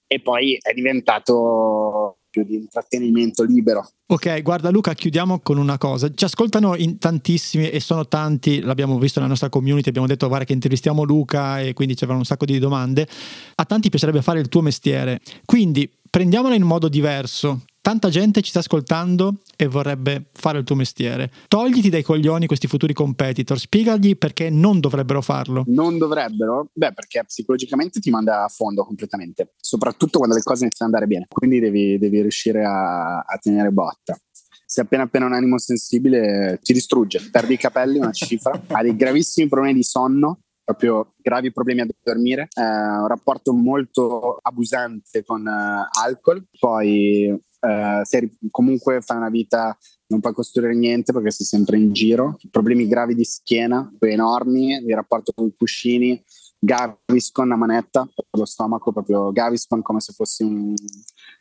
e 0.08 0.22
poi 0.22 0.58
è 0.62 0.74
diventato 0.74 2.20
più 2.30 2.46
di 2.46 2.56
intrattenimento 2.56 3.44
libero. 3.44 3.90
Ok, 4.08 4.42
guarda 4.42 4.70
Luca, 4.70 4.94
chiudiamo 4.94 5.40
con 5.40 5.58
una 5.58 5.78
cosa. 5.78 6.10
Ci 6.14 6.26
ascoltano 6.26 6.76
in 6.76 6.98
tantissimi 6.98 7.70
e 7.70 7.80
sono 7.80 8.08
tanti, 8.08 8.60
l'abbiamo 8.60 9.00
visto 9.00 9.20
nella 9.20 9.32
nostra 9.32 9.50
community, 9.50 9.88
abbiamo 9.90 10.08
detto 10.08 10.28
guarda 10.28 10.46
che 10.46 10.54
intervistiamo 10.54 11.04
Luca 11.04 11.60
e 11.62 11.74
quindi 11.74 11.96
c'erano 11.96 12.20
un 12.20 12.26
sacco 12.26 12.46
di 12.46 12.60
domande. 12.60 13.08
A 13.56 13.66
tanti 13.66 13.90
piacerebbe 13.90 14.22
fare 14.22 14.40
il 14.40 14.50
tuo 14.50 14.62
mestiere, 14.62 15.22
quindi 15.46 15.90
prendiamola 16.10 16.56
in 16.56 16.64
modo 16.64 16.88
diverso. 16.88 17.62
Tanta 17.86 18.10
gente 18.10 18.42
ci 18.42 18.50
sta 18.50 18.60
ascoltando 18.62 19.42
e 19.56 19.68
vorrebbe 19.68 20.30
fare 20.34 20.58
il 20.58 20.64
tuo 20.64 20.74
mestiere. 20.74 21.30
Togliti 21.48 21.92
dai 21.92 22.02
coglioni 22.02 22.48
questi 22.48 22.66
futuri 22.66 22.94
competitor, 22.94 23.60
spiegagli 23.60 24.18
perché 24.18 24.50
non 24.50 24.80
dovrebbero 24.80 25.22
farlo. 25.22 25.64
Non 25.68 26.00
dovrebbero? 26.00 26.72
Beh, 26.74 26.94
perché 26.94 27.24
psicologicamente 27.26 28.00
ti 28.00 28.10
manda 28.10 28.44
a 28.44 28.48
fondo 28.48 28.84
completamente, 28.84 29.52
soprattutto 29.62 30.18
quando 30.18 30.36
le 30.36 30.42
cose 30.42 30.64
iniziano 30.64 30.92
ad 30.92 30.98
andare 30.98 31.06
bene. 31.14 31.28
Quindi 31.30 31.60
devi, 31.60 32.00
devi 32.00 32.22
riuscire 32.22 32.66
a, 32.66 33.20
a 33.20 33.38
tenere 33.40 33.70
botta 33.70 34.18
se 34.66 34.82
appena 34.82 35.04
appena 35.04 35.28
un 35.28 35.34
animo 35.34 35.60
sensibile 35.60 36.60
ti 36.64 36.74
distrugge, 36.74 37.30
perdi 37.32 37.54
i 37.54 37.58
capelli, 37.58 38.00
una 38.00 38.12
cifra, 38.12 38.60
hai 38.70 38.84
dei 38.84 38.96
gravissimi 38.96 39.48
problemi 39.48 39.76
di 39.76 39.84
sonno, 39.84 40.40
proprio 40.64 41.14
gravi 41.22 41.52
problemi 41.52 41.82
a 41.82 41.88
dormire, 42.04 42.48
eh, 42.56 42.64
un 42.64 43.08
rapporto 43.08 43.54
molto 43.54 44.40
abusante 44.42 45.24
con 45.24 45.48
eh, 45.48 45.88
alcol, 46.04 46.44
poi 46.60 47.40
eh, 47.68 48.02
se 48.04 48.38
comunque 48.52 49.02
fai 49.02 49.18
una 49.18 49.30
vita 49.30 49.78
non 50.08 50.20
puoi 50.20 50.34
costruire 50.34 50.76
niente 50.76 51.12
perché 51.12 51.32
sei 51.32 51.46
sempre 51.46 51.78
in 51.78 51.92
giro, 51.92 52.38
problemi 52.52 52.88
gravi 52.88 53.16
di 53.16 53.24
schiena, 53.24 53.92
enormi, 54.00 54.84
di 54.84 54.94
rapporto 54.94 55.32
con 55.36 55.48
i 55.48 55.56
cuscini, 55.58 56.24
Gaviscon 56.60 57.52
a 57.52 57.56
manetta 57.56 58.06
per 58.14 58.26
lo 58.32 58.46
stomaco, 58.46 58.92
proprio 58.92 59.32
Gaviscon 59.32 59.82
come 59.82 60.00
se 60.00 60.14
fossi 60.14 60.44
un 60.44 60.74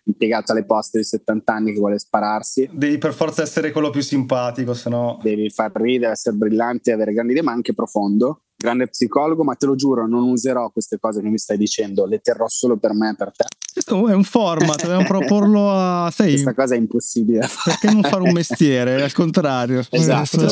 impiegato 0.04 0.52
alle 0.52 0.64
poste 0.64 0.98
di 0.98 1.04
70 1.04 1.52
anni 1.52 1.72
che 1.72 1.78
vuole 1.78 1.98
spararsi. 1.98 2.68
Devi 2.72 2.98
per 2.98 3.14
forza 3.14 3.42
essere 3.42 3.72
quello 3.72 3.90
più 3.90 4.02
simpatico, 4.02 4.74
se 4.74 4.90
no... 4.90 5.18
Devi 5.22 5.48
far 5.50 5.72
ridere, 5.74 6.12
essere 6.12 6.36
brillante, 6.36 6.92
avere 6.92 7.12
grandi 7.12 7.32
idee, 7.32 7.42
ma 7.42 7.52
anche 7.52 7.74
profondo. 7.74 8.43
Grande 8.56 8.88
psicologo, 8.88 9.44
ma 9.44 9.54
te 9.54 9.66
lo 9.66 9.74
giuro, 9.74 10.06
non 10.06 10.28
userò 10.28 10.70
queste 10.70 10.98
cose 10.98 11.20
che 11.20 11.28
mi 11.28 11.38
stai 11.38 11.58
dicendo, 11.58 12.06
le 12.06 12.20
terrò 12.20 12.46
solo 12.48 12.76
per 12.76 12.94
me 12.94 13.10
e 13.10 13.14
per 13.16 13.32
te. 13.32 13.44
Questo 13.72 14.08
è 14.08 14.14
un 14.14 14.24
format, 14.24 14.80
dobbiamo 14.82 15.04
proporlo 15.08 15.70
a... 15.70 16.10
Sai, 16.10 16.30
Questa 16.30 16.54
cosa 16.54 16.74
è 16.74 16.78
impossibile. 16.78 17.46
Perché 17.64 17.90
non 17.90 18.02
fare 18.02 18.22
un 18.22 18.32
mestiere? 18.32 19.02
Al 19.02 19.12
contrario. 19.12 19.84
Esatto. 19.90 20.46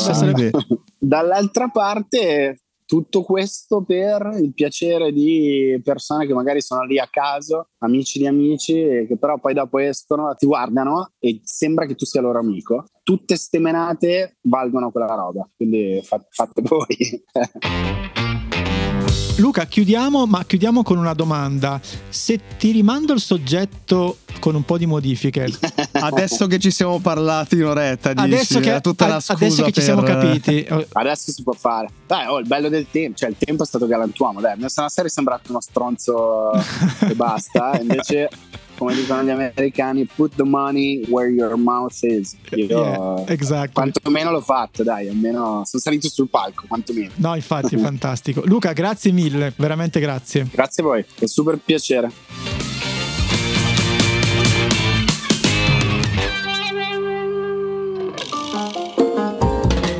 Dall'altra 0.97 1.69
parte 1.69 2.62
tutto 2.93 3.23
questo 3.23 3.81
per 3.81 4.37
il 4.39 4.53
piacere 4.53 5.11
di 5.11 5.81
persone 5.83 6.27
che 6.27 6.33
magari 6.35 6.61
sono 6.61 6.83
lì 6.83 6.99
a 6.99 7.07
caso, 7.09 7.69
amici 7.79 8.19
di 8.19 8.27
amici, 8.27 9.07
che 9.07 9.17
però 9.19 9.39
poi 9.39 9.55
dopo 9.55 9.79
escono, 9.79 10.35
ti 10.35 10.45
guardano 10.45 11.13
e 11.17 11.41
sembra 11.43 11.87
che 11.87 11.95
tu 11.95 12.05
sia 12.05 12.21
loro 12.21 12.37
amico. 12.37 12.85
Tutte 13.01 13.35
ste 13.35 13.57
menate 13.57 14.37
valgono 14.41 14.91
quella 14.91 15.15
roba, 15.15 15.49
quindi 15.55 16.03
fate 16.03 16.61
voi. 16.61 17.23
Luca, 19.37 19.65
chiudiamo, 19.65 20.27
ma 20.27 20.45
chiudiamo 20.45 20.83
con 20.83 20.99
una 20.99 21.15
domanda. 21.15 21.81
Se 21.81 22.39
ti 22.59 22.69
rimando 22.69 23.13
il 23.13 23.21
soggetto 23.21 24.17
con 24.39 24.53
un 24.53 24.65
po' 24.65 24.77
di 24.77 24.85
modifiche. 24.85 25.47
Adesso 25.93 26.47
che 26.47 26.59
ci 26.59 26.71
siamo 26.71 26.99
parlati 26.99 27.55
un'oretta, 27.55 28.13
dici, 28.13 28.25
adesso 28.25 28.59
che, 28.59 28.81
tutta 28.81 29.07
la 29.07 29.19
scusa 29.19 29.33
adesso 29.33 29.57
che 29.57 29.71
per... 29.71 29.73
ci 29.73 29.81
siamo 29.81 30.01
capiti. 30.01 30.67
Adesso 30.91 31.31
si 31.31 31.43
può 31.43 31.53
fare. 31.53 31.89
Dai, 32.07 32.27
oh, 32.27 32.39
il 32.39 32.47
bello 32.47 32.69
del 32.69 32.87
tempo, 32.89 33.17
cioè 33.17 33.29
il 33.29 33.35
tempo 33.37 33.63
è 33.63 33.65
stato 33.65 33.85
galantuomo, 33.85 34.41
dai, 34.41 34.57
mi 34.57 34.69
sono 34.69 34.89
serie 34.89 35.09
sembrato 35.09 35.51
uno 35.51 35.61
stronzo 35.61 36.51
e 37.07 37.15
basta, 37.15 37.77
invece 37.79 38.29
come 38.77 38.95
dicono 38.95 39.23
gli 39.23 39.29
americani, 39.29 40.05
put 40.05 40.35
the 40.35 40.43
money 40.43 41.03
where 41.07 41.29
your 41.29 41.55
mouth 41.55 41.97
is. 42.01 42.35
Io, 42.51 42.65
yeah, 42.67 43.23
exactly. 43.27 43.73
Quantomeno 43.73 44.31
l'ho 44.31 44.41
fatto, 44.41 44.83
dai, 44.83 45.07
almeno 45.07 45.63
sono 45.65 45.81
salito 45.81 46.09
sul 46.09 46.27
palco, 46.29 46.65
quantomeno. 46.67 47.11
No, 47.15 47.35
infatti, 47.35 47.75
è 47.75 47.77
fantastico. 47.77 48.41
Luca, 48.45 48.73
grazie 48.73 49.11
mille, 49.11 49.53
veramente 49.55 49.99
grazie. 49.99 50.47
Grazie 50.51 50.83
a 50.83 50.85
voi, 50.85 51.05
è 51.19 51.25
super 51.25 51.57
piacere. 51.57 52.72